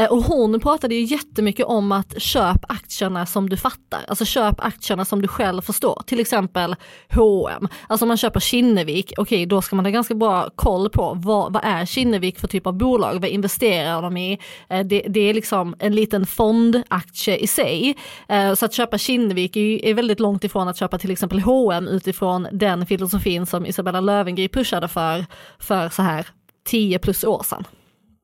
Och 0.09 0.23
hon 0.23 0.59
pratade 0.59 0.95
ju 0.95 1.03
jättemycket 1.03 1.65
om 1.65 1.91
att 1.91 2.21
köp 2.21 2.71
aktierna 2.71 3.25
som 3.25 3.49
du 3.49 3.57
fattar, 3.57 3.99
alltså 4.07 4.25
köp 4.25 4.59
aktierna 4.59 5.05
som 5.05 5.21
du 5.21 5.27
själv 5.27 5.61
förstår. 5.61 6.03
Till 6.05 6.19
exempel 6.19 6.75
H&M. 7.09 7.67
alltså 7.87 8.05
om 8.05 8.07
man 8.07 8.17
köper 8.17 8.39
Kinnevik, 8.39 9.13
okej 9.21 9.45
då 9.45 9.61
ska 9.61 9.75
man 9.75 9.85
ha 9.85 9.91
ganska 9.91 10.15
bra 10.15 10.49
koll 10.55 10.89
på 10.89 11.13
vad, 11.17 11.53
vad 11.53 11.61
är 11.65 11.85
Kinnevik 11.85 12.39
för 12.39 12.47
typ 12.47 12.67
av 12.67 12.73
bolag, 12.73 13.13
vad 13.13 13.29
investerar 13.29 14.01
de 14.01 14.17
i? 14.17 14.39
Eh, 14.69 14.85
det, 14.85 15.05
det 15.07 15.19
är 15.19 15.33
liksom 15.33 15.75
en 15.79 15.95
liten 15.95 16.25
fondaktie 16.25 17.37
i 17.37 17.47
sig. 17.47 17.97
Eh, 18.27 18.53
så 18.53 18.65
att 18.65 18.73
köpa 18.73 18.97
Kinnevik 18.97 19.55
är, 19.55 19.85
är 19.85 19.93
väldigt 19.93 20.19
långt 20.19 20.43
ifrån 20.43 20.67
att 20.67 20.77
köpa 20.77 20.97
till 20.97 21.11
exempel 21.11 21.39
H&M 21.39 21.87
utifrån 21.87 22.47
den 22.51 22.85
filosofin 22.85 23.45
som 23.45 23.65
Isabella 23.65 23.99
Löwengrip 23.99 24.53
pushade 24.53 24.87
för, 24.87 25.25
för 25.59 25.89
så 25.89 26.01
här 26.01 26.27
10 26.65 26.99
plus 26.99 27.23
år 27.23 27.43
sedan. 27.43 27.63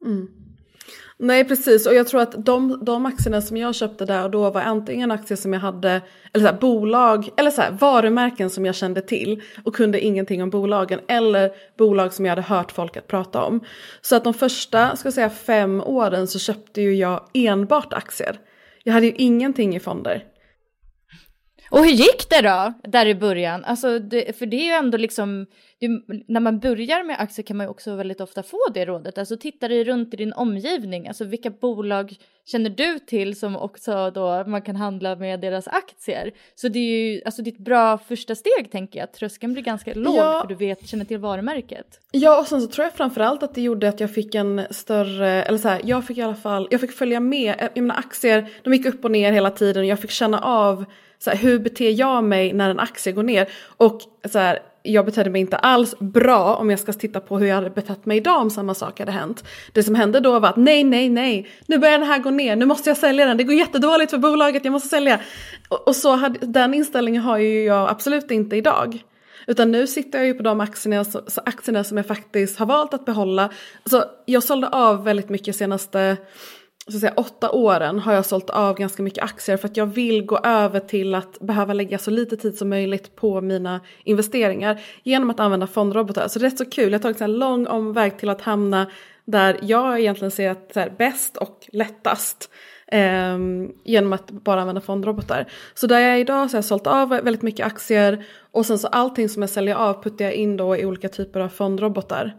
Mm. 0.05 0.27
Nej 1.19 1.47
precis 1.47 1.87
och 1.87 1.93
jag 1.93 2.07
tror 2.07 2.21
att 2.21 2.45
de, 2.45 2.85
de 2.85 3.05
aktierna 3.05 3.41
som 3.41 3.57
jag 3.57 3.75
köpte 3.75 4.05
där 4.05 4.23
och 4.23 4.31
då 4.31 4.49
var 4.49 4.61
antingen 4.61 5.11
aktier 5.11 5.35
som 5.35 5.53
jag 5.53 5.59
hade, 5.59 6.01
eller 6.33 6.45
så 6.45 6.51
här, 6.51 6.59
bolag, 6.59 7.29
eller 7.37 7.51
så 7.51 7.61
här, 7.61 7.71
varumärken 7.71 8.49
som 8.49 8.65
jag 8.65 8.75
kände 8.75 9.01
till 9.01 9.41
och 9.63 9.75
kunde 9.75 9.99
ingenting 9.99 10.43
om 10.43 10.49
bolagen 10.49 10.99
eller 11.07 11.51
bolag 11.77 12.13
som 12.13 12.25
jag 12.25 12.31
hade 12.31 12.41
hört 12.41 12.71
folk 12.71 12.97
att 12.97 13.07
prata 13.07 13.43
om. 13.43 13.59
Så 14.01 14.15
att 14.15 14.23
de 14.23 14.33
första, 14.33 14.95
ska 14.95 15.07
jag 15.07 15.13
säga 15.13 15.29
fem 15.29 15.81
åren 15.81 16.27
så 16.27 16.39
köpte 16.39 16.81
ju 16.81 16.95
jag 16.95 17.23
enbart 17.33 17.93
aktier. 17.93 18.39
Jag 18.83 18.93
hade 18.93 19.05
ju 19.05 19.13
ingenting 19.17 19.75
i 19.75 19.79
fonder. 19.79 20.23
Och 21.69 21.79
hur 21.79 21.91
gick 21.91 22.29
det 22.29 22.41
då, 22.41 22.73
där 22.83 23.05
i 23.05 23.15
början? 23.15 23.63
Alltså, 23.63 23.99
det, 23.99 24.37
för 24.37 24.45
det 24.45 24.57
är 24.57 24.65
ju 24.65 24.71
ändå 24.71 24.97
liksom, 24.97 25.45
det, 25.79 25.87
när 26.27 26.39
man 26.39 26.59
börjar 26.59 27.03
med 27.03 27.19
aktier 27.19 27.45
kan 27.45 27.57
man 27.57 27.65
ju 27.65 27.69
också 27.69 27.95
väldigt 27.95 28.21
ofta 28.21 28.43
få 28.43 28.59
det 28.73 28.85
rådet. 28.85 29.17
Alltså 29.17 29.37
titta 29.37 29.67
dig 29.67 29.83
runt 29.83 30.13
i 30.13 30.17
din 30.17 30.33
omgivning, 30.33 31.07
alltså 31.07 31.23
vilka 31.25 31.49
bolag 31.49 32.15
känner 32.45 32.69
du 32.69 32.99
till 32.99 33.39
som 33.39 33.55
också 33.55 34.11
då 34.11 34.43
man 34.47 34.61
kan 34.61 34.75
handla 34.75 35.15
med 35.15 35.39
deras 35.39 35.67
aktier? 35.67 36.31
Så 36.55 36.67
det 36.67 36.79
är 36.79 37.11
ju, 37.11 37.21
alltså 37.25 37.41
ditt 37.41 37.57
bra 37.57 37.97
första 37.97 38.35
steg 38.35 38.71
tänker 38.71 38.99
jag, 38.99 39.11
tröskeln 39.13 39.53
blir 39.53 39.63
ganska 39.63 39.93
låg 39.93 40.15
ja. 40.15 40.41
för 40.41 40.47
du 40.47 40.55
vet, 40.55 40.87
känner 40.87 41.05
till 41.05 41.17
varumärket. 41.17 41.99
Ja, 42.11 42.39
och 42.39 42.47
sen 42.47 42.61
så 42.61 42.67
tror 42.67 42.85
jag 42.85 42.93
framförallt 42.93 43.43
att 43.43 43.55
det 43.55 43.61
gjorde 43.61 43.89
att 43.89 43.99
jag 43.99 44.13
fick 44.13 44.35
en 44.35 44.61
större, 44.69 45.43
eller 45.43 45.57
så 45.57 45.67
här, 45.67 45.81
jag 45.83 46.05
fick 46.05 46.17
i 46.17 46.21
alla 46.21 46.35
fall, 46.35 46.67
jag 46.71 46.81
fick 46.81 46.91
följa 46.91 47.19
med, 47.19 47.69
jag 47.75 47.81
menar 47.83 47.99
aktier, 47.99 48.49
de 48.63 48.73
gick 48.73 48.85
upp 48.85 49.05
och 49.05 49.11
ner 49.11 49.31
hela 49.31 49.51
tiden 49.51 49.81
och 49.81 49.87
jag 49.87 49.99
fick 49.99 50.11
känna 50.11 50.39
av 50.39 50.85
så 51.19 51.29
här, 51.29 51.37
hur 51.37 51.59
beter 51.59 51.99
jag 51.99 52.23
mig 52.23 52.53
när 52.53 52.69
en 52.69 52.79
aktie 52.79 53.13
går 53.13 53.23
ner? 53.23 53.49
Och 53.77 54.01
så 54.31 54.39
här, 54.39 54.59
jag 54.87 55.05
betedde 55.05 55.29
mig 55.29 55.41
inte 55.41 55.57
alls 55.57 55.99
bra 55.99 56.55
om 56.55 56.69
jag 56.69 56.79
ska 56.79 56.93
titta 56.93 57.19
på 57.19 57.37
hur 57.37 57.47
jag 57.47 57.55
hade 57.55 57.69
betett 57.69 58.05
mig 58.05 58.17
idag 58.17 58.41
om 58.41 58.49
samma 58.49 58.73
sak 58.73 58.99
hade 58.99 59.11
hänt. 59.11 59.43
Det 59.73 59.83
som 59.83 59.95
hände 59.95 60.19
då 60.19 60.39
var 60.39 60.49
att 60.49 60.57
nej, 60.57 60.83
nej, 60.83 61.09
nej, 61.09 61.47
nu 61.65 61.77
börjar 61.77 61.99
den 61.99 62.07
här 62.07 62.19
gå 62.19 62.29
ner, 62.29 62.55
nu 62.55 62.65
måste 62.65 62.89
jag 62.89 62.97
sälja 62.97 63.25
den, 63.25 63.37
det 63.37 63.43
går 63.43 63.55
jättedåligt 63.55 64.11
för 64.11 64.17
bolaget, 64.17 64.65
jag 64.65 64.71
måste 64.71 64.89
sälja. 64.89 65.19
Och, 65.69 65.87
och 65.87 65.95
så 65.95 66.15
hade, 66.15 66.39
den 66.45 66.73
inställningen 66.73 67.21
har 67.21 67.37
ju 67.37 67.63
jag 67.63 67.89
absolut 67.89 68.31
inte 68.31 68.55
idag. 68.55 69.03
Utan 69.47 69.71
nu 69.71 69.87
sitter 69.87 70.19
jag 70.19 70.27
ju 70.27 70.33
på 70.33 70.43
de 70.43 70.61
aktierna, 70.61 71.05
aktierna 71.45 71.83
som 71.83 71.97
jag 71.97 72.05
faktiskt 72.05 72.59
har 72.59 72.65
valt 72.65 72.93
att 72.93 73.05
behålla. 73.05 73.49
Så 73.85 74.03
jag 74.25 74.43
sålde 74.43 74.67
av 74.67 75.03
väldigt 75.03 75.29
mycket 75.29 75.55
senaste 75.55 76.17
så 76.89 76.97
att 76.97 77.01
säga, 77.01 77.13
åtta 77.17 77.51
åren 77.51 77.99
har 77.99 78.13
jag 78.13 78.25
sålt 78.25 78.49
av 78.49 78.77
ganska 78.77 79.03
mycket 79.03 79.23
aktier 79.23 79.57
för 79.57 79.67
att 79.67 79.77
jag 79.77 79.85
vill 79.85 80.25
gå 80.25 80.37
över 80.37 80.79
till 80.79 81.15
att 81.15 81.39
behöva 81.39 81.73
lägga 81.73 81.97
så 81.97 82.11
lite 82.11 82.37
tid 82.37 82.57
som 82.57 82.69
möjligt 82.69 83.15
på 83.15 83.41
mina 83.41 83.81
investeringar 84.03 84.81
genom 85.03 85.29
att 85.29 85.39
använda 85.39 85.67
fondrobotar. 85.67 86.27
Så 86.27 86.39
det 86.39 86.45
är 86.45 86.49
rätt 86.49 86.57
så 86.57 86.65
kul, 86.65 86.91
jag 86.91 86.99
har 86.99 87.03
tagit 87.03 87.21
en 87.21 87.33
lång 87.33 87.67
omväg 87.67 88.17
till 88.17 88.29
att 88.29 88.41
hamna 88.41 88.87
där 89.25 89.57
jag 89.61 89.99
egentligen 89.99 90.31
ser 90.31 90.49
att 90.49 90.73
så 90.73 90.79
här, 90.79 90.93
bäst 90.97 91.37
och 91.37 91.69
lättast 91.71 92.49
eh, 92.87 93.37
genom 93.83 94.13
att 94.13 94.31
bara 94.31 94.61
använda 94.61 94.81
fondrobotar. 94.81 95.51
Så 95.73 95.87
där 95.87 95.99
jag 95.99 96.11
är 96.11 96.17
idag 96.17 96.49
så 96.49 96.55
har 96.55 96.57
jag 96.57 96.65
sålt 96.65 96.87
av 96.87 97.09
väldigt 97.09 97.41
mycket 97.41 97.65
aktier 97.65 98.25
och 98.51 98.65
sen 98.65 98.79
så 98.79 98.87
allting 98.87 99.29
som 99.29 99.41
jag 99.41 99.49
säljer 99.49 99.75
av 99.75 100.03
puttar 100.03 100.25
jag 100.25 100.33
in 100.33 100.57
då 100.57 100.77
i 100.77 100.85
olika 100.85 101.09
typer 101.09 101.39
av 101.39 101.49
fondrobotar. 101.49 102.35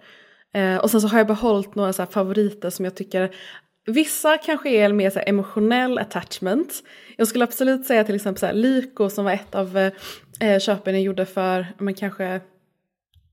Eh, 0.54 0.76
och 0.76 0.90
sen 0.90 1.00
så 1.00 1.08
har 1.08 1.18
jag 1.18 1.26
behållit 1.26 1.74
några 1.74 1.92
så 1.92 2.06
favoriter 2.06 2.70
som 2.70 2.84
jag 2.84 2.96
tycker 2.96 3.30
Vissa 3.88 4.38
kanske 4.38 4.70
är 4.70 4.92
mer 4.92 5.10
så 5.10 5.20
emotionell 5.26 5.98
attachment. 5.98 6.82
Jag 7.16 7.28
skulle 7.28 7.44
absolut 7.44 7.86
säga 7.86 8.04
till 8.04 8.14
exempel 8.14 8.40
så 8.40 8.46
här, 8.46 8.52
Lyko 8.52 9.10
som 9.10 9.24
var 9.24 9.32
ett 9.32 9.54
av 9.54 9.76
eh, 10.40 10.58
köpen 10.58 10.94
jag 10.94 11.02
gjorde 11.02 11.26
för, 11.26 11.66
men 11.78 11.94
kanske, 11.94 12.40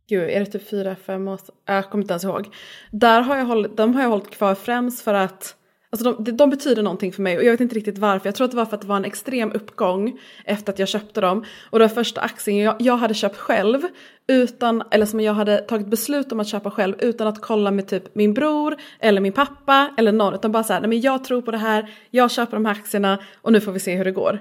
gud 0.09 0.29
är 0.29 0.39
det 0.39 0.45
typ 0.45 0.69
fyra, 0.69 0.95
fem 0.95 1.27
år 1.27 1.39
Jag 1.65 1.89
kommer 1.89 2.03
inte 2.03 2.13
ens 2.13 2.23
ihåg. 2.23 2.47
Där 2.91 3.21
har 3.21 3.37
jag 3.37 3.45
hållit, 3.45 3.77
de 3.77 3.95
har 3.95 4.01
jag 4.01 4.09
hållit 4.09 4.29
kvar 4.29 4.55
främst 4.55 5.01
för 5.01 5.13
att 5.13 5.55
Alltså 5.95 6.11
de, 6.11 6.37
de, 6.37 6.49
betyder 6.49 6.83
någonting 6.83 7.13
för 7.13 7.21
mig 7.21 7.37
och 7.37 7.43
jag 7.43 7.51
vet 7.51 7.61
inte 7.61 7.75
riktigt 7.75 7.97
varför. 7.97 8.27
Jag 8.27 8.35
tror 8.35 8.45
att 8.45 8.51
det 8.51 8.57
var 8.57 8.65
för 8.65 8.75
att 8.75 8.81
det 8.81 8.87
var 8.87 8.95
en 8.95 9.05
extrem 9.05 9.51
uppgång 9.51 10.19
efter 10.45 10.73
att 10.73 10.79
jag 10.79 10.87
köpte 10.87 11.21
dem. 11.21 11.45
Och 11.69 11.79
det 11.79 11.85
var 11.85 11.93
första 11.93 12.21
aktien 12.21 12.57
jag, 12.57 12.75
jag 12.79 12.97
hade 12.97 13.13
köpt 13.13 13.37
själv 13.37 13.81
utan, 14.27 14.83
eller 14.91 15.05
som 15.05 15.19
jag 15.19 15.33
hade 15.33 15.57
tagit 15.57 15.87
beslut 15.87 16.31
om 16.31 16.39
att 16.39 16.47
köpa 16.47 16.71
själv 16.71 16.95
utan 16.99 17.27
att 17.27 17.41
kolla 17.41 17.71
med 17.71 17.87
typ 17.87 18.15
min 18.15 18.33
bror 18.33 18.75
eller 18.99 19.21
min 19.21 19.33
pappa 19.33 19.89
eller 19.97 20.11
någon. 20.11 20.33
Utan 20.33 20.51
bara 20.51 20.63
så 20.63 20.73
här, 20.73 20.81
nej 20.81 20.89
men 20.89 21.01
jag 21.01 21.23
tror 21.23 21.41
på 21.41 21.51
det 21.51 21.57
här, 21.57 21.89
jag 22.11 22.31
köper 22.31 22.57
de 22.57 22.65
här 22.65 22.71
aktierna 22.71 23.19
och 23.41 23.51
nu 23.51 23.61
får 23.61 23.71
vi 23.71 23.79
se 23.79 23.95
hur 23.95 24.05
det 24.05 24.11
går. 24.11 24.39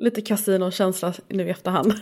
Lite 0.00 0.20
kasinokänsla 0.20 1.12
nu 1.28 1.46
i 1.46 1.50
efterhand. 1.50 1.94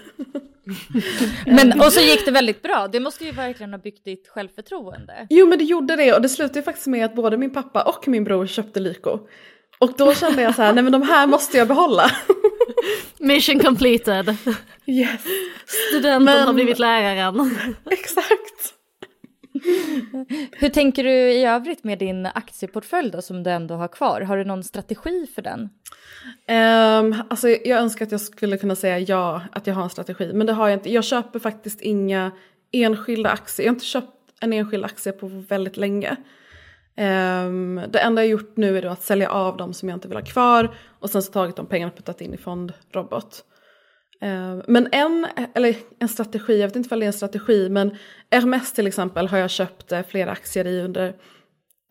men, 1.47 1.81
och 1.81 1.93
så 1.93 2.01
gick 2.01 2.25
det 2.25 2.31
väldigt 2.31 2.63
bra. 2.63 2.89
Det 2.89 3.01
måste 3.01 3.25
ju 3.25 3.33
verkligen 3.33 3.73
ha 3.73 3.79
byggt 3.79 4.05
ditt 4.05 4.29
självförtroende. 4.29 5.27
Jo 5.31 5.47
men 5.47 5.59
det 5.59 5.65
gjorde 5.65 5.97
det 5.97 6.13
och 6.13 6.23
det 6.23 6.29
slutade 6.29 6.63
faktiskt 6.63 6.87
med 6.87 7.05
att 7.05 7.15
både 7.15 7.37
min 7.37 7.53
pappa 7.53 7.83
och 7.83 8.09
min 8.09 8.25
bror 8.25 8.47
köpte 8.47 8.81
Lyko. 8.81 9.19
Och 9.79 9.93
då 9.97 10.15
kände 10.15 10.43
jag 10.43 10.55
så 10.55 10.63
här, 10.63 10.73
nej 10.73 10.83
men 10.83 10.93
de 10.93 11.03
här 11.03 11.27
måste 11.27 11.59
jag 11.59 11.69
behålla. 11.69 12.11
Mission 13.19 13.61
completed. 13.61 14.37
Yes. 14.87 15.21
Studenten 15.89 16.25
men... 16.25 16.47
har 16.47 16.53
blivit 16.53 16.79
läraren. 16.79 17.59
Exakt. 17.91 18.78
Hur 20.53 20.69
tänker 20.69 21.05
du 21.05 21.11
i 21.11 21.45
övrigt 21.45 21.85
med 21.85 21.99
din 21.99 22.27
aktieportfölj 22.27 23.11
då 23.11 23.23
som 23.23 23.43
du 23.43 23.51
ändå 23.51 23.75
har 23.75 23.89
kvar? 23.89 24.21
Har 24.21 24.37
du 24.37 24.45
någon 24.45 24.65
strategi 24.65 25.27
för 25.35 25.43
den? 25.43 25.61
Um, 25.61 27.23
alltså 27.31 27.49
jag 27.49 27.81
önskar 27.81 28.07
att 28.07 28.13
jag 28.13 28.21
skulle 28.21 28.59
kunna 28.59 28.77
säga 28.77 28.99
ja, 28.99 29.43
att 29.53 29.67
jag 29.67 29.75
har 29.75 29.83
en 29.83 29.91
strategi. 29.91 30.33
Men 30.33 30.47
det 30.47 30.53
har 30.53 30.69
jag 30.69 30.77
inte. 30.77 30.93
Jag 30.93 31.05
köper 31.05 31.39
faktiskt 31.39 31.81
inga 31.81 32.33
enskilda 32.73 33.31
aktier. 33.31 33.67
Jag 33.67 33.71
har 33.71 33.75
inte 33.75 33.85
köpt 33.85 34.13
en 34.41 34.53
enskild 34.53 34.85
aktie 34.85 35.13
på 35.13 35.27
väldigt 35.49 35.77
länge. 35.77 36.17
Um, 36.97 37.83
det 37.89 37.99
enda 37.99 38.23
jag 38.23 38.29
gjort 38.29 38.57
nu 38.57 38.79
är 38.79 38.83
då 38.83 38.89
att 38.89 39.03
sälja 39.03 39.31
av 39.31 39.57
dem 39.57 39.75
som 39.75 39.89
jag 39.89 39.97
inte 39.97 40.09
vill 40.09 40.17
ha 40.17 40.25
kvar 40.25 40.77
och 41.01 41.11
sen 41.11 41.23
så 41.23 41.33
tagit 41.33 41.57
de 41.57 41.67
pengarna 41.67 41.93
och 41.93 41.97
puttat 41.97 42.21
in 42.21 42.35
i 42.35 42.37
fondrobot. 42.37 43.45
Eh, 44.21 44.57
men 44.67 44.89
en, 44.93 45.27
eller 45.55 45.77
en 45.99 46.09
strategi, 46.09 46.61
jag 46.61 46.69
vet 46.69 46.77
inte 46.77 46.95
om 46.95 47.01
det 47.01 47.05
är 47.05 47.07
en 47.07 47.13
strategi, 47.13 47.69
men 47.69 47.97
Hermes 48.31 48.73
till 48.73 48.87
exempel 48.87 49.29
har 49.29 49.39
jag 49.39 49.51
köpt 49.51 49.93
eh, 49.93 50.03
flera 50.03 50.31
aktier 50.31 50.67
i 50.67 50.81
under 50.83 51.15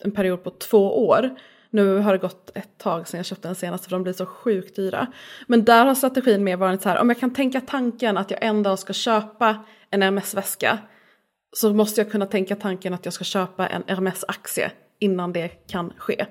en 0.03 0.11
period 0.11 0.43
på 0.43 0.49
två 0.49 1.07
år. 1.07 1.29
Nu 1.69 1.97
har 1.97 2.11
det 2.11 2.17
gått 2.17 2.51
ett 2.57 2.77
tag 2.77 3.07
sedan 3.07 3.17
jag 3.17 3.25
köpte 3.25 3.47
den 3.47 3.55
senaste 3.55 3.89
för 3.89 3.95
de 3.95 4.03
blir 4.03 4.13
så 4.13 4.25
sjukt 4.25 4.75
dyra. 4.75 5.07
Men 5.47 5.65
där 5.65 5.85
har 5.85 5.95
strategin 5.95 6.43
mer 6.43 6.57
varit 6.57 6.81
så 6.81 6.89
här, 6.89 7.01
om 7.01 7.09
jag 7.09 7.19
kan 7.19 7.33
tänka 7.33 7.61
tanken 7.61 8.17
att 8.17 8.31
jag 8.31 8.43
en 8.43 8.63
dag 8.63 8.79
ska 8.79 8.93
köpa 8.93 9.65
en 9.89 10.01
Hermes-väska 10.01 10.77
så 11.51 11.73
måste 11.73 12.01
jag 12.01 12.11
kunna 12.11 12.25
tänka 12.25 12.55
tanken 12.55 12.93
att 12.93 13.05
jag 13.05 13.13
ska 13.13 13.23
köpa 13.23 13.67
en 13.67 13.83
Hermes-aktie 13.87 14.71
innan 14.99 15.33
det 15.33 15.47
kan 15.47 15.93
ske. 15.97 16.25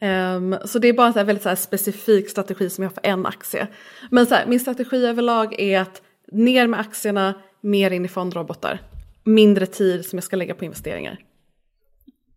Um, 0.00 0.56
så 0.64 0.78
det 0.78 0.88
är 0.88 0.92
bara 0.92 1.20
en 1.20 1.26
väldigt 1.26 1.42
så 1.42 1.48
här, 1.48 1.56
specifik 1.56 2.30
strategi 2.30 2.70
som 2.70 2.82
jag 2.82 2.90
har 2.90 2.94
för 2.94 3.06
en 3.06 3.26
aktie. 3.26 3.68
Men 4.10 4.26
så 4.26 4.34
här, 4.34 4.46
min 4.46 4.60
strategi 4.60 5.06
överlag 5.06 5.60
är 5.60 5.80
att 5.80 6.02
ner 6.32 6.66
med 6.66 6.80
aktierna, 6.80 7.34
mer 7.60 7.90
in 7.90 8.04
i 8.04 8.08
fondrobotar. 8.08 8.80
Mindre 9.24 9.66
tid 9.66 10.06
som 10.06 10.16
jag 10.16 10.24
ska 10.24 10.36
lägga 10.36 10.54
på 10.54 10.64
investeringar. 10.64 11.18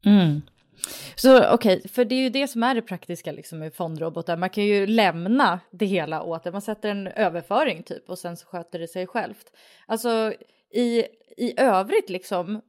Mm. 0.06 0.42
Så 1.16 1.38
okej, 1.38 1.78
okay, 1.78 1.90
för 1.90 2.06
det 2.06 2.16
är 2.16 2.20
ju 2.20 2.30
det 2.30 2.48
som 2.48 2.64
är 2.64 2.76
det 2.76 2.82
praktiska 2.82 3.32
liksom 3.32 3.60
med 3.60 3.74
fondrobotar. 3.74 4.38
Man 4.38 4.50
kan 4.50 4.66
ju 4.66 4.88
lämna 4.88 5.60
det 5.72 5.86
hela 5.86 6.24
åt 6.24 6.44
det. 6.44 6.52
Man 6.52 6.62
sätter 6.62 6.90
en 6.90 7.08
överföring 7.08 7.84
typ 7.84 8.10
och 8.10 8.20
sen 8.20 8.38
så 8.38 8.46
sköter 8.46 8.80
det 8.80 8.88
sig 8.88 9.08
självt. 9.08 9.46
Alltså 9.86 10.34
i, 10.74 11.04
i 11.38 11.54
övrigt 11.58 12.10
liksom, 12.10 12.62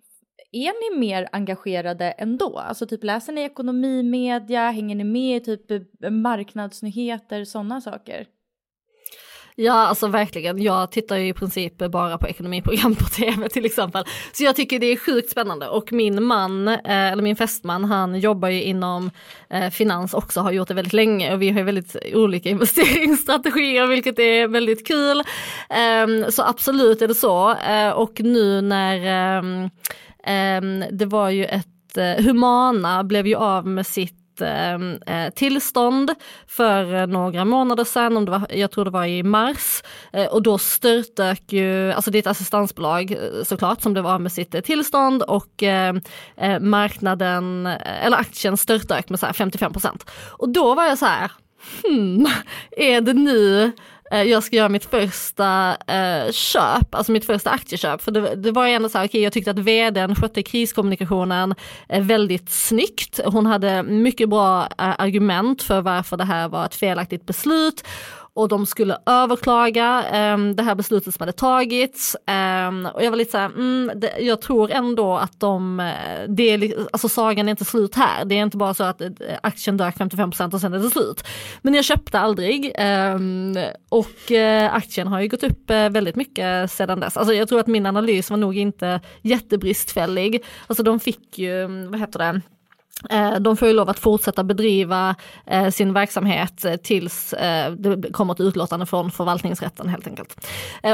är 0.52 0.92
ni 0.92 0.98
mer 1.00 1.28
engagerade 1.32 2.10
ändå? 2.10 2.58
Alltså 2.58 2.86
typ 2.86 3.04
läser 3.04 3.32
ni 3.32 3.40
ekonomimedia, 3.40 4.70
hänger 4.70 4.94
ni 4.94 5.04
med 5.04 5.48
i 5.48 5.56
typ 5.56 5.92
marknadsnyheter, 6.10 7.44
sådana 7.44 7.80
saker? 7.80 8.26
Ja, 9.60 9.72
alltså 9.72 10.06
verkligen. 10.06 10.62
Jag 10.62 10.90
tittar 10.90 11.16
ju 11.16 11.28
i 11.28 11.32
princip 11.32 11.78
bara 11.78 12.18
på 12.18 12.28
ekonomiprogram 12.28 12.94
på 12.94 13.04
tv 13.04 13.48
till 13.48 13.64
exempel. 13.64 14.04
Så 14.32 14.44
jag 14.44 14.56
tycker 14.56 14.78
det 14.78 14.86
är 14.86 14.96
sjukt 14.96 15.30
spännande 15.30 15.68
och 15.68 15.92
min 15.92 16.24
man, 16.24 16.68
eh, 16.68 16.78
eller 16.84 17.22
min 17.22 17.36
fästman, 17.36 17.84
han 17.84 18.20
jobbar 18.20 18.48
ju 18.48 18.62
inom 18.62 19.10
eh, 19.50 19.70
finans 19.70 20.14
också, 20.14 20.40
har 20.40 20.52
gjort 20.52 20.68
det 20.68 20.74
väldigt 20.74 20.92
länge 20.92 21.34
och 21.34 21.42
vi 21.42 21.50
har 21.50 21.62
väldigt 21.62 21.96
olika 22.14 22.48
investeringsstrategier 22.48 23.86
vilket 23.86 24.18
är 24.18 24.48
väldigt 24.48 24.86
kul. 24.86 25.22
Ehm, 25.68 26.30
så 26.30 26.42
absolut 26.42 27.02
är 27.02 27.08
det 27.08 27.14
så. 27.14 27.54
Eh, 27.54 27.90
och 27.90 28.20
nu 28.20 28.60
när 28.60 29.06
ehm, 29.06 29.70
Ehm, 30.28 30.84
det 30.90 31.06
var 31.06 31.30
ju 31.30 31.44
ett 31.44 31.96
eh, 31.96 32.24
Humana 32.24 33.04
blev 33.04 33.26
ju 33.26 33.34
av 33.34 33.66
med 33.66 33.86
sitt 33.86 34.40
ehm, 34.40 34.98
eh, 35.06 35.30
tillstånd 35.30 36.14
för 36.46 36.94
eh, 36.94 37.06
några 37.06 37.44
månader 37.44 37.84
sedan, 37.84 38.16
om 38.16 38.24
det 38.24 38.30
var, 38.30 38.46
jag 38.50 38.70
tror 38.70 38.84
det 38.84 38.90
var 38.90 39.04
i 39.04 39.22
mars. 39.22 39.82
Och 40.30 40.42
då 40.42 40.58
störtdök 40.58 41.52
ju, 41.52 41.92
alltså 41.92 42.10
det 42.10 42.18
är 42.18 42.20
ett 42.20 42.26
assistansbolag 42.26 43.18
såklart 43.44 43.82
som 43.82 43.92
blev 43.92 44.06
av 44.06 44.20
med 44.20 44.32
sitt 44.32 44.64
tillstånd 44.64 45.22
och 45.22 45.62
ehm, 45.62 46.00
marknaden, 46.60 47.66
eller 48.02 48.16
aktien 48.16 48.56
störtdök 48.56 49.08
med 49.08 49.20
så 49.20 49.26
55 49.26 49.72
procent. 49.72 50.10
Och 50.30 50.48
då 50.48 50.74
var 50.74 50.84
jag 50.84 50.98
så 50.98 51.06
här, 51.06 51.30
hmm, 51.82 52.26
är 52.70 53.00
det 53.00 53.12
nu 53.12 53.72
Eh, 54.10 54.22
jag 54.22 54.42
ska 54.42 54.56
göra 54.56 54.68
mitt 54.68 54.84
första 54.84 55.76
eh, 55.86 56.32
köp, 56.32 56.94
alltså 56.94 57.12
mitt 57.12 57.26
första 57.26 57.50
aktieköp. 57.50 58.02
För 58.02 58.12
det, 58.12 58.34
det 58.34 58.52
var 58.52 58.66
ju 58.66 58.72
ändå 58.72 58.88
så 58.88 58.98
här, 58.98 59.04
okej 59.04 59.18
okay, 59.18 59.22
jag 59.22 59.32
tyckte 59.32 59.50
att 59.50 59.58
vdn 59.58 60.14
skötte 60.14 60.42
kriskommunikationen 60.42 61.54
eh, 61.88 62.02
väldigt 62.02 62.50
snyggt. 62.50 63.20
Hon 63.24 63.46
hade 63.46 63.82
mycket 63.82 64.28
bra 64.28 64.62
eh, 64.62 64.68
argument 64.98 65.62
för 65.62 65.80
varför 65.80 66.16
det 66.16 66.24
här 66.24 66.48
var 66.48 66.66
ett 66.66 66.74
felaktigt 66.74 67.26
beslut 67.26 67.84
och 68.38 68.48
de 68.48 68.66
skulle 68.66 68.98
överklaga 69.06 70.04
um, 70.34 70.56
det 70.56 70.62
här 70.62 70.74
beslutet 70.74 71.14
som 71.14 71.22
hade 71.22 71.32
tagits. 71.32 72.16
Um, 72.68 72.86
och 72.86 73.04
jag 73.04 73.10
var 73.10 73.16
lite 73.16 73.30
så 73.30 73.38
här, 73.38 73.46
mm, 73.46 73.90
det, 74.00 74.18
jag 74.18 74.40
tror 74.40 74.70
ändå 74.70 75.16
att 75.16 75.40
de, 75.40 75.80
eh, 75.80 76.28
det 76.28 76.42
är, 76.42 76.86
alltså 76.92 77.08
sagan 77.08 77.48
är 77.48 77.50
inte 77.50 77.64
slut 77.64 77.94
här. 77.94 78.24
Det 78.24 78.34
är 78.34 78.42
inte 78.42 78.56
bara 78.56 78.74
så 78.74 78.84
att 78.84 79.00
eh, 79.00 79.08
aktien 79.42 79.76
dök 79.76 79.96
55% 79.96 80.54
och 80.54 80.60
sen 80.60 80.74
är 80.74 80.78
det 80.78 80.90
slut. 80.90 81.24
Men 81.62 81.74
jag 81.74 81.84
köpte 81.84 82.18
aldrig 82.18 82.72
um, 82.80 83.58
och 83.88 84.30
uh, 84.30 84.74
aktien 84.74 85.08
har 85.08 85.20
ju 85.20 85.28
gått 85.28 85.42
upp 85.42 85.70
uh, 85.70 85.88
väldigt 85.88 86.16
mycket 86.16 86.72
sedan 86.72 87.00
dess. 87.00 87.16
Alltså 87.16 87.34
jag 87.34 87.48
tror 87.48 87.60
att 87.60 87.66
min 87.66 87.86
analys 87.86 88.30
var 88.30 88.36
nog 88.36 88.56
inte 88.56 89.00
jättebristfällig. 89.22 90.44
Alltså 90.66 90.82
de 90.82 91.00
fick 91.00 91.38
ju, 91.38 91.64
mm, 91.64 91.90
vad 91.90 92.00
heter 92.00 92.18
det, 92.18 92.40
de 93.40 93.56
får 93.56 93.68
ju 93.68 93.74
lov 93.74 93.88
att 93.88 93.98
fortsätta 93.98 94.44
bedriva 94.44 95.14
eh, 95.46 95.70
sin 95.70 95.92
verksamhet 95.92 96.64
eh, 96.64 96.76
tills 96.76 97.34
det 97.76 98.12
kommer 98.12 98.34
ett 98.34 98.40
utlåtande 98.40 98.86
från 98.86 99.10
förvaltningsrätten 99.10 99.88
helt 99.88 100.06
enkelt. 100.06 100.46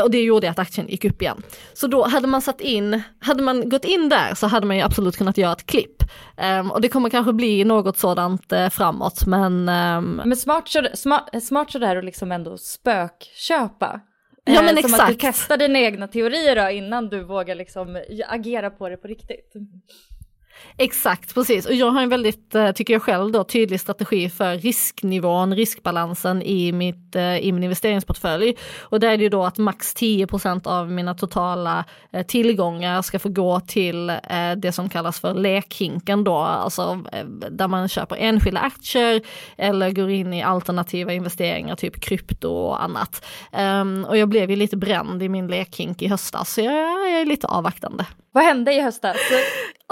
Och 0.04 0.10
det 0.10 0.22
gjorde 0.22 0.50
att 0.50 0.58
aktien 0.58 0.88
gick 0.88 1.04
upp 1.04 1.22
igen. 1.22 1.42
Så 1.72 1.86
då 1.86 2.06
hade 2.06 2.26
man 2.26 2.42
satt 2.42 2.60
in, 2.60 3.02
hade 3.18 3.42
man 3.42 3.68
gått 3.68 3.84
in 3.84 4.08
där 4.08 4.34
så 4.34 4.46
hade 4.46 4.66
man 4.66 4.76
ju 4.76 4.82
absolut 4.82 5.16
kunnat 5.16 5.38
göra 5.38 5.52
ett 5.52 5.66
klipp. 5.66 6.02
Ehm, 6.36 6.70
och 6.70 6.80
det 6.80 6.88
kommer 6.88 7.10
kanske 7.10 7.32
bli 7.32 7.64
något 7.64 7.98
sådant 7.98 8.52
framåt 8.70 9.26
men... 9.26 9.68
Ehm, 9.68 10.22
men 10.24 10.36
smart, 10.36 10.68
smart, 10.94 11.42
smart 11.42 11.70
sådär 11.70 11.96
att 11.96 12.04
liksom 12.04 12.32
ändå 12.32 12.58
spökköpa. 12.58 14.00
Ja 14.44 14.62
men 14.62 14.78
exakt. 14.78 14.96
Som 14.96 15.04
att 15.04 15.08
du 15.08 15.16
testar 15.20 15.56
dina 15.56 15.78
egna 15.78 16.08
teorier 16.08 16.56
då 16.56 16.70
innan 16.70 17.08
du 17.08 17.24
vågar 17.24 17.54
liksom 17.54 18.02
agera 18.28 18.70
på 18.70 18.88
det 18.88 18.96
på 18.96 19.08
riktigt. 19.08 19.52
Exakt, 20.76 21.34
precis. 21.34 21.66
Och 21.66 21.74
jag 21.74 21.90
har 21.90 22.02
en 22.02 22.08
väldigt, 22.08 22.54
eh, 22.54 22.72
tycker 22.72 22.92
jag 22.92 23.02
själv 23.02 23.32
då, 23.32 23.44
tydlig 23.44 23.80
strategi 23.80 24.30
för 24.30 24.58
risknivån, 24.58 25.54
riskbalansen 25.54 26.42
i, 26.42 26.72
mitt, 26.72 27.16
eh, 27.16 27.38
i 27.38 27.52
min 27.52 27.62
investeringsportfölj. 27.62 28.56
Och 28.80 29.00
där 29.00 29.08
är 29.08 29.16
det 29.16 29.22
ju 29.22 29.28
då 29.28 29.44
att 29.44 29.58
max 29.58 29.94
10% 29.94 30.66
av 30.66 30.90
mina 30.90 31.14
totala 31.14 31.84
eh, 32.12 32.26
tillgångar 32.26 33.02
ska 33.02 33.18
få 33.18 33.28
gå 33.28 33.60
till 33.60 34.12
det 34.56 34.72
som 34.72 34.88
kallas 34.88 35.20
för 35.20 35.34
lekhinken 35.34 36.24
då, 36.24 36.36
alltså 36.36 37.04
där 37.50 37.68
man 37.68 37.88
köper 37.88 38.16
enskilda 38.16 38.60
aktier 38.60 39.22
eller 39.56 39.90
går 39.90 40.10
in 40.10 40.32
i 40.32 40.42
alternativa 40.42 41.12
investeringar, 41.12 41.76
typ 41.76 42.00
krypto 42.00 42.48
och 42.48 42.82
annat. 42.82 43.24
Ehm, 43.52 44.04
och 44.04 44.16
jag 44.16 44.28
blev 44.28 44.50
ju 44.50 44.56
lite 44.56 44.76
bränd 44.76 45.22
i 45.22 45.28
min 45.28 45.46
lekhink 45.46 46.02
i 46.02 46.08
höstas, 46.08 46.54
så 46.54 46.60
jag 46.60 46.74
är 47.20 47.26
lite 47.26 47.46
avvaktande. 47.46 48.06
Vad 48.34 48.44
hände 48.44 48.72
i 48.72 48.80
höstas? 48.80 49.16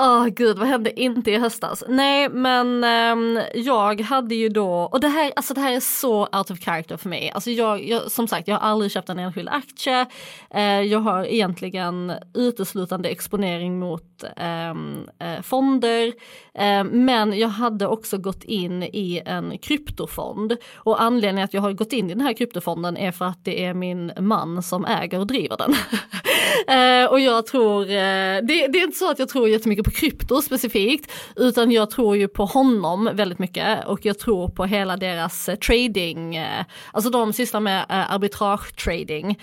Åh 0.01 0.23
oh, 0.23 0.29
gud, 0.29 0.59
vad 0.59 0.69
hände 0.69 1.01
inte 1.01 1.31
i 1.31 1.39
höstas? 1.39 1.85
Nej 1.89 2.29
men 2.29 2.85
um, 2.85 3.41
jag 3.55 4.01
hade 4.01 4.35
ju 4.35 4.49
då, 4.49 4.71
och 4.73 5.01
det 5.01 5.09
här, 5.09 5.33
alltså 5.37 5.55
det 5.55 5.61
här 5.61 5.73
är 5.73 5.81
så 5.81 6.21
out 6.21 6.51
of 6.51 6.61
character 6.61 6.97
för 6.97 7.09
mig. 7.09 7.31
Alltså 7.31 7.51
jag, 7.51 7.89
jag 7.89 8.11
som 8.11 8.29
sagt, 8.29 8.49
jag 8.49 8.55
har 8.55 8.69
aldrig 8.69 8.93
köpt 8.93 9.09
en 9.09 9.19
enskild 9.19 9.49
aktie. 9.49 10.07
Uh, 10.55 10.83
jag 10.83 10.99
har 10.99 11.25
egentligen 11.25 12.13
uteslutande 12.35 13.09
exponering 13.09 13.79
mot 13.79 14.25
um, 14.71 15.09
uh, 15.23 15.43
fonder. 15.43 16.07
Uh, 16.07 16.85
men 16.85 17.39
jag 17.39 17.49
hade 17.49 17.87
också 17.87 18.19
gått 18.19 18.45
in 18.45 18.83
i 18.83 19.23
en 19.27 19.59
kryptofond. 19.59 20.57
Och 20.77 21.03
anledningen 21.03 21.45
att 21.45 21.55
jag 21.55 21.63
har 21.63 21.73
gått 21.73 21.93
in 21.93 22.11
i 22.11 22.15
den 22.15 22.21
här 22.21 22.33
kryptofonden 22.33 22.97
är 22.97 23.13
för 23.13 23.25
att 23.25 23.45
det 23.45 23.65
är 23.65 23.75
min 23.75 24.13
man 24.21 24.63
som 24.63 24.85
äger 24.85 25.19
och 25.19 25.27
driver 25.27 25.57
den. 25.57 25.75
och 27.11 27.21
jag 27.21 27.47
tror 27.47 27.85
det, 27.85 28.69
det, 28.69 28.79
är 28.79 28.85
inte 28.85 28.99
så 28.99 29.11
att 29.11 29.19
jag 29.19 29.29
tror 29.29 29.49
jättemycket 29.49 29.82
på 29.83 29.91
krypto 29.91 30.43
specifikt, 30.43 31.13
utan 31.37 31.71
jag 31.71 31.91
tror 31.91 32.17
ju 32.17 32.29
på 32.29 32.45
honom 32.45 33.11
väldigt 33.15 33.39
mycket 33.39 33.87
och 33.87 34.07
jag 34.07 34.19
tror 34.19 34.49
på 34.49 34.65
hela 34.65 34.97
deras 34.97 35.49
eh, 35.49 35.57
trading, 35.57 36.37
eh, 36.37 36.65
alltså 36.93 37.11
de 37.11 37.33
sysslar 37.33 37.61
med 37.61 37.79
eh, 37.89 38.15
arbitrage 38.15 38.77
trading, 38.85 39.39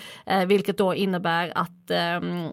vilket 0.46 0.78
då 0.78 0.94
innebär 0.94 1.52
att 1.54 1.90
ehm, 1.90 2.48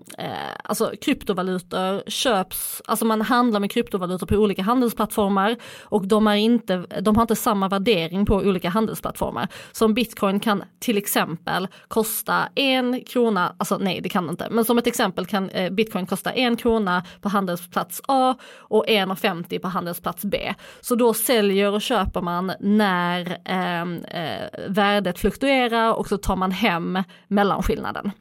alltså 0.64 0.92
kryptovalutor 1.02 2.10
köps, 2.10 2.82
alltså 2.86 3.06
man 3.06 3.22
handlar 3.22 3.60
med 3.60 3.72
kryptovalutor 3.72 4.28
på 4.28 4.36
olika 4.36 4.62
handelsplattformar 4.62 5.56
och 5.84 6.08
de, 6.08 6.28
är 6.28 6.36
inte, 6.36 6.86
de 7.02 7.16
har 7.16 7.22
inte 7.22 7.36
samma 7.36 7.68
värdering 7.68 8.26
på 8.26 8.36
olika 8.36 8.70
handelsplattformar. 8.70 9.48
Som 9.72 9.94
bitcoin 9.94 10.40
kan 10.40 10.64
till 10.80 10.98
exempel 10.98 11.68
kosta 11.88 12.50
en 12.56 13.02
krona, 13.04 13.56
alltså 13.58 13.78
nej 13.78 14.02
det 14.02 14.10
kan 14.10 14.30
inte, 14.30 14.48
men 14.52 14.66
som 14.66 14.78
ett 14.78 14.88
exempel 14.88 15.26
kan 15.26 15.50
bitcoin 15.72 16.06
kosta 16.06 16.32
en 16.32 16.58
krona 16.58 17.04
på 17.22 17.30
handelsplattformar 17.30 17.77
handelsplats 17.78 18.02
A 18.08 18.36
och 18.58 18.86
1,50 18.88 19.60
på 19.60 19.68
handelsplats 19.68 20.26
B. 20.26 20.54
Så 20.82 20.96
då 20.96 21.14
säljer 21.14 21.72
och 21.72 21.82
köper 21.82 22.22
man 22.22 22.52
när 22.60 23.38
ehm, 23.46 24.04
eh, 24.06 24.48
värdet 24.68 25.20
fluktuerar 25.20 25.94
och 25.94 26.08
så 26.08 26.18
tar 26.18 26.36
man 26.36 26.52
hem 26.52 27.04
mellanskillnaden. 27.28 28.12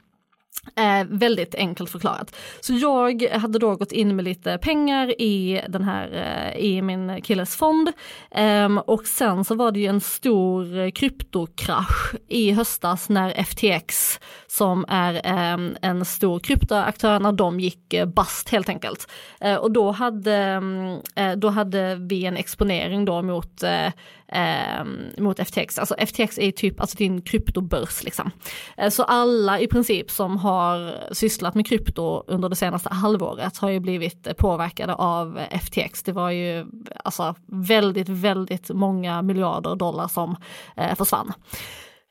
Eh, 0.77 1.07
väldigt 1.09 1.55
enkelt 1.55 1.91
förklarat. 1.91 2.37
Så 2.61 2.73
jag 2.73 3.23
hade 3.23 3.59
då 3.59 3.77
gått 3.77 3.93
in 3.93 4.17
med 4.17 4.25
lite 4.25 4.59
pengar 4.59 5.21
i 5.21 5.63
den 5.69 5.85
här, 5.85 6.13
eh, 6.13 6.65
i 6.65 6.83
min 6.83 7.23
killes 7.23 7.57
fond. 7.57 7.93
Eh, 8.31 8.77
och 8.77 9.07
sen 9.07 9.45
så 9.45 9.55
var 9.55 9.73
det 9.73 9.81
ju 9.81 9.87
en 9.87 10.01
stor 10.01 10.79
eh, 10.79 10.91
kryptokrasch 10.91 12.15
i 12.29 12.53
höstas 12.53 13.09
när 13.09 13.31
FTX, 13.45 14.21
som 14.49 14.85
är 14.89 15.21
ehm, 15.25 15.77
en 15.83 16.05
stor 16.05 16.39
kryptoaktör, 16.39 17.21
när 17.21 17.33
de 17.33 17.61
gick 17.61 17.95
eh, 17.95 18.07
bast 18.07 18.49
helt 18.49 18.69
enkelt. 18.69 19.11
Eh, 19.41 19.55
och 19.55 19.71
då 19.71 19.91
hade, 19.91 20.35
ehm, 20.35 21.01
eh, 21.17 21.33
då 21.33 21.49
hade 21.49 21.95
vi 21.95 22.25
en 22.25 22.37
exponering 22.37 23.05
då 23.05 23.23
mot 23.23 23.63
eh, 23.63 23.93
ehm, 24.29 24.99
mot 25.19 25.41
FTX. 25.41 25.79
Alltså 25.79 25.95
FTX 25.99 26.39
är 26.39 26.51
typ 26.51 26.81
alltså 26.81 26.97
din 26.97 27.23
kryptobörs 27.23 28.05
liksom. 28.05 28.31
Eh, 28.77 28.91
så 28.91 29.03
alla 29.03 29.61
i 29.61 29.67
princip 29.67 30.11
som 30.11 30.37
har 30.37 30.95
sysslat 31.13 31.55
med 31.55 31.67
krypto 31.67 32.25
under 32.27 32.49
det 32.49 32.57
senaste 32.57 32.89
halvåret 32.95 33.59
har 33.59 33.71
ju 33.71 33.81
blivit 33.81 34.37
påverkade 34.37 34.95
av 34.95 35.41
FTX. 35.51 36.03
Det 36.03 36.13
var 36.13 36.31
ju 36.31 36.67
alltså 37.05 37.35
väldigt, 37.47 38.09
väldigt 38.09 38.71
många 38.71 39.23
miljarder 39.23 39.75
dollar 39.75 40.09
som 40.09 40.37
eh, 40.77 40.95
försvann. 40.95 41.33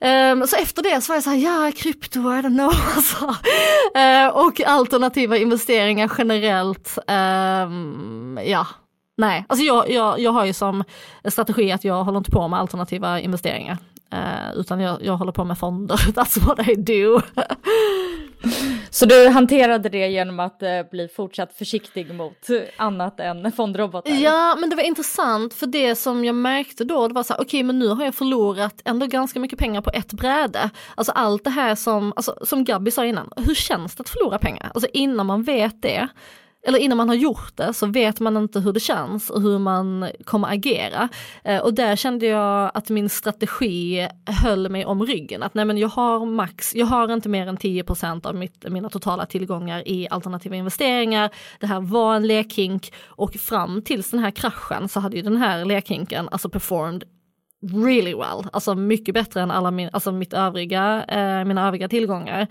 Um, 0.03 0.47
så 0.47 0.55
efter 0.55 0.83
det 0.83 1.01
så 1.01 1.11
var 1.11 1.15
jag 1.15 1.23
så 1.23 1.29
här, 1.29 1.37
ja 1.37 1.71
krypto, 1.75 2.19
I 2.19 2.23
don't 2.23 2.57
know. 2.57 2.71
Alltså. 2.95 3.25
Uh, 3.25 4.45
och 4.45 4.61
alternativa 4.61 5.37
investeringar 5.37 6.11
generellt, 6.17 6.97
um, 7.07 8.39
ja 8.45 8.67
Nej, 9.17 9.45
alltså 9.49 9.65
jag, 9.65 9.89
jag, 9.89 10.19
jag 10.19 10.31
har 10.31 10.45
ju 10.45 10.53
som 10.53 10.83
strategi 11.29 11.71
att 11.71 11.83
jag 11.83 12.03
håller 12.03 12.17
inte 12.17 12.31
på 12.31 12.47
med 12.47 12.59
alternativa 12.59 13.19
investeringar. 13.19 13.77
Uh, 14.13 14.59
utan 14.59 14.79
jag, 14.79 15.03
jag 15.03 15.17
håller 15.17 15.31
på 15.31 15.43
med 15.43 15.57
fonder, 15.57 15.95
that's 16.13 16.45
what 16.45 16.67
I 16.67 16.75
do. 16.75 17.21
Så 18.95 19.05
du 19.05 19.27
hanterade 19.29 19.89
det 19.89 20.07
genom 20.07 20.39
att 20.39 20.63
eh, 20.63 20.69
bli 20.91 21.07
fortsatt 21.07 21.53
försiktig 21.53 22.13
mot 22.13 22.47
annat 22.77 23.19
än 23.19 23.51
fondrobotar? 23.51 24.11
Ja, 24.11 24.55
men 24.59 24.69
det 24.69 24.75
var 24.75 24.83
intressant 24.83 25.53
för 25.53 25.67
det 25.67 25.95
som 25.95 26.25
jag 26.25 26.35
märkte 26.35 26.83
då, 26.83 27.07
det 27.07 27.13
var 27.13 27.23
så 27.23 27.33
här, 27.33 27.41
okej 27.41 27.45
okay, 27.47 27.63
men 27.63 27.79
nu 27.79 27.87
har 27.87 28.05
jag 28.05 28.15
förlorat 28.15 28.81
ändå 28.85 29.05
ganska 29.05 29.39
mycket 29.39 29.59
pengar 29.59 29.81
på 29.81 29.89
ett 29.93 30.13
bräde. 30.13 30.69
Alltså 30.95 31.11
allt 31.11 31.43
det 31.43 31.49
här 31.49 31.75
som, 31.75 32.13
alltså, 32.15 32.37
som 32.41 32.63
Gabby 32.63 32.91
sa 32.91 33.05
innan, 33.05 33.29
hur 33.35 33.55
känns 33.55 33.95
det 33.95 34.01
att 34.01 34.09
förlora 34.09 34.39
pengar? 34.39 34.71
Alltså 34.73 34.89
innan 34.93 35.25
man 35.25 35.43
vet 35.43 35.81
det, 35.81 36.07
eller 36.65 36.79
innan 36.79 36.97
man 36.97 37.09
har 37.09 37.15
gjort 37.15 37.51
det 37.55 37.73
så 37.73 37.85
vet 37.85 38.19
man 38.19 38.37
inte 38.37 38.59
hur 38.59 38.73
det 38.73 38.79
känns 38.79 39.29
och 39.29 39.41
hur 39.41 39.59
man 39.59 40.09
kommer 40.23 40.47
agera. 40.47 41.09
Eh, 41.43 41.59
och 41.59 41.73
där 41.73 41.95
kände 41.95 42.25
jag 42.25 42.71
att 42.73 42.89
min 42.89 43.09
strategi 43.09 44.07
höll 44.43 44.69
mig 44.69 44.85
om 44.85 45.05
ryggen. 45.05 45.43
Att 45.43 45.53
nej 45.53 45.65
men 45.65 45.77
jag 45.77 45.87
har 45.87 46.25
max, 46.25 46.75
jag 46.75 46.85
har 46.85 47.13
inte 47.13 47.29
mer 47.29 47.47
än 47.47 47.57
10% 47.57 48.25
av 48.25 48.35
mitt, 48.35 48.65
mina 48.69 48.89
totala 48.89 49.25
tillgångar 49.25 49.87
i 49.87 50.07
alternativa 50.09 50.55
investeringar. 50.55 51.29
Det 51.59 51.67
här 51.67 51.79
var 51.79 52.15
en 52.15 52.27
lekhink 52.27 52.93
och 53.05 53.33
fram 53.33 53.81
tills 53.81 54.11
den 54.11 54.19
här 54.19 54.31
kraschen 54.31 54.89
så 54.89 54.99
hade 54.99 55.15
ju 55.15 55.21
den 55.21 55.37
här 55.37 55.65
lekhinken 55.65 56.29
alltså 56.31 56.49
performed 56.49 57.03
really 57.73 58.13
well, 58.13 58.47
alltså 58.53 58.75
mycket 58.75 59.13
bättre 59.13 59.41
än 59.41 59.51
alla 59.51 59.71
min, 59.71 59.89
alltså 59.93 60.11
mitt 60.11 60.33
övriga, 60.33 61.05
eh, 61.07 61.45
mina 61.45 61.67
övriga 61.67 61.89
tillgångar. 61.89 62.47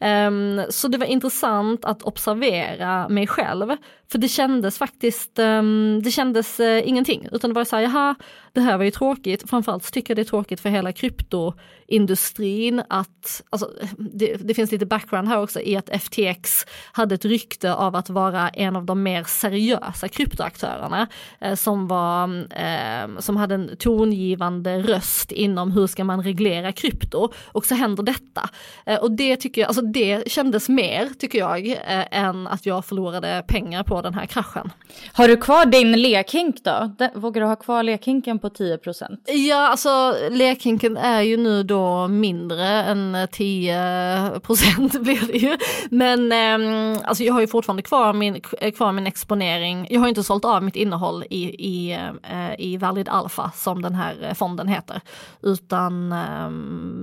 Um, 0.00 0.62
så 0.70 0.88
det 0.88 0.98
var 0.98 1.06
intressant 1.06 1.84
att 1.84 2.02
observera 2.02 3.08
mig 3.08 3.26
själv, 3.26 3.76
för 4.12 4.18
det 4.18 4.28
kändes 4.28 4.78
faktiskt, 4.78 5.38
um, 5.38 6.02
det 6.02 6.10
kändes 6.10 6.60
uh, 6.60 6.88
ingenting, 6.88 7.28
utan 7.32 7.50
det 7.50 7.54
var 7.54 7.64
så 7.64 7.76
här, 7.76 7.82
jaha, 7.82 8.14
det 8.54 8.60
här 8.60 8.76
var 8.76 8.84
ju 8.84 8.90
tråkigt, 8.90 9.50
framförallt 9.50 9.92
tycker 9.92 10.10
jag 10.10 10.16
det 10.16 10.22
är 10.22 10.30
tråkigt 10.30 10.60
för 10.60 10.68
hela 10.68 10.92
kryptoindustrin 10.92 12.82
att, 12.88 13.42
alltså, 13.50 13.70
det, 13.98 14.36
det, 14.36 14.54
finns 14.54 14.72
lite 14.72 14.86
background 14.86 15.28
här 15.28 15.42
också 15.42 15.60
i 15.60 15.76
att 15.76 16.02
FTX 16.02 16.66
hade 16.92 17.14
ett 17.14 17.24
rykte 17.24 17.74
av 17.74 17.96
att 17.96 18.10
vara 18.10 18.48
en 18.48 18.76
av 18.76 18.84
de 18.84 19.02
mer 19.02 19.24
seriösa 19.24 20.08
kryptoaktörerna 20.08 21.08
eh, 21.40 21.54
som 21.54 21.88
var, 21.88 22.46
eh, 22.50 23.18
som 23.18 23.36
hade 23.36 23.54
en 23.54 23.76
tongivande 23.78 24.82
röst 24.82 25.32
inom 25.32 25.70
hur 25.70 25.86
ska 25.86 26.04
man 26.04 26.22
reglera 26.22 26.72
krypto 26.72 27.32
och 27.46 27.66
så 27.66 27.74
händer 27.74 28.02
detta. 28.02 28.50
Eh, 28.86 28.98
och 28.98 29.10
det 29.10 29.36
tycker 29.36 29.60
jag, 29.60 29.68
alltså 29.68 29.82
det 29.82 30.32
kändes 30.32 30.68
mer 30.68 31.08
tycker 31.18 31.38
jag 31.38 31.68
eh, 31.68 32.18
än 32.18 32.46
att 32.46 32.66
jag 32.66 32.84
förlorade 32.84 33.44
pengar 33.48 33.82
på 33.82 34.02
den 34.02 34.14
här 34.14 34.26
kraschen. 34.26 34.72
Har 35.12 35.28
du 35.28 35.36
kvar 35.36 35.66
din 35.66 35.92
lekhink 35.92 36.56
då? 36.64 36.94
Vågar 37.14 37.40
du 37.40 37.46
ha 37.46 37.56
kvar 37.56 37.82
lekhinken 37.82 38.38
på 38.44 38.50
10 38.50 38.78
Ja, 39.26 39.68
alltså 39.68 40.14
lekhinken 40.30 40.96
är 40.96 41.20
ju 41.20 41.36
nu 41.36 41.62
då 41.62 42.08
mindre 42.08 42.66
än 42.66 43.16
10% 43.16 44.98
blir 45.02 45.26
det 45.26 45.38
ju. 45.38 45.56
Men 45.90 46.32
eh, 46.32 47.00
alltså 47.04 47.24
jag 47.24 47.34
har 47.34 47.40
ju 47.40 47.46
fortfarande 47.46 47.82
kvar 47.82 48.12
min, 48.12 48.40
kvar 48.76 48.92
min 48.92 49.06
exponering. 49.06 49.86
Jag 49.90 50.00
har 50.00 50.08
inte 50.08 50.22
sålt 50.22 50.44
av 50.44 50.62
mitt 50.62 50.76
innehåll 50.76 51.24
i, 51.30 51.42
i, 51.44 51.92
eh, 52.22 52.54
i 52.58 52.76
Valid 52.76 53.08
Alpha 53.08 53.50
som 53.54 53.82
den 53.82 53.94
här 53.94 54.34
fonden 54.34 54.68
heter. 54.68 55.00
Utan 55.42 56.12
eh, 56.12 56.50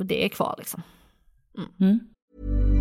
det 0.06 0.26
är 0.26 0.30
kvar 0.30 0.56
liksom. 0.58 0.84
Mm. 1.58 1.70
Mm. 1.80 2.81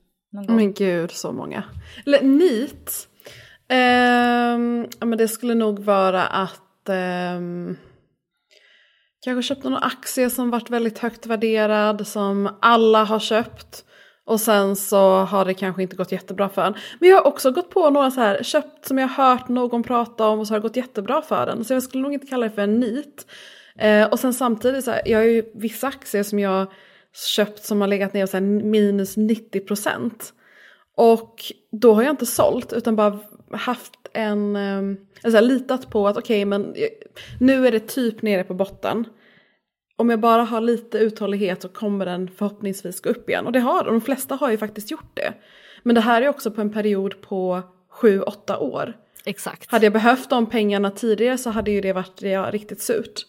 Men 0.31 0.73
gud, 0.73 1.11
så 1.11 1.31
många. 1.31 1.63
Eller 2.05 2.21
nit. 2.21 3.07
Um, 3.71 4.87
men 5.09 5.17
det 5.17 5.27
skulle 5.27 5.55
nog 5.55 5.79
vara 5.79 6.27
att 6.27 6.89
um, 7.37 7.77
kanske 9.25 9.43
köpte 9.43 9.69
någon 9.69 9.83
aktie 9.83 10.29
som 10.29 10.49
varit 10.49 10.69
väldigt 10.69 10.99
högt 10.99 11.25
värderad 11.25 12.07
som 12.07 12.57
alla 12.61 13.03
har 13.03 13.19
köpt. 13.19 13.85
Och 14.25 14.39
sen 14.39 14.75
så 14.75 15.19
har 15.19 15.45
det 15.45 15.53
kanske 15.53 15.81
inte 15.81 15.95
gått 15.95 16.11
jättebra 16.11 16.49
för 16.49 16.63
den. 16.63 16.75
Men 16.99 17.09
jag 17.09 17.17
har 17.17 17.27
också 17.27 17.51
gått 17.51 17.69
på 17.69 17.89
några 17.89 18.11
så 18.11 18.21
här, 18.21 18.43
köpt 18.43 18.85
som 18.85 18.97
jag 18.97 19.07
har 19.07 19.29
hört 19.29 19.49
någon 19.49 19.83
prata 19.83 20.27
om 20.27 20.39
och 20.39 20.47
så 20.47 20.53
har 20.53 20.59
det 20.59 20.67
gått 20.67 20.75
jättebra 20.75 21.21
för 21.21 21.45
den. 21.45 21.65
Så 21.65 21.73
jag 21.73 21.83
skulle 21.83 22.03
nog 22.03 22.13
inte 22.13 22.27
kalla 22.27 22.45
det 22.45 22.55
för 22.55 22.61
en 22.61 22.79
nit. 22.79 23.25
Eh, 23.75 24.07
och 24.07 24.19
sen 24.19 24.33
samtidigt 24.33 24.85
så 24.85 24.91
här, 24.91 25.01
jag 25.05 25.19
har 25.19 25.25
ju 25.25 25.43
vissa 25.53 25.87
aktier 25.87 26.23
som 26.23 26.39
jag 26.39 26.71
köpt 27.13 27.63
som 27.63 27.81
har 27.81 27.87
legat 27.87 28.13
ner 28.13 28.25
så 28.25 28.39
minus 28.39 29.17
90 29.17 29.59
procent. 29.59 30.33
Och 30.97 31.43
då 31.71 31.93
har 31.93 32.03
jag 32.03 32.13
inte 32.13 32.25
sålt 32.25 32.73
utan 32.73 32.95
bara 32.95 33.19
haft 33.51 33.93
en, 34.13 34.55
ehm, 34.55 34.97
alltså 35.23 35.41
litat 35.41 35.89
på 35.89 36.07
att 36.07 36.17
okej 36.17 36.45
okay, 36.45 36.45
men 36.45 36.75
nu 37.39 37.67
är 37.67 37.71
det 37.71 37.79
typ 37.79 38.21
nere 38.21 38.43
på 38.43 38.53
botten. 38.53 39.05
Om 39.95 40.09
jag 40.09 40.19
bara 40.19 40.43
har 40.43 40.61
lite 40.61 40.97
uthållighet 40.97 41.61
så 41.61 41.69
kommer 41.69 42.05
den 42.05 42.29
förhoppningsvis 42.37 43.01
gå 43.01 43.09
upp 43.09 43.29
igen. 43.29 43.45
Och 43.45 43.51
det 43.51 43.59
har 43.59 43.83
de 43.83 44.01
flesta 44.01 44.35
har 44.35 44.51
ju 44.51 44.57
faktiskt 44.57 44.91
gjort 44.91 45.11
det. 45.15 45.33
Men 45.83 45.95
det 45.95 46.01
här 46.01 46.21
är 46.21 46.27
också 46.27 46.51
på 46.51 46.61
en 46.61 46.73
period 46.73 47.21
på 47.21 47.61
7-8 48.01 48.57
år. 48.57 48.93
Exakt. 49.25 49.71
Hade 49.71 49.85
jag 49.85 49.93
behövt 49.93 50.29
de 50.29 50.45
pengarna 50.45 50.91
tidigare 50.91 51.37
så 51.37 51.49
hade 51.49 51.71
ju 51.71 51.81
det 51.81 51.93
varit 51.93 52.21
ja, 52.21 52.49
riktigt 52.51 52.81
surt. 52.81 53.25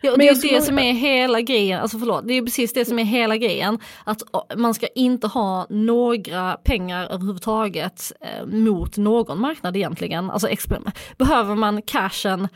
Ja, 0.00 0.12
och 0.12 0.18
det 0.18 0.28
är 0.28 0.54
det 0.54 0.62
som 0.62 0.78
är 0.78 0.92
hela 0.92 1.40
grejen, 1.40 1.80
alltså 1.80 1.98
förlåt, 1.98 2.28
det 2.28 2.34
är 2.34 2.42
precis 2.42 2.72
det 2.72 2.84
som 2.84 2.98
är 2.98 3.04
hela 3.04 3.36
grejen. 3.36 3.78
Att 4.04 4.22
man 4.56 4.74
ska 4.74 4.86
inte 4.86 5.26
ha 5.26 5.66
några 5.70 6.52
pengar 6.52 7.06
överhuvudtaget 7.06 8.12
eh, 8.20 8.46
mot 8.46 8.96
någon 8.96 9.40
marknad 9.40 9.76
egentligen. 9.76 10.30
Alltså 10.30 10.48
behöver 11.18 11.54
man 11.54 11.82
cashen 11.82 12.48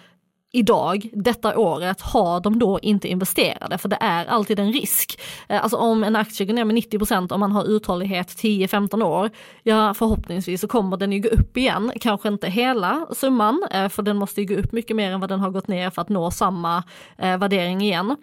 idag, 0.55 1.11
detta 1.13 1.59
året, 1.59 2.01
har 2.01 2.41
de 2.41 2.59
då 2.59 2.79
inte 2.83 3.09
investerade? 3.09 3.79
För 3.79 3.89
det 3.89 3.99
är 4.01 4.27
alltid 4.27 4.59
en 4.59 4.73
risk. 4.73 5.21
Eh, 5.49 5.63
alltså 5.63 5.77
om 5.77 6.05
en 6.05 6.17
aktie 6.17 6.47
går 6.47 6.55
ner 6.55 6.65
med 6.65 6.75
90 6.75 6.99
procent, 6.99 7.33
om 7.33 7.41
man 7.41 7.53
har 7.53 7.65
uthållighet 7.65 8.29
10-15 8.29 9.03
år, 9.03 9.31
ja 9.63 9.95
förhoppningsvis 9.95 10.61
så 10.61 10.69
kommer 10.69 10.97
den 10.97 11.13
ju 11.13 11.21
gå 11.21 11.29
upp 11.29 11.57
igen. 11.57 11.93
Kanske 12.01 12.29
inte 12.29 12.49
hela 12.49 13.07
summan, 13.11 13.67
eh, 13.71 13.89
för 13.89 14.03
den 14.03 14.17
måste 14.17 14.41
ju 14.41 14.47
gå 14.47 14.55
upp 14.55 14.73
mycket 14.73 14.97
mer 14.97 15.11
än 15.11 15.21
vad 15.21 15.29
den 15.29 15.41
har 15.41 15.51
gått 15.51 15.69
ner 15.69 15.91
för 15.91 16.03
att 16.03 16.09
nå 16.09 16.31
samma 16.31 16.85
eh, 17.19 17.39
värdering 17.39 17.81
igen. 17.81 18.17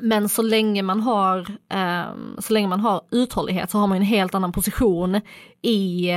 Men 0.00 0.28
så 0.28 0.42
länge 0.42 0.82
man 0.82 1.00
har, 1.00 1.38
eh, 1.72 2.04
så 2.38 2.52
länge 2.52 2.68
man 2.68 2.80
har 2.80 3.00
uthållighet 3.10 3.70
så 3.70 3.78
har 3.78 3.86
man 3.86 3.96
en 3.96 4.02
helt 4.02 4.34
annan 4.34 4.52
position 4.52 5.20
i, 5.62 6.10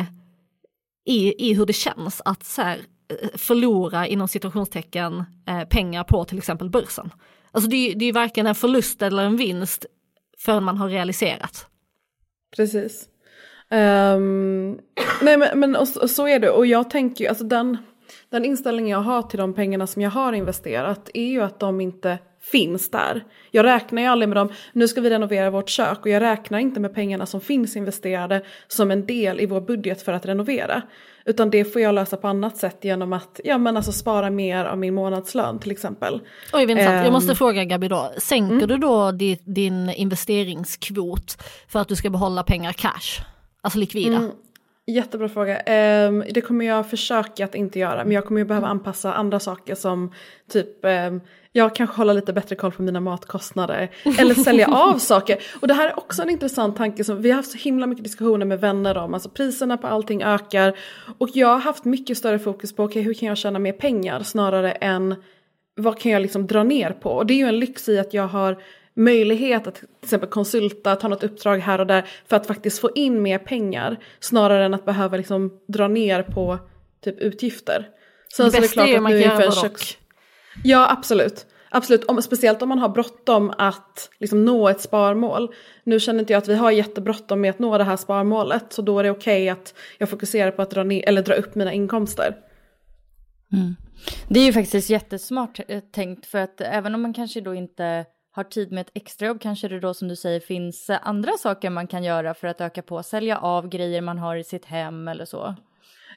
i, 1.06 1.50
i 1.50 1.54
hur 1.54 1.66
det 1.66 1.74
känns 1.74 2.22
att 2.26 2.44
så 2.44 2.62
här, 2.62 2.80
Eh, 3.22 3.30
förlora 3.36 4.08
inom 4.08 4.28
situationstecken 4.28 5.24
eh, 5.48 5.64
pengar 5.64 6.04
på 6.04 6.26
till 6.26 6.38
exempel 6.38 6.70
börsen. 6.70 7.14
Alltså 7.52 7.70
det 7.70 7.92
är, 7.92 7.96
det 7.96 8.06
är 8.06 8.14
varken 8.14 8.48
en 8.48 8.56
förlust 8.56 9.02
eller 9.02 9.24
en 9.24 9.38
vinst 9.38 9.86
förrän 10.38 10.64
man 10.64 10.78
har 10.78 10.90
realiserat. 10.90 11.68
Precis. 12.56 13.10
Um, 13.70 14.80
nej 15.22 15.38
men, 15.38 15.60
men 15.60 15.76
och, 15.76 15.88
och 16.02 16.10
så 16.10 16.28
är 16.28 16.40
det 16.40 16.50
och 16.50 16.66
jag 16.66 16.90
tänker 16.90 17.24
ju, 17.24 17.30
alltså 17.30 17.44
den, 17.44 17.78
den 18.30 18.46
inställning 18.46 18.90
jag 18.90 19.00
har 19.02 19.22
till 19.22 19.40
de 19.40 19.54
pengarna 19.54 19.88
som 19.88 20.02
jag 20.02 20.10
har 20.10 20.34
investerat 20.34 21.10
är 21.14 21.28
ju 21.28 21.42
att 21.42 21.60
de 21.60 21.82
inte 21.82 22.20
finns 22.52 22.90
där. 22.90 23.24
Jag 23.52 23.66
räknar 23.66 24.02
ju 24.02 24.08
aldrig 24.08 24.30
med 24.30 24.38
dem, 24.38 24.50
nu 24.74 24.88
ska 24.88 25.02
vi 25.02 25.10
renovera 25.10 25.50
vårt 25.50 25.70
kök 25.70 26.00
och 26.02 26.10
jag 26.10 26.22
räknar 26.22 26.60
inte 26.60 26.80
med 26.80 26.96
pengarna 26.96 27.26
som 27.26 27.42
finns 27.42 27.76
investerade 27.76 28.42
som 28.68 28.92
en 28.92 29.06
del 29.06 29.40
i 29.40 29.46
vår 29.46 29.62
budget 29.62 30.02
för 30.02 30.14
att 30.14 30.26
renovera. 30.26 30.82
Utan 31.26 31.50
det 31.50 31.66
får 31.66 31.82
jag 31.82 31.96
lösa 31.96 32.18
på 32.18 32.28
annat 32.28 32.58
sätt 32.58 32.78
genom 32.82 33.14
att 33.14 33.40
ja, 33.44 33.58
men 33.58 33.78
alltså 33.78 33.92
spara 33.92 34.30
mer 34.30 34.66
av 34.66 34.78
min 34.78 34.94
månadslön 34.94 35.60
till 35.60 35.72
exempel. 35.72 36.22
Oj 36.54 36.64
um, 36.64 36.78
jag 36.78 37.12
måste 37.12 37.32
Ehm, 37.32 37.36
fråga 37.36 37.64
Gabi 37.64 37.88
då, 37.88 38.12
sänker 38.18 38.56
mm. 38.56 38.68
du 38.68 38.78
då 38.78 39.12
din, 39.12 39.38
din 39.44 39.90
investeringskvot 39.90 41.44
för 41.68 41.80
att 41.80 41.88
du 41.88 41.96
ska 41.96 42.10
behålla 42.10 42.44
pengar 42.44 42.74
cash? 42.74 43.26
Alltså 43.62 43.80
likvida? 43.80 44.16
Mm. 44.16 44.32
Jättebra 44.86 45.30
fråga. 45.30 45.60
Ehm, 45.60 46.24
det 46.32 46.42
kommer 46.42 46.66
jag 46.66 46.90
försöka 46.90 47.46
att 47.46 47.56
inte 47.56 47.80
göra. 47.80 48.04
Men 48.04 48.12
jag 48.12 48.26
kommer 48.26 48.42
ju 48.42 48.46
behöva 48.46 48.68
anpassa 48.68 49.14
andra 49.14 49.40
saker 49.40 49.76
som 49.76 50.14
typ 50.52 50.86
ehm, 50.86 51.22
jag 51.56 51.76
kanske 51.76 51.96
håller 51.96 52.14
lite 52.14 52.34
bättre 52.34 52.56
koll 52.56 52.72
på 52.72 52.82
mina 52.82 53.00
matkostnader. 53.00 53.90
Eller 54.20 54.36
sälja 54.36 54.68
av 54.68 54.98
saker. 55.00 55.38
Och 55.60 55.68
det 55.68 55.74
här 55.74 55.88
är 55.88 56.00
också 56.00 56.22
en 56.22 56.30
intressant 56.30 56.78
tanke 56.78 57.04
som 57.04 57.22
vi 57.22 57.30
har 57.30 57.36
haft 57.36 57.52
så 57.52 57.58
himla 57.58 57.88
mycket 57.88 58.04
diskussioner 58.04 58.46
med 58.46 58.60
vänner 58.60 58.98
om. 58.98 59.14
Alltså 59.14 59.30
priserna 59.30 59.78
på 59.78 59.88
allting 59.88 60.24
ökar. 60.24 60.78
Och 61.18 61.30
jag 61.34 61.48
har 61.48 61.60
haft 61.60 61.86
mycket 61.86 62.18
större 62.18 62.40
fokus 62.40 62.76
på 62.76 62.84
okay, 62.84 63.02
hur 63.02 63.14
kan 63.14 63.28
jag 63.28 63.38
tjäna 63.38 63.60
mer 63.60 63.74
pengar 63.74 64.24
snarare 64.24 64.72
än 64.72 65.16
vad 65.76 66.00
kan 66.00 66.12
jag 66.12 66.22
liksom 66.22 66.48
dra 66.48 66.64
ner 66.64 66.90
på. 66.90 67.10
Och 67.10 67.26
det 67.26 67.34
är 67.34 67.38
ju 67.38 67.48
en 67.48 67.60
lyx 67.60 67.90
i 67.90 68.00
att 68.00 68.14
jag 68.14 68.28
har 68.28 68.58
möjlighet 68.94 69.68
att 69.68 69.76
till 69.76 69.88
exempel 70.04 70.30
konsulta, 70.30 70.96
ta 70.96 71.08
något 71.08 71.24
uppdrag 71.24 71.58
här 71.58 71.80
och 71.80 71.88
där 71.88 72.06
för 72.30 72.36
att 72.36 72.48
faktiskt 72.48 72.80
få 72.80 72.92
in 72.96 73.22
mer 73.22 73.38
pengar 73.38 73.98
snarare 74.20 74.66
än 74.66 74.74
att 74.74 74.86
behöva 74.86 75.18
liksom 75.18 75.60
dra 75.68 75.88
ner 75.88 76.24
på 76.24 76.60
typ 77.04 77.20
utgifter. 77.20 77.90
Sen 78.36 78.46
Det 78.46 78.52
så 78.52 78.58
är 78.58 78.62
det 78.62 78.62
bästa 78.62 78.74
klart 78.74 78.90
är 78.90 78.96
att 78.96 79.04
man 79.04 79.12
kan 79.12 79.22
en 79.22 79.42
göra 79.42 79.52
köks... 79.52 79.98
Ja 80.64 80.92
absolut. 80.92 81.46
Absolut, 81.76 82.04
om, 82.04 82.22
speciellt 82.22 82.62
om 82.62 82.70
man 82.70 82.80
har 82.80 82.90
bråttom 82.90 83.54
att 83.58 84.10
liksom 84.20 84.46
nå 84.46 84.70
ett 84.70 84.82
sparmål. 84.82 85.54
Nu 85.84 86.00
känner 86.00 86.20
inte 86.20 86.34
jag 86.34 86.38
att 86.38 86.48
vi 86.48 86.56
har 86.56 86.72
jättebråttom 86.72 87.42
med 87.42 87.50
att 87.50 87.60
nå 87.60 87.78
det 87.78 87.84
här 87.84 87.98
sparmålet 87.98 88.74
så 88.74 88.82
då 88.82 89.00
är 89.00 89.04
det 89.04 89.12
okej 89.12 89.50
att 89.50 89.74
jag 89.98 90.10
fokuserar 90.10 90.52
på 90.52 90.62
att 90.62 90.70
dra, 90.70 90.84
ner, 90.84 91.08
eller 91.08 91.22
dra 91.22 91.34
upp 91.34 91.56
mina 91.56 91.74
inkomster. 91.74 92.36
Mm. 93.54 93.76
Det 94.30 94.40
är 94.40 94.46
ju 94.46 94.54
faktiskt 94.54 94.90
jättesmart 94.90 95.60
eh, 95.68 95.80
tänkt 95.80 96.26
för 96.26 96.40
att 96.40 96.62
även 96.62 96.96
om 96.96 97.02
man 97.02 97.14
kanske 97.14 97.42
då 97.42 97.54
inte 97.54 98.06
har 98.32 98.44
tid 98.44 98.72
med 98.72 98.82
ett 98.82 98.92
extrajobb 98.94 99.42
kanske 99.42 99.68
det 99.68 99.80
då 99.80 99.94
som 99.94 100.08
du 100.08 100.16
säger 100.16 100.40
finns 100.40 100.90
andra 100.90 101.32
saker 101.32 101.70
man 101.70 101.88
kan 101.88 102.04
göra 102.04 102.34
för 102.34 102.48
att 102.48 102.62
öka 102.62 102.82
på, 102.82 103.04
sälja 103.04 103.38
av 103.38 103.70
grejer 103.70 104.02
man 104.02 104.18
har 104.18 104.36
i 104.36 104.44
sitt 104.44 104.66
hem 104.66 105.08
eller 105.08 105.26
så. 105.26 105.56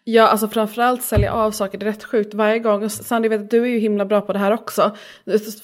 Ja, 0.08 0.28
alltså 0.28 0.48
framförallt 0.48 1.02
sälja 1.02 1.32
av 1.32 1.50
saker, 1.50 1.78
det 1.78 1.86
är 1.86 1.90
rätt 1.90 2.04
sjukt 2.04 2.34
varje 2.34 2.58
gång. 2.58 2.84
Och 2.84 2.92
Sandy 2.92 3.28
vet 3.28 3.40
att 3.40 3.50
du 3.50 3.62
är 3.62 3.66
ju 3.66 3.78
himla 3.78 4.04
bra 4.04 4.20
på 4.20 4.32
det 4.32 4.38
här 4.38 4.52
också. 4.52 4.96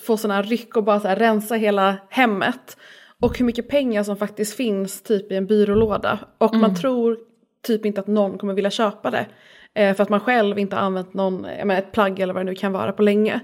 Få 0.02 0.16
sådana 0.16 0.34
här 0.34 0.42
ryck 0.42 0.76
och 0.76 0.84
bara 0.84 1.00
så 1.00 1.08
här 1.08 1.16
rensa 1.16 1.54
hela 1.54 1.96
hemmet. 2.10 2.76
Och 3.20 3.38
hur 3.38 3.44
mycket 3.46 3.68
pengar 3.68 4.02
som 4.02 4.16
faktiskt 4.16 4.56
finns 4.56 5.02
typ 5.02 5.32
i 5.32 5.36
en 5.36 5.46
byrålåda. 5.46 6.18
Och 6.38 6.54
man 6.56 6.74
tror 6.74 7.18
typ 7.66 7.86
inte 7.86 8.00
att 8.00 8.06
någon 8.06 8.38
kommer 8.38 8.54
vilja 8.54 8.70
köpa 8.70 9.10
det. 9.10 9.26
Eh, 9.74 9.94
för 9.96 10.02
att 10.02 10.08
man 10.08 10.20
själv 10.20 10.58
inte 10.58 10.76
har 10.76 10.82
använt 10.82 11.14
någon, 11.14 11.40
menar, 11.42 11.74
ett 11.78 11.92
plagg 11.92 12.20
eller 12.20 12.34
vad 12.34 12.46
det 12.46 12.50
nu 12.50 12.54
kan 12.56 12.72
vara 12.72 12.92
på 12.92 13.02
länge. 13.02 13.40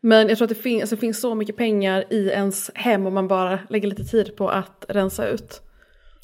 Men 0.00 0.28
jag 0.28 0.38
tror 0.38 0.44
att 0.46 0.56
det, 0.56 0.62
fin- 0.62 0.80
alltså, 0.80 0.94
det 0.96 1.00
finns 1.00 1.20
så 1.20 1.34
mycket 1.34 1.56
pengar 1.56 2.04
i 2.10 2.28
ens 2.28 2.70
hem 2.74 3.06
om 3.06 3.14
man 3.14 3.28
bara 3.28 3.58
lägger 3.68 3.88
lite 3.88 4.04
tid 4.04 4.36
på 4.36 4.48
att 4.48 4.84
rensa 4.88 5.28
ut. 5.28 5.62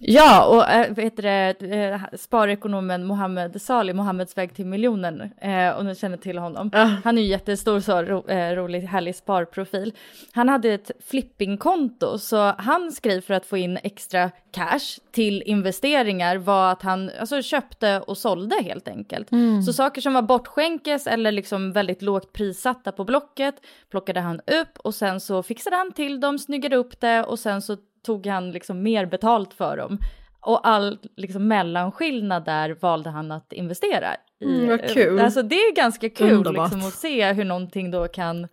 Ja, 0.04 0.44
och 0.44 0.70
äh, 0.70 0.94
vad 0.94 1.04
heter 1.04 1.22
det, 1.22 1.90
äh, 1.90 2.00
sparekonomen 2.16 3.04
Mohammed 3.04 3.62
Salih, 3.62 3.94
Mohammeds 3.94 4.36
väg 4.36 4.54
till 4.54 4.66
miljonen, 4.66 5.20
eh, 5.40 5.70
och 5.70 5.84
ni 5.84 5.94
känner 5.94 6.16
till 6.16 6.38
honom. 6.38 6.70
Ja. 6.72 6.90
Han 7.04 7.18
är 7.18 7.22
ju 7.22 7.28
jättestor, 7.28 7.80
så 7.80 8.02
ro, 8.02 8.28
eh, 8.28 8.54
rolig, 8.54 8.80
härlig 8.80 9.16
sparprofil. 9.16 9.94
Han 10.32 10.48
hade 10.48 10.68
ett 10.68 10.90
flippingkonto, 11.10 12.18
så 12.18 12.36
hans 12.58 13.00
grej 13.00 13.20
för 13.20 13.34
att 13.34 13.46
få 13.46 13.56
in 13.56 13.78
extra 13.82 14.30
cash 14.50 15.00
till 15.12 15.42
investeringar 15.42 16.36
var 16.36 16.72
att 16.72 16.82
han 16.82 17.10
alltså, 17.20 17.42
köpte 17.42 18.00
och 18.00 18.18
sålde 18.18 18.62
helt 18.62 18.88
enkelt. 18.88 19.28
Så 19.66 19.72
saker 19.72 20.00
som 20.00 20.14
var 20.14 20.22
bortskänkes 20.22 21.06
eller 21.06 21.32
liksom 21.32 21.72
väldigt 21.72 22.02
lågt 22.02 22.32
prissatta 22.32 22.92
på 22.92 23.04
Blocket 23.04 23.54
plockade 23.90 24.20
han 24.20 24.40
upp 24.40 24.78
och 24.78 24.94
sen 24.94 25.20
så 25.20 25.42
fixade 25.42 25.76
han 25.76 25.92
till 25.92 26.20
dem, 26.20 26.38
snyggade 26.38 26.76
upp 26.76 27.00
det 27.00 27.24
och 27.24 27.38
sen 27.38 27.62
så 27.62 27.76
tog 28.02 28.26
han 28.26 28.50
liksom 28.50 28.82
mer 28.82 29.06
betalt 29.06 29.54
för 29.54 29.76
dem. 29.76 29.98
Och 30.40 30.68
all 30.68 30.98
liksom 31.16 31.48
mellanskillnad 31.48 32.44
där 32.44 32.76
valde 32.80 33.10
han 33.10 33.32
att 33.32 33.52
investera 33.52 34.08
i. 34.40 34.44
Mm, 34.44 34.68
vad 34.68 34.88
kul. 34.88 35.20
Alltså 35.20 35.42
det 35.42 35.54
är 35.56 35.74
ganska 35.74 36.10
kul 36.10 36.38
liksom, 36.52 36.78
att 36.80 36.92
se 36.94 37.32
hur 37.32 37.44
någonting 37.44 37.90
då 37.90 38.08
kan, 38.08 38.48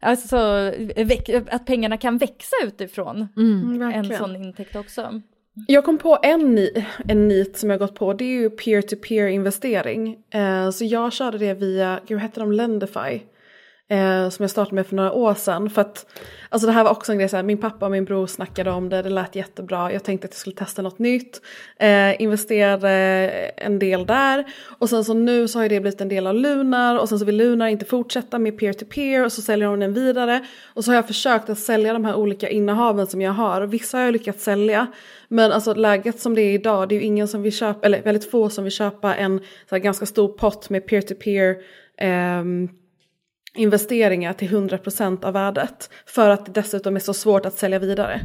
alltså 0.00 0.36
att 1.50 1.66
pengarna 1.66 1.96
kan 1.96 2.18
växa 2.18 2.56
utifrån 2.64 3.28
Mm, 3.36 3.72
en 3.72 3.78
verkligen. 3.78 4.18
sån 4.18 4.36
intäkt 4.36 4.76
också. 4.76 5.20
Jag 5.68 5.84
kom 5.84 5.98
på 5.98 6.18
en, 6.22 6.54
ni- 6.54 6.86
en 7.08 7.28
nit 7.28 7.58
som 7.58 7.70
jag 7.70 7.78
gått 7.78 7.94
på, 7.94 8.12
det 8.12 8.24
är 8.24 8.40
ju 8.40 8.50
peer-to-peer 8.50 9.26
investering. 9.28 10.16
Eh, 10.30 10.70
så 10.70 10.84
jag 10.84 11.12
körde 11.12 11.38
det 11.38 11.54
via, 11.54 12.00
gud 12.06 12.18
hette 12.18 12.40
de, 12.40 12.52
Lendify. 12.52 13.20
Eh, 13.90 14.28
som 14.28 14.42
jag 14.42 14.50
startade 14.50 14.74
med 14.74 14.86
för 14.86 14.96
några 14.96 15.12
år 15.12 15.34
sedan. 15.34 15.70
För 15.70 15.80
att, 15.80 16.06
alltså 16.48 16.66
det 16.66 16.72
här 16.72 16.84
var 16.84 16.90
också 16.90 17.12
en 17.12 17.18
grej, 17.18 17.28
så 17.28 17.36
här, 17.36 17.42
min 17.42 17.58
pappa 17.58 17.86
och 17.86 17.92
min 17.92 18.04
bror 18.04 18.26
snackade 18.26 18.70
om 18.70 18.88
det, 18.88 19.02
det 19.02 19.08
lät 19.08 19.34
jättebra. 19.36 19.92
Jag 19.92 20.04
tänkte 20.04 20.24
att 20.24 20.32
jag 20.32 20.38
skulle 20.38 20.56
testa 20.56 20.82
något 20.82 20.98
nytt. 20.98 21.40
Eh, 21.76 22.22
investerade 22.22 22.88
en 23.56 23.78
del 23.78 24.06
där. 24.06 24.44
Och 24.78 24.88
sen 24.88 25.04
så 25.04 25.14
nu 25.14 25.48
så 25.48 25.58
har 25.58 25.62
ju 25.62 25.68
det 25.68 25.80
blivit 25.80 26.00
en 26.00 26.08
del 26.08 26.26
av 26.26 26.34
Lunar. 26.34 26.98
Och 26.98 27.08
sen 27.08 27.18
så 27.18 27.24
vill 27.24 27.36
Lunar 27.36 27.68
inte 27.68 27.84
fortsätta 27.84 28.38
med 28.38 28.58
peer-to-peer. 28.58 29.24
Och 29.24 29.32
så 29.32 29.42
säljer 29.42 29.68
hon 29.68 29.80
den 29.80 29.94
vidare. 29.94 30.46
Och 30.74 30.84
så 30.84 30.90
har 30.90 30.96
jag 30.96 31.06
försökt 31.06 31.50
att 31.50 31.58
sälja 31.58 31.92
de 31.92 32.04
här 32.04 32.14
olika 32.14 32.48
innehaven 32.48 33.06
som 33.06 33.20
jag 33.20 33.32
har. 33.32 33.60
Och 33.60 33.72
vissa 33.72 33.98
har 33.98 34.04
jag 34.04 34.12
lyckats 34.12 34.44
sälja. 34.44 34.86
Men 35.28 35.52
alltså 35.52 35.74
läget 35.74 36.20
som 36.20 36.34
det 36.34 36.42
är 36.42 36.52
idag, 36.52 36.88
det 36.88 36.94
är 36.94 37.00
ju 37.00 37.06
ingen 37.06 37.28
som 37.28 37.42
vill 37.42 37.52
köpa, 37.52 37.86
eller 37.86 38.02
väldigt 38.02 38.30
få 38.30 38.48
som 38.48 38.64
vill 38.64 38.72
köpa 38.72 39.14
en 39.14 39.38
så 39.38 39.74
här, 39.74 39.78
ganska 39.78 40.06
stor 40.06 40.28
pott 40.28 40.70
med 40.70 40.86
peer-to-peer 40.86 41.56
ehm, 41.96 42.68
investeringar 43.54 44.32
till 44.32 44.48
100% 44.48 45.24
av 45.24 45.32
värdet. 45.32 45.90
För 46.06 46.30
att 46.30 46.46
det 46.46 46.52
dessutom 46.52 46.96
är 46.96 47.00
så 47.00 47.14
svårt 47.14 47.46
att 47.46 47.58
sälja 47.58 47.78
vidare. 47.78 48.20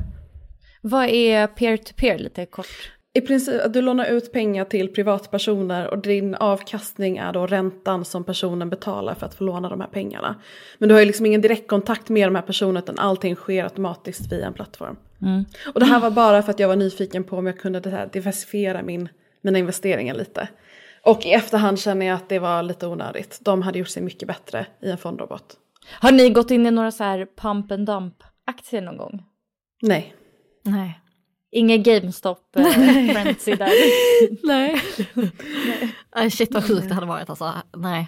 Vad 0.82 1.06
är 1.06 1.48
peer-to-peer 1.48 2.18
lite 2.18 2.46
kort? 2.46 2.92
I 3.14 3.22
princip 3.22 3.62
du 3.70 3.82
lånar 3.82 4.06
ut 4.06 4.32
pengar 4.32 4.66
till 4.66 4.94
privatpersoner 4.94 5.88
och 5.88 5.98
din 5.98 6.36
avkastning 6.36 7.18
är 7.18 7.34
då 7.34 7.48
räntan 7.48 8.06
som 8.06 8.24
personen 8.24 8.70
betalar 8.70 9.16
för 9.16 9.26
att 9.26 9.34
få 9.34 9.44
låna 9.44 9.70
de 9.70 9.82
här 9.82 9.88
pengarna. 9.88 10.36
Men 10.78 10.90
du 10.90 10.96
har 10.96 11.00
ju 11.00 11.06
liksom 11.06 11.26
ingen 11.26 11.42
direktkontakt 11.42 12.10
med 12.10 12.28
de 12.28 12.36
här 12.36 12.42
personerna 12.42 12.80
utan 12.80 13.00
allting 13.00 13.36
sker 13.36 13.64
automatiskt 13.64 14.32
via 14.32 14.48
en 14.48 14.54
plattform. 14.54 14.96
Och 15.74 15.80
det 15.80 15.86
här 15.86 16.00
var 16.00 16.12
bara 16.12 16.44
för 16.44 16.52
att 16.52 16.60
jag 16.60 16.68
var 16.68 16.76
nyfiken 16.76 17.24
på 17.24 17.38
om 17.38 17.46
jag 17.46 17.60
kunde 17.60 18.10
diversifiera 18.14 18.84
min, 18.84 19.10
mina 19.42 19.60
investeringar 19.60 20.16
lite. 20.16 20.48
Och 21.06 21.26
i 21.26 21.32
efterhand 21.32 21.80
känner 21.80 22.06
jag 22.06 22.16
att 22.16 22.30
det 22.30 22.40
var 22.40 22.64
lite 22.64 22.88
onödigt. 22.88 23.40
De 23.42 23.62
hade 23.62 23.80
gjort 23.80 23.88
sig 23.88 24.04
mycket 24.04 24.28
bättre 24.28 24.66
i 24.82 24.92
en 24.92 24.98
fondrobot. 24.98 25.58
Har 26.00 26.12
ni 26.12 26.30
gått 26.30 26.52
in 26.52 26.66
i 26.66 26.72
några 26.72 26.92
så 26.92 27.04
här 27.04 27.28
pump 27.38 27.72
and 27.72 27.86
dump 27.86 28.24
aktier 28.46 28.82
någon 28.82 28.98
gång? 28.98 29.24
Nej. 29.82 30.16
Nej. 30.64 31.00
Ingen 31.52 31.84
GameStop 31.84 32.56
eh, 32.56 32.64
frenzy 33.14 33.56
där. 33.56 33.72
Nej. 34.48 34.82
Nej. 36.16 36.32
Shit 36.32 36.54
vad 36.54 36.68
sjukt 36.68 36.88
det 36.88 36.94
hade 36.94 37.08
varit 37.08 37.30
alltså. 37.30 37.54
Nej. 37.78 38.08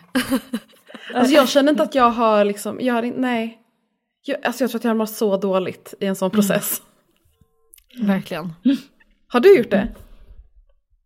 Alltså 1.14 1.34
jag 1.34 1.50
känner 1.50 1.72
inte 1.72 1.84
att 1.84 1.95
jag 1.95 2.10
har 2.10 2.45
liksom, 2.45 2.78
jag 2.82 2.93
har 2.93 3.04
inte, 3.04 3.20
nej. 3.20 3.62
Jag, 4.26 4.45
alltså 4.45 4.64
jag 4.64 4.72
tror 4.72 4.80
att 4.80 4.84
jag 4.84 4.91
har 4.91 4.95
mått 4.95 5.10
så 5.10 5.38
dåligt 5.38 5.93
i 6.00 6.06
en 6.06 6.16
sån 6.16 6.32
process. 6.32 6.82
Verkligen. 8.02 8.54
Har 9.28 9.39
du 9.39 9.58
gjort 9.58 9.72
det? 9.72 9.95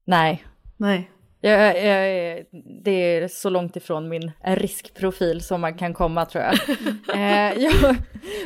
Nej, 0.06 0.46
Nej. 0.78 1.12
Jag, 1.42 1.84
jag, 1.84 2.46
det 2.84 2.92
är 2.92 3.28
så 3.28 3.50
långt 3.50 3.76
ifrån 3.76 4.10
min 4.10 4.32
riskprofil 4.44 5.42
som 5.42 5.62
man 5.62 5.78
kan 5.78 5.94
komma 5.94 6.26
tror 6.26 6.44
jag. 6.44 6.54
eh, 7.16 7.64
jag 7.64 7.74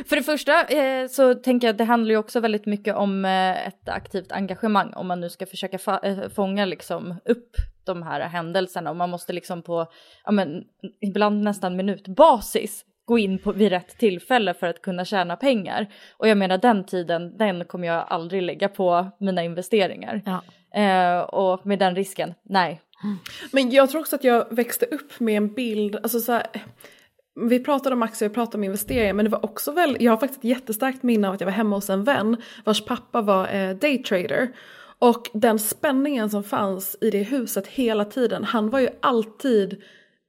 för 0.06 0.16
det 0.16 0.22
första 0.22 0.64
eh, 0.64 1.06
så 1.08 1.34
tänker 1.34 1.66
jag 1.66 1.72
att 1.74 1.78
det 1.78 1.84
handlar 1.84 2.10
ju 2.10 2.16
också 2.16 2.40
väldigt 2.40 2.66
mycket 2.66 2.94
om 2.96 3.24
eh, 3.24 3.66
ett 3.66 3.88
aktivt 3.88 4.32
engagemang 4.32 4.92
om 4.92 5.06
man 5.06 5.20
nu 5.20 5.30
ska 5.30 5.46
försöka 5.46 5.76
fa- 5.76 6.04
eh, 6.24 6.28
fånga 6.28 6.64
liksom 6.64 7.14
upp 7.24 7.56
de 7.84 8.02
här 8.02 8.20
händelserna 8.20 8.90
och 8.90 8.96
man 8.96 9.10
måste 9.10 9.32
liksom 9.32 9.62
på, 9.62 9.86
ja 10.24 10.30
men 10.30 10.64
ibland 11.00 11.42
nästan 11.42 11.76
minutbasis 11.76 12.84
gå 13.04 13.18
in 13.18 13.38
på, 13.38 13.52
vid 13.52 13.68
rätt 13.68 13.98
tillfälle 13.98 14.54
för 14.54 14.66
att 14.66 14.82
kunna 14.82 15.04
tjäna 15.04 15.36
pengar. 15.36 15.86
Och 16.16 16.28
jag 16.28 16.38
menar 16.38 16.58
den 16.58 16.84
tiden, 16.84 17.36
den 17.38 17.64
kommer 17.64 17.88
jag 17.88 18.06
aldrig 18.08 18.42
lägga 18.42 18.68
på 18.68 19.06
mina 19.18 19.42
investeringar. 19.42 20.22
Ja. 20.26 20.42
Eh, 20.80 21.20
och 21.20 21.66
med 21.66 21.78
den 21.78 21.96
risken, 21.96 22.34
nej. 22.42 22.80
Men 23.50 23.70
jag 23.70 23.90
tror 23.90 24.00
också 24.00 24.16
att 24.16 24.24
jag 24.24 24.46
växte 24.50 24.86
upp 24.86 25.20
med 25.20 25.36
en 25.36 25.54
bild, 25.54 25.96
alltså 25.96 26.20
så 26.20 26.32
här, 26.32 26.46
vi 27.40 27.60
pratade 27.60 27.94
om 27.94 28.02
aktier, 28.02 28.28
vi 28.28 28.34
pratade 28.34 28.56
om 28.56 28.64
investeringar, 28.64 29.12
men 29.12 29.24
det 29.24 29.30
var 29.30 29.44
också 29.44 29.72
väl, 29.72 29.96
jag 30.00 30.12
har 30.12 30.16
faktiskt 30.16 30.38
ett 30.38 30.50
jättestarkt 30.50 31.02
minne 31.02 31.28
av 31.28 31.34
att 31.34 31.40
jag 31.40 31.46
var 31.46 31.52
hemma 31.52 31.76
hos 31.76 31.90
en 31.90 32.04
vän 32.04 32.36
vars 32.64 32.84
pappa 32.84 33.20
var 33.20 33.54
eh, 33.54 33.76
daytrader. 33.76 34.52
Och 34.98 35.30
den 35.32 35.58
spänningen 35.58 36.30
som 36.30 36.44
fanns 36.44 36.96
i 37.00 37.10
det 37.10 37.22
huset 37.22 37.66
hela 37.66 38.04
tiden, 38.04 38.44
han 38.44 38.70
var 38.70 38.78
ju 38.78 38.88
alltid 39.00 39.82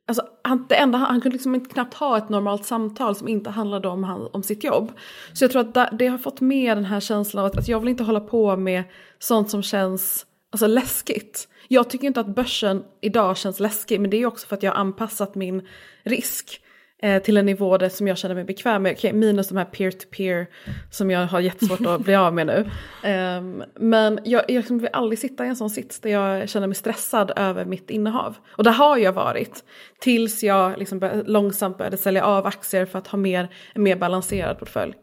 Alltså, 0.09 0.23
han, 0.43 0.65
det 0.69 0.75
enda, 0.75 0.97
han 0.97 1.21
kunde 1.21 1.35
liksom 1.35 1.55
inte 1.55 1.73
knappt 1.73 1.93
ha 1.93 2.17
ett 2.17 2.29
normalt 2.29 2.65
samtal 2.65 3.15
som 3.15 3.27
inte 3.27 3.49
handlade 3.49 3.87
om, 3.87 4.03
han, 4.03 4.29
om 4.33 4.43
sitt 4.43 4.63
jobb. 4.63 4.91
Så 5.33 5.43
jag 5.43 5.51
tror 5.51 5.61
att 5.61 5.73
det, 5.73 5.89
det 5.91 6.07
har 6.07 6.17
fått 6.17 6.41
med 6.41 6.77
den 6.77 6.85
här 6.85 6.99
känslan 6.99 7.45
av 7.45 7.51
att, 7.51 7.57
att 7.57 7.67
jag 7.67 7.79
vill 7.79 7.89
inte 7.89 8.03
hålla 8.03 8.19
på 8.19 8.57
med 8.57 8.83
sånt 9.19 9.49
som 9.49 9.63
känns 9.63 10.25
alltså, 10.51 10.67
läskigt. 10.67 11.47
Jag 11.67 11.89
tycker 11.89 12.07
inte 12.07 12.19
att 12.19 12.35
börsen 12.35 12.83
idag 13.01 13.37
känns 13.37 13.59
läskig 13.59 14.01
men 14.01 14.09
det 14.09 14.17
är 14.17 14.25
också 14.25 14.47
för 14.47 14.55
att 14.55 14.63
jag 14.63 14.71
har 14.71 14.79
anpassat 14.79 15.35
min 15.35 15.67
risk 16.03 16.61
eh, 17.01 17.21
till 17.21 17.37
en 17.37 17.45
nivå 17.45 17.77
där 17.77 17.89
som 17.89 18.07
jag 18.07 18.17
känner 18.17 18.35
mig 18.35 18.43
bekväm 18.43 18.83
med. 18.83 18.93
Okay, 18.93 19.13
minus 19.13 19.47
de 19.49 19.57
här 19.57 19.65
peer-to-peer 19.65 20.47
som 20.91 21.11
jag 21.11 21.27
har 21.27 21.39
jättesvårt 21.39 21.85
att 21.85 22.01
bli 22.01 22.15
av 22.15 22.33
med 22.33 22.47
nu. 22.47 22.69
Um, 23.09 23.63
men 23.75 24.19
jag, 24.23 24.43
jag 24.47 24.55
liksom 24.55 24.79
vill 24.79 24.89
aldrig 24.93 25.19
sitta 25.19 25.45
i 25.45 25.47
en 25.47 25.55
sån 25.55 25.69
sits 25.69 25.99
där 25.99 26.09
jag 26.09 26.49
känner 26.49 26.67
mig 26.67 26.75
stressad 26.75 27.31
över 27.35 27.65
mitt 27.65 27.89
innehav. 27.89 28.37
Och 28.49 28.63
det 28.63 28.71
har 28.71 28.97
jag 28.97 29.13
varit. 29.13 29.63
Tills 29.99 30.43
jag 30.43 30.77
liksom 30.77 30.99
bör, 30.99 31.23
långsamt 31.27 31.77
började 31.77 31.97
sälja 31.97 32.23
av 32.23 32.45
aktier 32.45 32.85
för 32.85 32.99
att 32.99 33.07
ha 33.07 33.17
mer, 33.17 33.49
en 33.73 33.83
mer 33.83 33.95
balanserad 33.95 34.59
portfölj. 34.59 34.93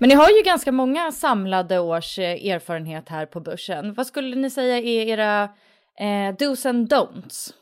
Men 0.00 0.08
ni 0.08 0.14
har 0.14 0.30
ju 0.30 0.42
ganska 0.42 0.72
många 0.72 1.12
samlade 1.12 1.78
års 1.78 2.18
eh, 2.18 2.46
erfarenhet 2.46 3.08
här 3.08 3.26
på 3.26 3.40
börsen. 3.40 3.94
Vad 3.94 4.06
skulle 4.06 4.36
ni 4.36 4.50
säga 4.50 4.78
är 4.78 5.08
era 5.08 5.42
eh, 5.98 6.36
dos 6.38 6.66
and 6.66 6.92
don'ts? 6.92 7.52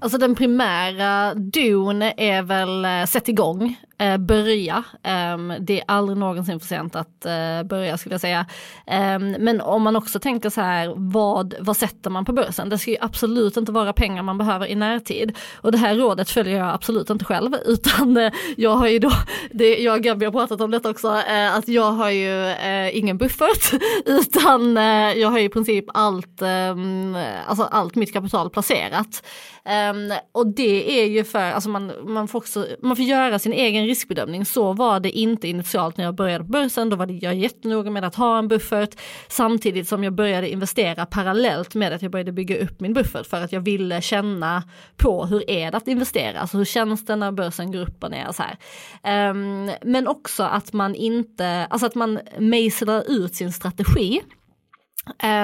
Alltså 0.00 0.18
den 0.18 0.34
primära 0.34 1.34
don 1.34 2.02
är 2.02 2.42
väl 2.42 2.84
eh, 2.84 3.04
sätt 3.04 3.28
igång 3.28 3.76
eh, 3.98 4.16
börja. 4.16 4.84
Eh, 5.02 5.38
det 5.60 5.80
är 5.80 5.84
aldrig 5.88 6.18
någonsin 6.18 6.60
för 6.60 6.66
sent 6.66 6.96
att 6.96 7.26
eh, 7.26 7.62
börja 7.62 7.98
skulle 7.98 8.14
jag 8.14 8.20
säga. 8.20 8.46
Ehm, 8.86 9.30
men 9.30 9.60
om 9.60 9.82
man 9.82 9.96
också 9.96 10.18
tänker 10.18 10.50
så 10.50 10.60
här, 10.60 10.92
vad, 10.96 11.54
vad 11.60 11.76
sätter 11.76 12.10
man 12.10 12.24
på 12.24 12.32
börsen? 12.32 12.68
Det 12.68 12.78
ska 12.78 12.90
ju 12.90 12.96
absolut 13.00 13.56
inte 13.56 13.72
vara 13.72 13.92
pengar 13.92 14.22
man 14.22 14.38
behöver 14.38 14.66
i 14.66 14.74
närtid. 14.74 15.36
Och 15.56 15.72
det 15.72 15.78
här 15.78 15.94
rådet 15.94 16.30
följer 16.30 16.58
jag 16.58 16.74
absolut 16.74 17.10
inte 17.10 17.24
själv, 17.24 17.54
utan 17.64 18.16
eh, 18.16 18.32
jag 18.56 18.76
har 18.76 18.88
ju 18.88 18.98
då, 18.98 19.10
det, 19.50 19.78
jag 19.78 19.96
och 19.96 20.02
Gabi 20.02 20.24
har 20.24 20.32
pratat 20.32 20.60
om 20.60 20.70
detta 20.70 20.90
också, 20.90 21.08
eh, 21.08 21.56
att 21.56 21.68
jag 21.68 21.92
har 21.92 22.10
ju 22.10 22.46
eh, 22.46 22.98
ingen 22.98 23.18
buffert, 23.18 23.80
utan 24.04 24.76
jag 25.16 25.28
har 25.28 25.38
i 25.38 25.48
princip 25.48 25.84
allt, 25.94 26.42
ehm, 26.42 27.16
alltså 27.46 27.62
allt 27.64 27.94
mitt 27.94 28.12
kapital 28.12 28.50
placerat. 28.50 29.22
Ehm, 29.64 30.12
och 30.32 30.46
det 30.46 31.00
är 31.00 31.06
ju 31.06 31.24
för, 31.24 31.52
alltså 31.52 31.68
man, 31.68 31.92
man, 32.06 32.28
får 32.28 32.38
också, 32.38 32.66
man 32.82 32.96
får 32.96 33.04
göra 33.04 33.38
sin 33.38 33.52
egen 33.52 33.86
riskbedömning. 33.88 34.44
Så 34.44 34.72
var 34.72 35.00
det 35.00 35.10
inte 35.10 35.48
initialt 35.48 35.96
när 35.96 36.04
jag 36.04 36.14
började 36.14 36.44
på 36.44 36.50
börsen. 36.50 36.90
Då 36.90 36.96
var 36.96 37.06
det, 37.06 37.12
jag 37.12 37.34
jättenoga 37.34 37.90
med 37.90 38.04
att 38.04 38.14
ha 38.14 38.38
en 38.38 38.48
buffert 38.48 39.00
samtidigt 39.28 39.88
som 39.88 40.04
jag 40.04 40.12
började 40.12 40.50
investera 40.50 41.06
parallellt 41.06 41.74
med 41.74 41.92
att 41.92 42.02
jag 42.02 42.10
började 42.10 42.32
bygga 42.32 42.58
upp 42.58 42.80
min 42.80 42.94
buffert 42.94 43.26
för 43.26 43.44
att 43.44 43.52
jag 43.52 43.60
ville 43.60 44.00
känna 44.00 44.62
på 44.96 45.26
hur 45.26 45.50
är 45.50 45.70
det 45.70 45.76
att 45.76 45.88
investera, 45.88 46.40
alltså 46.40 46.58
hur 46.58 46.64
känns 46.64 47.06
det 47.06 47.16
när 47.16 47.32
börsen 47.32 47.72
går 47.72 47.80
upp 47.80 48.04
och 48.04 48.10
ner 48.10 48.32
så 48.32 48.42
här. 48.42 49.30
Um, 49.30 49.70
men 49.82 50.08
också 50.08 50.42
att 50.42 50.72
man 50.72 50.94
inte, 50.94 51.66
alltså 51.70 51.86
att 51.86 51.94
man 51.94 52.18
mejslar 52.38 53.04
ut 53.10 53.34
sin 53.34 53.52
strategi 53.52 54.22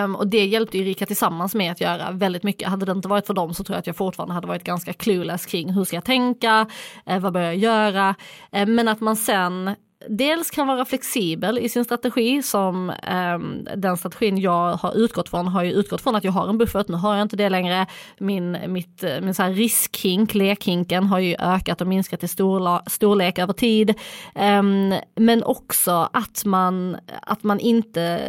Um, 0.04 0.16
och 0.16 0.26
det 0.26 0.44
hjälpte 0.44 0.78
ju 0.78 0.84
Rika 0.84 1.06
tillsammans 1.06 1.54
med 1.54 1.72
att 1.72 1.80
göra 1.80 2.10
väldigt 2.10 2.42
mycket. 2.42 2.68
Hade 2.68 2.86
det 2.86 2.92
inte 2.92 3.08
varit 3.08 3.26
för 3.26 3.34
dem 3.34 3.54
så 3.54 3.64
tror 3.64 3.74
jag 3.74 3.80
att 3.80 3.86
jag 3.86 3.96
fortfarande 3.96 4.34
hade 4.34 4.46
varit 4.46 4.64
ganska 4.64 4.92
clueless 4.92 5.46
kring 5.46 5.72
hur 5.72 5.84
ska 5.84 5.96
jag 5.96 6.04
tänka, 6.04 6.66
uh, 7.10 7.18
vad 7.18 7.32
bör 7.32 7.40
jag 7.40 7.56
göra. 7.56 8.14
Uh, 8.56 8.66
men 8.66 8.88
att 8.88 9.00
man 9.00 9.16
sen 9.16 9.74
dels 10.08 10.50
kan 10.50 10.66
vara 10.66 10.84
flexibel 10.84 11.58
i 11.58 11.68
sin 11.68 11.84
strategi 11.84 12.42
som 12.42 12.92
um, 13.34 13.68
den 13.76 13.96
strategin 13.96 14.38
jag 14.38 14.76
har 14.76 14.94
utgått 14.94 15.28
från 15.28 15.48
har 15.48 15.62
ju 15.62 15.72
utgått 15.72 16.00
från 16.00 16.16
att 16.16 16.24
jag 16.24 16.32
har 16.32 16.48
en 16.48 16.58
buffert, 16.58 16.88
nu 16.88 16.96
har 16.96 17.14
jag 17.14 17.22
inte 17.22 17.36
det 17.36 17.48
längre. 17.48 17.86
Min, 18.18 18.58
mitt, 18.66 19.04
eh, 19.04 19.20
min 19.20 19.34
så 19.34 19.42
här 19.42 19.50
riskhink, 19.50 20.34
lekhinken 20.34 21.06
har 21.06 21.18
ju 21.18 21.36
ökat 21.38 21.80
och 21.80 21.86
minskat 21.86 22.22
i 22.22 22.28
storla, 22.28 22.82
storlek 22.86 23.38
över 23.38 23.52
tid. 23.52 23.94
Um, 24.34 24.94
men 25.14 25.44
också 25.44 26.08
att 26.12 26.44
man, 26.44 26.96
att 27.22 27.42
man 27.42 27.60
inte 27.60 28.20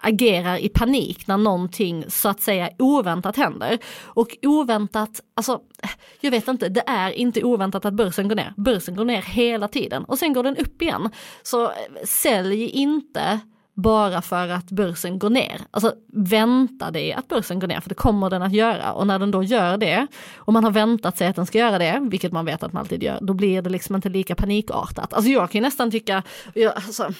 agerar 0.00 0.56
i 0.56 0.68
panik 0.68 1.26
när 1.26 1.36
någonting 1.36 2.04
så 2.08 2.28
att 2.28 2.40
säga 2.40 2.70
oväntat 2.78 3.36
händer. 3.36 3.78
Och 4.04 4.36
oväntat, 4.42 5.20
alltså 5.34 5.60
jag 6.20 6.30
vet 6.30 6.48
inte, 6.48 6.68
det 6.68 6.82
är 6.86 7.10
inte 7.10 7.44
oväntat 7.44 7.84
att 7.84 7.94
börsen 7.94 8.28
går 8.28 8.36
ner. 8.36 8.54
Börsen 8.56 8.96
går 8.96 9.04
ner 9.04 9.22
hela 9.22 9.68
tiden 9.68 10.04
och 10.04 10.18
sen 10.18 10.32
går 10.32 10.42
den 10.42 10.56
upp 10.56 10.82
igen. 10.82 11.10
Så 11.42 11.64
eh, 11.64 11.70
sälj 12.04 12.64
inte 12.64 13.40
bara 13.74 14.22
för 14.22 14.48
att 14.48 14.70
börsen 14.70 15.18
går 15.18 15.30
ner. 15.30 15.60
Alltså 15.70 15.94
vänta 16.12 16.90
dig 16.90 17.12
att 17.12 17.28
börsen 17.28 17.58
går 17.58 17.68
ner, 17.68 17.80
för 17.80 17.88
det 17.88 17.94
kommer 17.94 18.30
den 18.30 18.42
att 18.42 18.52
göra. 18.52 18.92
Och 18.92 19.06
när 19.06 19.18
den 19.18 19.30
då 19.30 19.42
gör 19.42 19.76
det, 19.76 20.06
och 20.36 20.52
man 20.52 20.64
har 20.64 20.70
väntat 20.70 21.18
sig 21.18 21.28
att 21.28 21.36
den 21.36 21.46
ska 21.46 21.58
göra 21.58 21.78
det, 21.78 21.98
vilket 22.10 22.32
man 22.32 22.44
vet 22.44 22.62
att 22.62 22.72
man 22.72 22.80
alltid 22.80 23.02
gör, 23.02 23.18
då 23.20 23.34
blir 23.34 23.62
det 23.62 23.70
liksom 23.70 23.96
inte 23.96 24.08
lika 24.08 24.34
panikartat. 24.34 25.14
Alltså 25.14 25.30
jag 25.30 25.50
kan 25.50 25.58
ju 25.58 25.62
nästan 25.62 25.90
tycka, 25.90 26.22
jag, 26.54 26.74
alltså, 26.74 27.12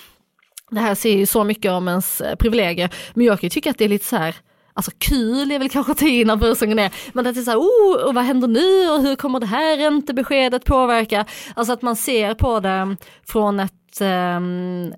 det 0.70 0.80
här 0.80 0.94
säger 0.94 1.16
ju 1.16 1.26
så 1.26 1.44
mycket 1.44 1.72
om 1.72 1.88
ens 1.88 2.20
eh, 2.20 2.36
privilegier, 2.36 2.90
men 3.14 3.26
jag 3.26 3.40
kan 3.40 3.46
ju 3.46 3.50
tycka 3.50 3.70
att 3.70 3.78
det 3.78 3.84
är 3.84 3.88
lite 3.88 4.06
så 4.06 4.16
här 4.16 4.36
Alltså 4.74 4.90
kul 4.98 5.52
är 5.52 5.58
väl 5.58 5.68
kanske 5.68 5.92
att 5.92 5.98
ta 5.98 6.06
in 6.06 6.26
när 6.26 6.36
börsen 6.36 6.68
går 6.68 6.74
ner, 6.74 6.92
men 7.12 7.26
att 7.26 7.34
det 7.34 7.40
är 7.40 7.42
så 7.42 7.50
här, 7.50 7.58
oh, 7.58 8.06
och 8.06 8.14
vad 8.14 8.24
händer 8.24 8.48
nu 8.48 8.90
och 8.90 9.02
hur 9.02 9.16
kommer 9.16 9.40
det 9.40 9.46
här 9.46 9.76
räntebeskedet 9.76 10.64
påverka? 10.64 11.24
Alltså 11.54 11.72
att 11.72 11.82
man 11.82 11.96
ser 11.96 12.34
på 12.34 12.60
det 12.60 12.96
från 13.26 13.60
ett 13.60 13.79
um, 14.00 14.94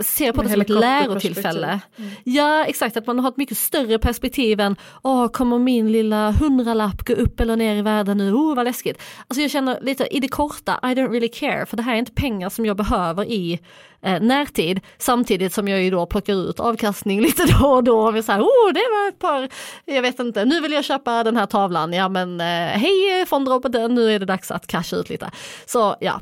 ser 0.00 0.32
på 0.32 0.42
det 0.42 0.48
som 0.48 0.60
ett 0.60 0.68
lärotillfälle. 0.68 1.80
Mm. 1.96 2.10
Ja 2.24 2.64
exakt, 2.64 2.96
att 2.96 3.06
man 3.06 3.18
har 3.18 3.28
ett 3.28 3.36
mycket 3.36 3.58
större 3.58 3.98
perspektiv 3.98 4.60
än, 4.60 4.76
åh 5.02 5.28
kommer 5.28 5.58
min 5.58 5.92
lilla 5.92 6.30
hundralapp 6.30 7.04
gå 7.04 7.12
upp 7.12 7.40
eller 7.40 7.56
ner 7.56 7.76
i 7.76 7.82
världen 7.82 8.18
nu, 8.18 8.32
oh 8.32 8.56
vad 8.56 8.64
läskigt. 8.64 9.02
Alltså 9.28 9.42
jag 9.42 9.50
känner 9.50 9.80
lite 9.80 10.16
i 10.16 10.20
det 10.20 10.28
korta, 10.28 10.80
I 10.82 10.86
don't 10.86 11.10
really 11.10 11.28
care, 11.28 11.66
för 11.66 11.76
det 11.76 11.82
här 11.82 11.94
är 11.94 11.98
inte 11.98 12.12
pengar 12.12 12.48
som 12.48 12.66
jag 12.66 12.76
behöver 12.76 13.24
i 13.24 13.60
eh, 14.02 14.20
närtid, 14.20 14.80
samtidigt 14.98 15.54
som 15.54 15.68
jag 15.68 15.82
ju 15.82 15.90
då 15.90 16.06
plockar 16.06 16.34
ut 16.34 16.60
avkastning 16.60 17.20
lite 17.26 17.44
då 17.46 17.66
och 17.66 17.84
då. 17.84 17.98
Och 17.98 18.24
så 18.24 18.32
här, 18.32 18.40
oh 18.40 18.72
det 18.74 18.86
var 18.90 19.08
ett 19.08 19.18
par, 19.18 19.48
jag 19.84 20.02
vet 20.02 20.18
inte, 20.18 20.44
nu 20.44 20.60
vill 20.60 20.72
jag 20.72 20.84
köpa 20.84 21.24
den 21.24 21.36
här 21.36 21.46
tavlan, 21.46 21.92
ja 21.92 22.08
men 22.08 22.40
eh, 22.40 22.46
hej 22.78 23.26
fondroboten, 23.26 23.94
nu 23.94 24.12
är 24.12 24.18
det 24.18 24.26
dags 24.26 24.50
att 24.50 24.66
casha 24.66 24.96
ut 24.96 25.08
lite. 25.08 25.30
Så 25.66 25.96
ja, 26.00 26.20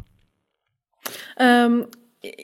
Um, 1.41 1.87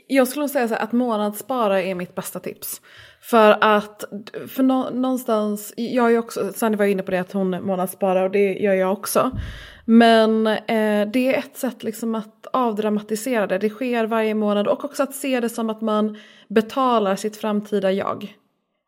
jag 0.07 0.28
skulle 0.28 0.48
säga 0.48 0.68
så 0.68 0.74
här, 0.74 0.82
att 0.82 0.92
månadsspara 0.92 1.82
är 1.82 1.94
mitt 1.94 2.14
bästa 2.14 2.40
tips. 2.40 2.80
För 3.20 3.57
att, 3.61 4.04
för 4.48 4.62
nå, 4.62 4.90
någonstans, 4.90 5.74
jag 5.76 6.14
är 6.14 6.18
också, 6.18 6.52
Sandy 6.52 6.78
var 6.78 6.84
inne 6.84 7.02
på 7.02 7.11
det 7.11 7.18
att 7.18 7.32
hon 7.32 7.50
månadssparar 7.50 8.24
och 8.24 8.30
det 8.30 8.54
gör 8.54 8.74
jag 8.74 8.92
också. 8.92 9.30
Men 9.84 10.46
eh, 10.46 11.09
det 11.12 11.34
är 11.34 11.38
ett 11.38 11.57
sätt 11.57 11.82
liksom 11.82 12.14
att 12.14 12.46
avdramatisera 12.52 13.46
det, 13.46 13.59
det 13.59 13.70
sker 13.70 14.07
varje 14.07 14.34
månad 14.34 14.68
och 14.68 14.84
också 14.84 15.02
att 15.02 15.14
se 15.14 15.40
det 15.40 15.48
som 15.48 15.70
att 15.70 15.80
man 15.80 16.18
betalar 16.48 17.16
sitt 17.16 17.36
framtida 17.36 17.92
jag. 17.92 18.36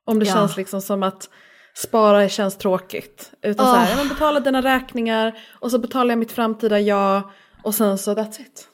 Om 0.06 0.18
det 0.18 0.26
ja. 0.26 0.34
känns 0.34 0.56
liksom 0.56 0.80
som 0.80 1.02
att 1.02 1.30
spara 1.74 2.28
känns 2.28 2.56
tråkigt. 2.56 3.32
Utan 3.42 3.66
oh. 3.66 3.72
så 3.72 3.78
här, 3.78 3.98
jag 3.98 4.08
betalar 4.08 4.40
dina 4.40 4.62
räkningar 4.62 5.38
och 5.60 5.70
så 5.70 5.78
betalar 5.78 6.10
jag 6.10 6.18
mitt 6.18 6.32
framtida 6.32 6.80
jag 6.80 7.22
och 7.62 7.74
sen 7.74 7.98
så 7.98 8.14
that's 8.14 8.40
it. 8.40 8.68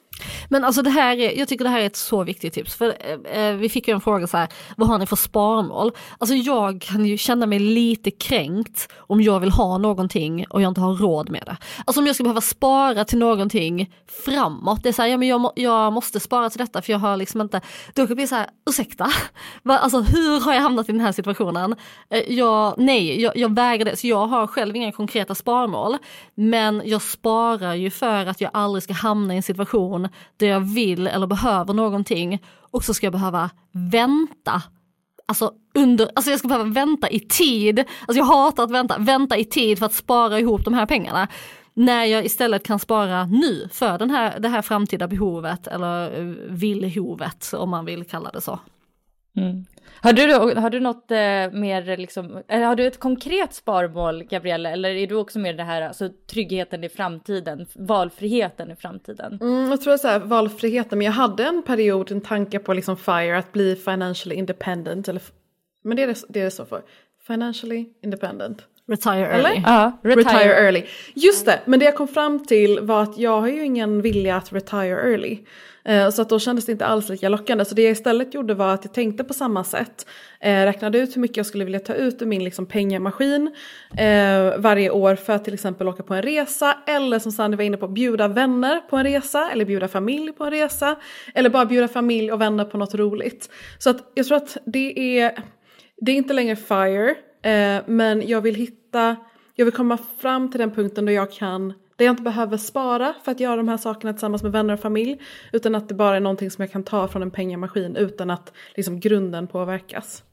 Men 0.49 0.63
alltså 0.63 0.81
det 0.81 0.89
här 0.89 1.19
är, 1.19 1.39
jag 1.39 1.47
tycker 1.47 1.63
det 1.63 1.69
här 1.69 1.79
är 1.79 1.85
ett 1.85 1.95
så 1.95 2.23
viktigt 2.23 2.53
tips. 2.53 2.75
För 2.75 2.95
eh, 2.99 3.43
eh, 3.43 3.55
vi 3.55 3.69
fick 3.69 3.87
ju 3.87 3.93
en 3.93 4.01
fråga 4.01 4.27
så 4.27 4.37
här, 4.37 4.49
vad 4.77 4.87
har 4.87 4.97
ni 4.97 5.05
för 5.05 5.15
sparmål? 5.15 5.91
Alltså 6.17 6.35
jag 6.35 6.81
kan 6.81 7.05
ju 7.05 7.17
känna 7.17 7.45
mig 7.45 7.59
lite 7.59 8.11
kränkt 8.11 8.89
om 8.97 9.21
jag 9.21 9.39
vill 9.39 9.51
ha 9.51 9.77
någonting 9.77 10.45
och 10.49 10.61
jag 10.61 10.69
inte 10.69 10.81
har 10.81 10.95
råd 10.95 11.29
med 11.29 11.43
det. 11.45 11.57
Alltså 11.85 12.01
om 12.01 12.07
jag 12.07 12.15
ska 12.15 12.23
behöva 12.23 12.41
spara 12.41 13.05
till 13.05 13.17
någonting 13.17 13.93
framåt, 14.25 14.83
det 14.83 14.89
är 14.89 14.93
så 14.93 15.01
här, 15.01 15.09
ja 15.09 15.17
men 15.17 15.27
jag, 15.27 15.51
jag 15.55 15.93
måste 15.93 16.19
spara 16.19 16.49
till 16.49 16.59
detta 16.59 16.81
för 16.81 16.91
jag 16.91 16.99
har 16.99 17.17
liksom 17.17 17.41
inte, 17.41 17.61
då 17.93 18.01
kan 18.01 18.07
det 18.07 18.15
bli 18.15 18.27
så 18.27 18.35
här, 18.35 18.49
ursäkta, 18.69 19.11
alltså 19.63 20.01
hur 20.01 20.41
har 20.41 20.53
jag 20.53 20.61
hamnat 20.61 20.89
i 20.89 20.91
den 20.91 21.01
här 21.01 21.11
situationen? 21.11 21.75
Eh, 22.09 22.33
jag, 22.33 22.73
nej, 22.77 23.21
jag, 23.21 23.37
jag 23.37 23.55
vägrar 23.55 23.85
det, 23.85 23.97
så 23.97 24.07
jag 24.07 24.27
har 24.27 24.47
själv 24.47 24.75
inga 24.75 24.91
konkreta 24.91 25.35
sparmål. 25.35 25.97
Men 26.35 26.81
jag 26.85 27.01
sparar 27.01 27.73
ju 27.73 27.89
för 27.89 28.25
att 28.25 28.41
jag 28.41 28.51
aldrig 28.53 28.83
ska 28.83 28.93
hamna 28.93 29.33
i 29.33 29.37
en 29.37 29.43
situation 29.43 30.04
där 30.37 30.47
jag 30.47 30.59
vill 30.59 31.07
eller 31.07 31.27
behöver 31.27 31.73
någonting 31.73 32.43
och 32.59 32.83
så 32.83 32.93
ska 32.93 33.05
jag 33.05 33.13
behöva 33.13 33.49
vänta 33.71 34.61
Alltså, 35.27 35.51
under, 35.75 36.09
alltså 36.15 36.31
jag 36.31 36.39
ska 36.39 36.47
behöva 36.47 36.69
vänta 36.69 37.09
i 37.09 37.19
tid, 37.19 37.79
alltså 37.79 38.17
jag 38.17 38.25
hatar 38.25 38.63
att 38.63 38.71
vänta, 38.71 38.97
vänta 38.97 39.37
i 39.37 39.45
tid 39.45 39.79
för 39.79 39.85
att 39.85 39.93
spara 39.93 40.39
ihop 40.39 40.65
de 40.65 40.73
här 40.73 40.85
pengarna. 40.85 41.27
När 41.73 42.05
jag 42.05 42.25
istället 42.25 42.63
kan 42.63 42.79
spara 42.79 43.25
nu 43.25 43.67
för 43.71 43.97
den 43.97 44.09
här, 44.09 44.39
det 44.39 44.49
här 44.49 44.61
framtida 44.61 45.07
behovet 45.07 45.67
eller 45.67 46.19
eh, 46.19 46.25
villhovet 46.49 47.53
om 47.53 47.69
man 47.69 47.85
vill 47.85 48.03
kalla 48.03 48.31
det 48.31 48.41
så. 48.41 48.59
Mm. 49.37 49.65
Har 50.01 50.13
du, 50.13 50.33
har 50.59 50.69
du 50.69 50.79
något 50.79 51.11
eh, 51.11 51.17
mer, 51.59 51.97
liksom, 51.97 52.43
eller 52.47 52.65
har 52.65 52.75
du 52.75 52.87
ett 52.87 52.99
konkret 52.99 53.53
sparmål, 53.53 54.23
Gabriella, 54.23 54.69
eller 54.69 54.89
är 54.89 55.07
du 55.07 55.15
också 55.15 55.39
mer 55.39 55.53
det 55.53 55.63
här, 55.63 55.81
alltså 55.81 56.09
tryggheten 56.31 56.83
i 56.83 56.89
framtiden, 56.89 57.65
valfriheten 57.75 58.71
i 58.71 58.75
framtiden? 58.75 59.37
Mm, 59.41 59.69
jag 59.69 59.81
tror 59.81 59.97
så 59.97 60.07
här, 60.07 60.19
valfriheten, 60.19 60.97
men 60.97 61.05
jag 61.05 61.11
hade 61.13 61.43
en 61.43 61.63
period, 61.63 62.11
en 62.11 62.21
tanke 62.21 62.59
på 62.59 62.73
liksom 62.73 62.97
FIRE, 62.97 63.37
att 63.37 63.51
bli 63.51 63.75
financially 63.75 64.35
independent, 64.35 65.07
eller 65.07 65.21
Men 65.83 65.97
det 65.97 66.03
är 66.03 66.07
det, 66.07 66.23
det, 66.29 66.39
är 66.39 66.43
det 66.43 66.51
så 66.51 66.65
för. 66.65 66.81
Financially 67.27 67.85
independent. 68.03 68.65
Retire 68.87 69.27
early. 69.27 69.61
Ja, 69.65 69.91
Retire. 70.03 70.65
early. 70.65 70.83
Just 71.13 71.45
det, 71.45 71.59
men 71.65 71.79
det 71.79 71.85
jag 71.85 71.95
kom 71.95 72.07
fram 72.07 72.45
till 72.45 72.79
var 72.79 73.03
att 73.03 73.17
jag 73.17 73.41
har 73.41 73.47
ju 73.47 73.65
ingen 73.65 74.01
vilja 74.01 74.35
att 74.35 74.53
retire 74.53 75.11
early. 75.11 75.39
Eh, 75.85 76.09
så 76.09 76.21
att 76.21 76.29
då 76.29 76.39
kändes 76.39 76.65
det 76.65 76.71
inte 76.71 76.85
alls 76.85 77.09
lika 77.09 77.29
lockande. 77.29 77.65
Så 77.65 77.75
det 77.75 77.81
jag 77.81 77.91
istället 77.91 78.33
gjorde 78.33 78.53
var 78.53 78.73
att 78.73 78.85
jag 78.85 78.93
tänkte 78.93 79.23
på 79.23 79.33
samma 79.33 79.63
sätt. 79.63 80.07
Eh, 80.39 80.63
räknade 80.65 80.99
ut 80.99 81.15
hur 81.15 81.21
mycket 81.21 81.37
jag 81.37 81.45
skulle 81.45 81.65
vilja 81.65 81.79
ta 81.79 81.93
ut 81.93 82.21
ur 82.21 82.25
min 82.25 82.43
liksom, 82.43 82.65
pengamaskin 82.65 83.55
eh, 83.97 84.57
varje 84.57 84.89
år 84.89 85.15
för 85.15 85.33
att 85.33 85.43
till 85.43 85.53
exempel 85.53 85.87
åka 85.87 86.03
på 86.03 86.13
en 86.13 86.21
resa. 86.21 86.77
Eller 86.87 87.19
som 87.19 87.31
Sandy 87.31 87.57
var 87.57 87.63
inne 87.63 87.77
på, 87.77 87.87
bjuda 87.87 88.27
vänner 88.27 88.81
på 88.89 88.97
en 88.97 89.03
resa. 89.03 89.49
Eller 89.51 89.65
bjuda 89.65 89.87
familj 89.87 90.31
på 90.31 90.43
en 90.43 90.51
resa. 90.51 90.95
Eller 91.33 91.49
bara 91.49 91.65
bjuda 91.65 91.87
familj 91.87 92.31
och 92.31 92.41
vänner 92.41 92.65
på 92.65 92.77
något 92.77 92.95
roligt. 92.95 93.49
Så 93.77 93.89
att 93.89 94.11
jag 94.13 94.25
tror 94.25 94.37
att 94.37 94.57
det 94.65 95.19
är, 95.19 95.39
det 95.97 96.11
är 96.11 96.15
inte 96.15 96.33
längre 96.33 96.55
FIRE. 96.55 97.15
Men 97.85 98.27
jag 98.27 98.41
vill 98.41 98.55
hitta, 98.55 99.15
jag 99.55 99.65
vill 99.65 99.73
komma 99.73 99.97
fram 100.19 100.51
till 100.51 100.59
den 100.59 100.71
punkten 100.71 101.05
då 101.05 101.11
jag 101.11 101.31
kan 101.31 101.73
där 101.95 102.05
jag 102.05 102.13
inte 102.13 102.23
behöver 102.23 102.57
spara 102.57 103.13
för 103.23 103.31
att 103.31 103.39
göra 103.39 103.55
de 103.55 103.67
här 103.67 103.77
sakerna 103.77 104.13
tillsammans 104.13 104.43
med 104.43 104.51
vänner 104.51 104.73
och 104.73 104.79
familj. 104.79 105.21
Utan 105.51 105.75
att 105.75 105.87
det 105.89 105.93
bara 105.93 106.15
är 106.15 106.19
någonting 106.19 106.51
som 106.51 106.61
jag 106.61 106.71
kan 106.71 106.83
ta 106.83 107.07
från 107.07 107.21
en 107.21 107.31
pengamaskin 107.31 107.95
utan 107.95 108.29
att 108.29 108.53
liksom, 108.75 108.99
grunden 108.99 109.47
påverkas. 109.47 110.23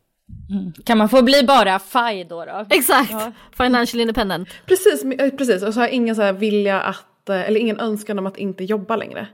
Kan 0.84 0.98
man 0.98 1.08
få 1.08 1.22
bli 1.22 1.42
bara 1.42 1.78
FI 1.78 2.26
då? 2.28 2.44
då? 2.44 2.66
Exakt, 2.70 3.14
financial 3.52 4.00
independent. 4.00 4.48
Precis, 4.66 5.04
eh, 5.04 5.30
precis. 5.30 5.62
och 5.62 5.74
så 5.74 5.80
har 5.80 5.86
jag 5.86 5.94
ingen 5.94 6.16
så 6.16 6.22
här 6.22 6.32
vilja 6.32 6.80
att, 6.80 7.28
eh, 7.28 7.48
eller 7.48 7.60
ingen 7.60 7.80
önskan 7.80 8.18
om 8.18 8.26
att 8.26 8.36
inte 8.36 8.64
jobba 8.64 8.96
längre. 8.96 9.26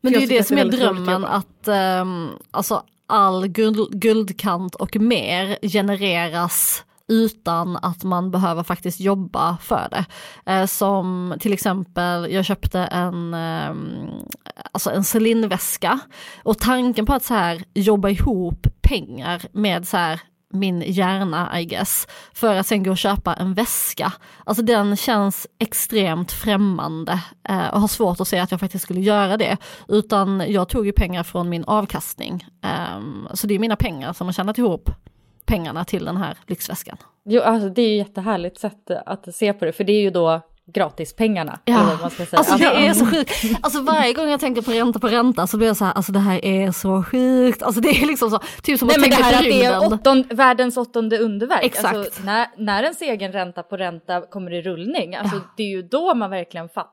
Men 0.00 0.12
det 0.12 0.18
är 0.18 0.20
ju 0.20 0.26
det 0.26 0.44
som 0.44 0.58
är 0.58 0.64
drömmen 0.64 1.24
att 1.24 1.68
um, 2.02 2.28
alltså 2.50 2.82
all 3.06 3.48
guld, 3.48 4.00
guldkant 4.00 4.74
och 4.74 4.96
mer 4.96 5.58
genereras 5.62 6.84
utan 7.10 7.76
att 7.76 8.04
man 8.04 8.30
behöver 8.30 8.62
faktiskt 8.62 9.00
jobba 9.00 9.56
för 9.62 9.88
det. 9.90 10.04
Eh, 10.52 10.66
som 10.66 11.34
till 11.40 11.52
exempel, 11.52 12.32
jag 12.32 12.44
köpte 12.44 12.80
en, 12.80 13.34
eh, 13.34 13.74
alltså 14.72 14.90
en 14.90 15.04
Celine-väska 15.04 15.98
och 16.42 16.58
tanken 16.58 17.06
på 17.06 17.14
att 17.14 17.24
så 17.24 17.34
här 17.34 17.64
jobba 17.74 18.08
ihop 18.08 18.66
pengar 18.82 19.42
med 19.52 19.88
så 19.88 19.96
här 19.96 20.20
min 20.52 20.82
hjärna 20.86 21.60
I 21.60 21.64
guess, 21.64 22.06
för 22.34 22.54
att 22.54 22.66
sen 22.66 22.82
gå 22.82 22.90
och 22.90 22.98
köpa 22.98 23.34
en 23.34 23.54
väska. 23.54 24.12
Alltså 24.44 24.62
den 24.62 24.96
känns 24.96 25.46
extremt 25.58 26.32
främmande 26.32 27.20
eh, 27.48 27.68
och 27.68 27.80
har 27.80 27.88
svårt 27.88 28.20
att 28.20 28.28
se 28.28 28.38
att 28.38 28.50
jag 28.50 28.60
faktiskt 28.60 28.84
skulle 28.84 29.00
göra 29.00 29.36
det. 29.36 29.56
Utan 29.88 30.44
jag 30.48 30.68
tog 30.68 30.86
ju 30.86 30.92
pengar 30.92 31.22
från 31.22 31.48
min 31.48 31.64
avkastning. 31.64 32.46
Eh, 32.64 33.00
så 33.34 33.46
det 33.46 33.54
är 33.54 33.58
mina 33.58 33.76
pengar 33.76 34.12
som 34.12 34.26
har 34.26 34.32
tjänat 34.32 34.58
ihop 34.58 34.90
pengarna 35.46 35.84
till 35.84 36.04
den 36.04 36.16
här 36.16 36.36
lyxväskan. 36.46 36.96
Jo, 37.24 37.42
alltså, 37.42 37.68
det 37.68 37.82
är 37.82 37.88
ju 37.88 37.96
jättehärligt 37.96 38.58
sätt 38.58 38.90
att 39.06 39.34
se 39.34 39.52
på 39.52 39.64
det, 39.64 39.72
för 39.72 39.84
det 39.84 39.92
är 39.92 40.00
ju 40.00 40.10
då 40.10 40.40
gratispengarna. 40.72 41.58
eller 41.64 41.78
vad 41.84 42.00
man 42.00 42.10
ska 42.10 42.26
säga. 42.26 42.38
Alltså 42.38 42.56
det 42.56 42.64
Ja. 42.64 42.70
är 42.72 42.92
så 42.92 43.06
sjukt. 43.06 43.30
Alltså 43.62 43.82
varje 43.82 44.12
gång 44.12 44.28
jag 44.30 44.40
tänker 44.40 44.62
på 44.62 44.70
ränta 44.70 44.98
på 44.98 45.08
ränta 45.08 45.46
så 45.46 45.56
blir 45.56 45.66
jag 45.66 45.76
så 45.76 45.84
här, 45.84 45.92
alltså 45.92 46.12
det 46.12 46.18
här 46.18 46.44
är 46.44 46.72
så 46.72 47.02
sjukt. 47.02 47.62
Alltså 47.62 47.80
det 47.80 47.88
är 47.88 48.06
liksom 48.06 48.30
så, 48.30 48.38
typ 48.62 48.78
som 48.78 48.88
Nej 48.88 48.94
att 48.94 49.00
men 49.00 49.10
det 49.10 49.16
tänka 49.16 49.24
här 49.24 49.32
på 49.32 49.38
att 49.38 49.44
det 49.44 49.64
är 49.64 49.72
rymden. 49.80 49.92
åttonde, 49.98 50.34
världens 50.34 50.76
åttonde 50.76 51.18
underverk. 51.18 51.64
Exakt. 51.64 51.96
Alltså, 51.96 52.22
när, 52.24 52.46
när 52.56 52.82
ens 52.82 53.02
egen 53.02 53.32
ränta 53.32 53.62
på 53.62 53.76
ränta 53.76 54.20
kommer 54.20 54.54
i 54.54 54.62
rullning, 54.62 55.14
alltså, 55.16 55.40
det 55.56 55.62
är 55.62 55.68
ju 55.76 55.82
då 55.82 56.14
man 56.14 56.30
verkligen 56.30 56.68
fattar. 56.68 56.90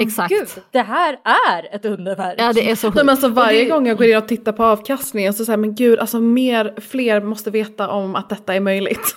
Exakt. 0.00 0.28
Gud, 0.28 0.48
det 0.70 0.80
här 0.82 1.18
är 1.24 1.74
ett 1.74 1.84
underverk. 1.84 2.34
Ja 2.38 2.52
det 2.52 2.70
är 2.70 2.74
så 2.74 2.86
Nej, 2.86 2.92
sjukt. 2.92 2.96
men 2.96 3.08
alltså 3.08 3.28
varje 3.28 3.64
det- 3.64 3.70
gång 3.70 3.86
jag 3.86 3.96
går 3.96 4.06
in 4.06 4.16
och 4.16 4.28
tittar 4.28 4.52
på 4.52 4.64
avkastningen 4.64 5.32
så 5.34 5.44
säger 5.44 5.56
men 5.56 5.74
gud, 5.74 5.98
alltså 5.98 6.20
mer, 6.20 6.74
fler 6.80 7.20
måste 7.20 7.50
veta 7.50 7.88
om 7.88 8.14
att 8.14 8.28
detta 8.28 8.54
är 8.54 8.60
möjligt. 8.60 9.16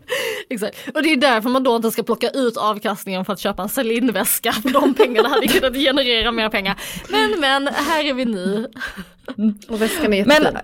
Exakt. 0.50 0.76
Och 0.94 1.02
det 1.02 1.12
är 1.12 1.16
därför 1.16 1.48
man 1.50 1.62
då 1.62 1.76
inte 1.76 1.90
ska 1.90 2.02
plocka 2.02 2.30
ut 2.30 2.56
avkastningen 2.56 3.24
för 3.24 3.32
att 3.32 3.40
köpa 3.40 3.62
en 3.62 3.68
Celine-väska. 3.68 4.52
För 4.52 4.68
de 4.70 4.94
pengarna 4.94 5.28
hade 5.28 5.48
kunnat 5.48 5.74
generera 5.74 6.32
mer 6.32 6.48
pengar. 6.48 6.76
Men 7.08 7.40
men, 7.40 7.66
här 7.74 8.04
är 8.04 8.14
vi 8.14 8.24
nu. 8.24 8.66
Och 9.68 9.82
väskan 9.82 10.12
är 10.12 10.16
jättefin 10.18 10.58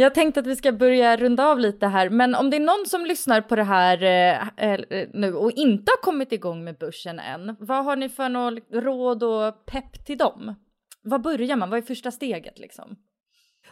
jag 0.00 0.14
tänkte 0.14 0.40
att 0.40 0.46
vi 0.46 0.56
ska 0.56 0.72
börja 0.72 1.16
runda 1.16 1.46
av 1.46 1.58
lite 1.58 1.86
här, 1.86 2.10
men 2.10 2.34
om 2.34 2.50
det 2.50 2.56
är 2.56 2.60
någon 2.60 2.86
som 2.86 3.04
lyssnar 3.04 3.40
på 3.40 3.56
det 3.56 3.64
här 3.64 4.02
eh, 4.02 4.48
eh 4.56 5.08
nu 5.12 5.34
och 5.34 5.52
inte 5.52 5.90
har 5.90 6.02
kommit 6.02 6.32
igång 6.32 6.64
med 6.64 6.78
börsen 6.78 7.18
än, 7.18 7.56
vad 7.60 7.84
har 7.84 7.96
ni 7.96 8.08
för 8.08 8.28
något 8.28 8.62
råd 8.72 9.22
och 9.22 9.66
pepp 9.66 10.04
till 10.06 10.18
dem? 10.18 10.54
Vad 11.02 11.22
börjar 11.22 11.56
man? 11.56 11.70
Vad 11.70 11.78
är 11.78 11.82
första 11.82 12.10
steget 12.10 12.58
liksom? 12.58 12.96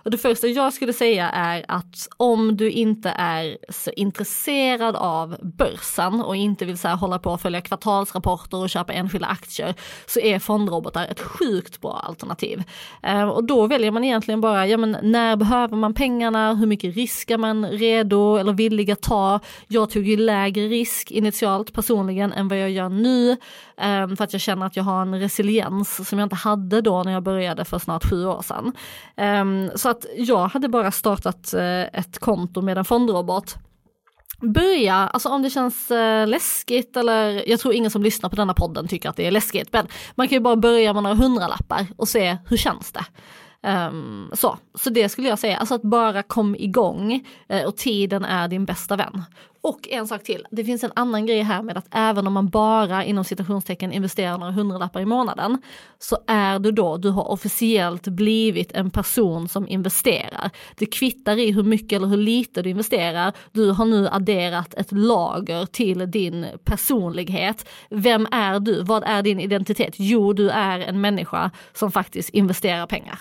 Och 0.07 0.13
det 0.13 0.19
första 0.19 0.47
jag 0.47 0.73
skulle 0.73 0.93
säga 0.93 1.31
är 1.31 1.65
att 1.69 2.09
om 2.17 2.57
du 2.57 2.71
inte 2.71 3.09
är 3.17 3.59
så 3.69 3.91
intresserad 3.91 4.97
av 4.97 5.37
börsen 5.43 6.21
och 6.21 6.37
inte 6.37 6.65
vill 6.65 6.79
så 6.79 6.89
här, 6.89 6.97
hålla 6.97 7.19
på 7.19 7.31
och 7.31 7.41
följa 7.41 7.61
kvartalsrapporter 7.61 8.57
och 8.57 8.71
köpa 8.71 8.93
enskilda 8.93 9.27
aktier 9.27 9.75
så 10.07 10.21
är 10.21 10.39
fondrobotar 10.39 11.07
ett 11.07 11.21
sjukt 11.21 11.81
bra 11.81 12.03
alternativ. 12.09 12.63
Eh, 13.03 13.29
och 13.29 13.45
då 13.45 13.67
väljer 13.67 13.91
man 13.91 14.05
egentligen 14.05 14.41
bara, 14.41 14.67
ja 14.67 14.77
men 14.77 14.97
när 15.03 15.37
behöver 15.37 15.77
man 15.77 15.95
pengarna, 15.95 16.55
hur 16.55 16.67
mycket 16.67 16.97
risk 16.97 17.31
är 17.31 17.39
man 17.39 17.67
redo 17.67 18.37
eller 18.37 18.53
villig 18.53 18.91
att 18.91 19.03
ta? 19.03 19.41
Jag 19.69 19.91
tog 19.91 20.09
ju 20.09 20.17
lägre 20.17 20.67
risk 20.67 21.11
initialt 21.11 21.73
personligen 21.73 22.33
än 22.33 22.49
vad 22.49 22.59
jag 22.59 22.71
gör 22.71 22.89
nu 22.89 23.37
Ehm, 23.79 24.17
för 24.17 24.25
att 24.25 24.33
jag 24.33 24.43
känner 24.43 24.67
att 24.67 24.77
jag 24.77 24.85
har 24.85 25.03
en 25.03 25.21
resiliens 25.21 26.09
som 26.09 26.19
jag 26.19 26.27
inte 26.27 26.37
hade 26.37 26.81
då 26.81 27.03
när 27.03 27.13
jag 27.13 27.23
började 27.23 27.65
för 27.65 27.79
snart 27.79 28.05
sju 28.05 28.27
år 28.27 28.43
sedan. 28.43 28.73
Ehm, 29.17 29.71
så 29.75 29.89
att 29.89 30.07
jag 30.17 30.49
hade 30.49 30.69
bara 30.69 30.91
startat 30.91 31.55
eh, 31.55 31.83
ett 31.83 32.19
konto 32.19 32.63
med 32.63 32.79
en 32.79 32.85
fondrobot 32.85 33.57
Börja, 34.41 34.95
alltså 34.95 35.29
om 35.29 35.43
det 35.43 35.51
känns 35.51 35.91
eh, 35.91 36.27
läskigt 36.27 36.97
eller 36.97 37.49
jag 37.49 37.61
tror 37.61 37.75
ingen 37.75 37.91
som 37.91 38.03
lyssnar 38.03 38.31
på 38.31 38.37
denna 38.37 38.55
podden 38.55 38.89
tycker 38.89 39.09
att 39.09 39.17
det 39.17 39.27
är 39.27 39.31
läskigt 39.31 39.73
men 39.73 39.87
man 40.15 40.29
kan 40.29 40.37
ju 40.37 40.41
bara 40.41 40.57
börja 40.57 40.93
med 40.93 41.03
några 41.03 41.17
hundralappar 41.17 41.87
och 41.97 42.09
se 42.09 42.37
hur 42.49 42.57
känns 42.57 42.93
det. 42.93 43.05
Um, 43.63 44.31
så, 44.35 44.59
så 44.75 44.91
det 44.91 45.09
skulle 45.09 45.29
jag 45.29 45.39
säga, 45.39 45.57
alltså 45.57 45.75
att 45.75 45.83
bara 45.83 46.23
kom 46.23 46.57
igång 46.57 47.25
eh, 47.49 47.65
och 47.65 47.77
tiden 47.77 48.25
är 48.25 48.49
din 48.49 48.65
bästa 48.65 48.97
vän. 48.97 49.25
Och 49.69 49.89
en 49.89 50.07
sak 50.07 50.23
till, 50.23 50.47
det 50.51 50.65
finns 50.65 50.85
en 50.85 50.93
annan 50.95 51.27
grej 51.27 51.43
här 51.43 51.63
med 51.63 51.77
att 51.77 51.87
även 51.91 52.27
om 52.27 52.33
man 52.33 52.49
bara 52.49 53.05
inom 53.05 53.25
citationstecken 53.25 53.93
investerar 53.93 54.39
några 54.39 54.53
hundralappar 54.53 55.01
i 55.01 55.05
månaden 55.05 55.59
så 55.99 56.19
är 56.27 56.59
du 56.59 56.73
då, 56.73 56.97
du 56.97 57.11
har 57.11 57.31
officiellt 57.31 58.09
blivit 58.09 58.73
en 58.73 58.91
person 58.91 59.49
som 59.49 59.69
investerar. 59.69 60.51
Det 60.77 60.87
kvittar 60.87 61.39
i 61.39 61.53
hur 61.53 61.63
mycket 61.63 61.97
eller 61.97 62.07
hur 62.07 62.17
lite 62.17 62.63
du 62.63 62.71
investerar, 62.71 63.33
du 63.53 63.71
har 63.71 63.85
nu 63.85 64.09
adderat 64.09 64.75
ett 64.75 64.93
lager 64.93 65.67
till 65.67 66.11
din 66.11 66.47
personlighet. 66.65 67.69
Vem 67.91 68.27
är 68.31 68.61
du? 68.61 68.83
Vad 68.83 69.05
är 69.05 69.23
din 69.23 69.41
identitet? 69.41 69.95
Jo, 69.97 70.33
du 70.33 70.51
är 70.51 70.81
en 70.81 71.01
människa 71.01 71.51
som 71.73 71.93
faktiskt 71.93 72.29
investerar 72.31 72.87
pengar. 72.87 73.19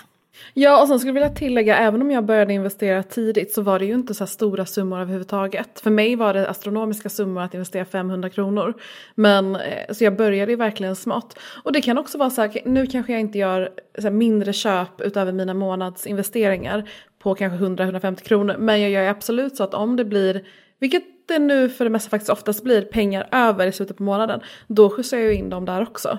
Ja, 0.54 0.82
och 0.82 0.88
sen 0.88 0.98
skulle 0.98 1.08
jag 1.08 1.14
vilja 1.14 1.36
tillägga, 1.36 1.76
även 1.76 2.02
om 2.02 2.10
jag 2.10 2.24
började 2.24 2.52
investera 2.52 3.02
tidigt 3.02 3.52
så 3.52 3.62
var 3.62 3.78
det 3.78 3.84
ju 3.84 3.94
inte 3.94 4.14
så 4.14 4.24
här 4.24 4.26
stora 4.26 4.66
summor 4.66 5.00
överhuvudtaget. 5.00 5.80
För 5.80 5.90
mig 5.90 6.16
var 6.16 6.34
det 6.34 6.48
astronomiska 6.48 7.08
summor 7.08 7.42
att 7.42 7.54
investera 7.54 7.84
500 7.84 8.30
kronor. 8.30 8.74
Men, 9.14 9.56
eh, 9.56 9.92
så 9.92 10.04
jag 10.04 10.16
började 10.16 10.52
ju 10.52 10.56
verkligen 10.56 10.96
smått. 10.96 11.38
Och 11.62 11.72
det 11.72 11.80
kan 11.80 11.98
också 11.98 12.18
vara 12.18 12.30
så 12.30 12.40
här, 12.40 12.60
nu 12.64 12.86
kanske 12.86 13.12
jag 13.12 13.20
inte 13.20 13.38
gör 13.38 13.70
så 13.98 14.02
här, 14.02 14.10
mindre 14.10 14.52
köp 14.52 15.00
utöver 15.00 15.32
mina 15.32 15.54
månadsinvesteringar 15.54 16.88
på 17.18 17.34
kanske 17.34 17.64
100-150 17.64 18.22
kronor. 18.22 18.56
Men 18.58 18.80
jag 18.80 18.90
gör 18.90 19.02
ju 19.02 19.08
absolut 19.08 19.56
så 19.56 19.64
att 19.64 19.74
om 19.74 19.96
det 19.96 20.04
blir, 20.04 20.44
vilket 20.78 21.02
det 21.26 21.38
nu 21.38 21.68
för 21.68 21.84
det 21.84 21.90
mesta 21.90 22.10
faktiskt 22.10 22.30
oftast 22.30 22.64
blir, 22.64 22.82
pengar 22.82 23.28
över 23.32 23.66
i 23.66 23.72
slutet 23.72 23.96
på 23.96 24.02
månaden, 24.02 24.40
då 24.66 24.90
skjutsar 24.90 25.16
jag 25.16 25.26
ju 25.26 25.34
in 25.34 25.50
dem 25.50 25.64
där 25.64 25.82
också. 25.82 26.18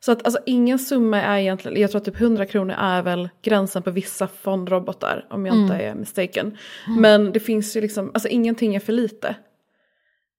Så 0.00 0.12
att 0.12 0.24
alltså 0.24 0.40
ingen 0.46 0.78
summa 0.78 1.22
är 1.22 1.38
egentligen, 1.38 1.80
jag 1.80 1.90
tror 1.90 2.00
att 2.00 2.04
typ 2.04 2.20
100 2.20 2.46
kronor 2.46 2.74
är 2.78 3.02
väl 3.02 3.28
gränsen 3.42 3.82
på 3.82 3.90
vissa 3.90 4.28
fondrobotar 4.28 5.26
om 5.30 5.46
jag 5.46 5.56
inte 5.56 5.74
är 5.74 5.94
mistaken. 5.94 6.56
Men 6.98 7.32
det 7.32 7.40
finns 7.40 7.76
ju 7.76 7.80
liksom, 7.80 8.10
alltså 8.14 8.28
ingenting 8.28 8.74
är 8.74 8.80
för 8.80 8.92
lite. 8.92 9.36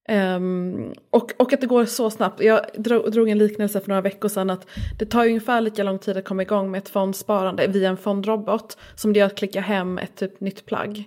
Ehm, 0.08 0.92
och, 1.10 1.32
och 1.36 1.52
att 1.52 1.60
det 1.60 1.66
går 1.66 1.84
så 1.84 2.10
snabbt. 2.10 2.42
Jag 2.42 2.60
drog, 2.74 3.12
drog 3.12 3.28
en 3.28 3.38
liknelse 3.38 3.80
för 3.80 3.88
några 3.88 4.00
veckor 4.00 4.28
sedan 4.28 4.50
att 4.50 4.66
det 4.98 5.06
tar 5.06 5.24
ju 5.24 5.28
ungefär 5.28 5.60
lika 5.60 5.82
lång 5.82 5.98
tid 5.98 6.16
att 6.16 6.24
komma 6.24 6.42
igång 6.42 6.70
med 6.70 6.78
ett 6.78 6.88
fondsparande 6.88 7.66
via 7.66 7.88
en 7.88 7.96
fondrobot 7.96 8.78
som 8.94 9.12
det 9.12 9.18
gör 9.18 9.26
att 9.26 9.38
klicka 9.38 9.60
hem 9.60 9.98
ett 9.98 10.16
typ 10.16 10.40
nytt 10.40 10.66
plagg. 10.66 11.04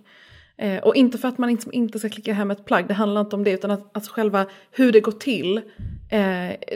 Eh, 0.58 0.78
och 0.78 0.96
inte 0.96 1.18
för 1.18 1.28
att 1.28 1.38
man 1.38 1.50
inte, 1.50 1.76
inte 1.76 2.00
ska 2.00 2.10
klicka 2.10 2.34
hem 2.34 2.52
ett 2.52 2.66
plagg, 2.66 2.88
det 2.88 2.94
handlar 2.94 3.22
inte 3.22 3.36
om 3.36 3.44
det 3.44 3.52
utan 3.52 3.72
att 3.72 3.96
alltså 3.96 4.12
själva 4.14 4.46
hur 4.72 4.92
det 4.92 5.00
går 5.00 5.12
till, 5.12 5.58
eh, 5.58 5.62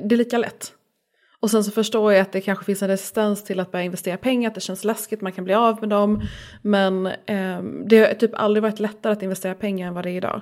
det 0.03 0.11
är 0.11 0.17
lika 0.17 0.37
lätt. 0.37 0.71
Och 1.39 1.51
sen 1.51 1.63
så 1.63 1.71
förstår 1.71 2.13
jag 2.13 2.21
att 2.21 2.31
det 2.31 2.41
kanske 2.41 2.65
finns 2.65 2.81
en 2.81 2.87
resistens 2.87 3.43
till 3.43 3.59
att 3.59 3.71
börja 3.71 3.85
investera 3.85 4.17
pengar, 4.17 4.49
att 4.49 4.55
det 4.55 4.61
känns 4.61 4.83
läskigt, 4.83 5.21
man 5.21 5.31
kan 5.31 5.43
bli 5.43 5.53
av 5.53 5.79
med 5.79 5.89
dem. 5.89 6.21
Men 6.61 7.05
eh, 7.05 7.61
det 7.85 7.99
har 7.99 8.13
typ 8.13 8.31
aldrig 8.33 8.63
varit 8.63 8.79
lättare 8.79 9.13
att 9.13 9.23
investera 9.23 9.55
pengar 9.55 9.87
än 9.87 9.93
vad 9.93 10.03
det 10.03 10.09
är 10.09 10.17
idag. 10.17 10.41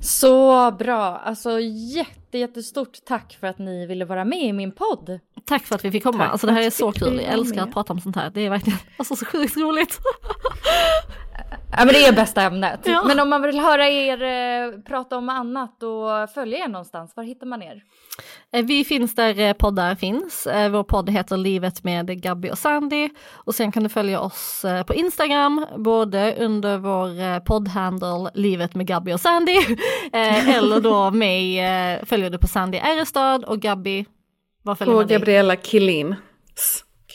Så 0.00 0.70
bra, 0.70 1.20
alltså 1.24 1.60
jätte, 1.60 2.38
jättestort 2.38 3.04
tack 3.04 3.36
för 3.40 3.46
att 3.46 3.58
ni 3.58 3.86
ville 3.86 4.04
vara 4.04 4.24
med 4.24 4.42
i 4.42 4.52
min 4.52 4.72
podd. 4.72 5.20
Tack 5.44 5.66
för 5.66 5.74
att 5.74 5.84
vi 5.84 5.90
fick 5.90 6.02
komma, 6.02 6.18
Tack 6.18 6.32
alltså 6.32 6.46
det 6.46 6.52
här 6.52 6.62
är 6.62 6.70
så 6.70 6.92
kul, 6.92 7.20
jag 7.24 7.32
älskar 7.32 7.62
att 7.62 7.72
prata 7.72 7.92
om 7.92 8.00
sånt 8.00 8.16
här, 8.16 8.30
det 8.30 8.40
är 8.46 8.50
verkligen 8.50 8.78
alltså, 8.96 9.16
så 9.16 9.24
sjukt 9.24 9.56
roligt. 9.56 9.98
Ja 11.76 11.84
men 11.84 11.88
det 11.88 12.06
är 12.06 12.12
bästa 12.12 12.42
ämnet. 12.42 12.80
Ja. 12.84 13.04
Men 13.06 13.20
om 13.20 13.28
man 13.28 13.42
vill 13.42 13.60
höra 13.60 13.88
er 13.88 14.22
eh, 14.22 14.80
prata 14.80 15.16
om 15.16 15.28
annat 15.28 15.82
och 15.82 16.30
följa 16.34 16.58
er 16.58 16.68
någonstans, 16.68 17.16
var 17.16 17.24
hittar 17.24 17.46
man 17.46 17.62
er? 17.62 17.82
Eh, 18.52 18.64
Vi 18.64 18.84
finns 18.84 19.14
där 19.14 19.40
eh, 19.40 19.52
poddar 19.52 19.94
finns. 19.94 20.46
Eh, 20.46 20.70
Vår 20.70 20.82
podd 20.84 21.10
heter 21.10 21.36
Livet 21.36 21.84
med 21.84 22.22
Gabby 22.22 22.50
och 22.50 22.58
Sandy. 22.58 23.08
Och 23.32 23.54
sen 23.54 23.72
kan 23.72 23.82
du 23.82 23.88
följa 23.88 24.20
oss 24.20 24.64
på 24.86 24.94
Instagram, 24.94 25.66
både 25.76 26.34
under 26.38 26.78
vår 26.78 27.40
poddhandle 27.40 28.30
Livet 28.34 28.74
med 28.74 28.86
Gabby 28.86 29.12
och 29.12 29.20
Sandy. 29.20 29.56
Eller 30.12 30.80
då 30.80 31.10
mig 31.10 31.56
följer 32.06 32.30
du 32.30 32.38
på 32.38 32.46
Sandy 32.48 32.78
Erestad 32.78 33.44
och 33.44 33.60
Gabby, 33.60 34.04
vad 34.62 34.78
följer 34.78 35.04
dig? 35.04 35.18
Gabriella 35.18 35.56
Killin. 35.56 36.14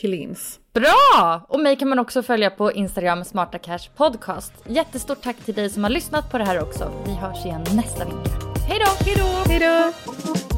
Killins. 0.00 0.58
Bra! 0.74 1.46
Och 1.48 1.60
mig 1.60 1.76
kan 1.76 1.88
man 1.88 1.98
också 1.98 2.22
följa 2.22 2.50
på 2.50 2.72
Instagram, 2.72 3.24
Smarta 3.24 3.58
Cash 3.58 3.88
Podcast. 3.96 4.52
Jättestort 4.66 5.22
tack 5.22 5.36
till 5.36 5.54
dig 5.54 5.70
som 5.70 5.82
har 5.84 5.90
lyssnat 5.90 6.30
på 6.30 6.38
det 6.38 6.44
här 6.44 6.62
också. 6.62 6.92
Vi 7.06 7.12
hörs 7.14 7.44
igen 7.44 7.64
nästa 7.74 8.04
vecka. 8.04 8.16
Hej 8.68 8.80
då! 8.86 9.04
Hej 9.04 9.16
då! 9.16 9.50
Hej 9.52 9.58
då! 9.60 10.57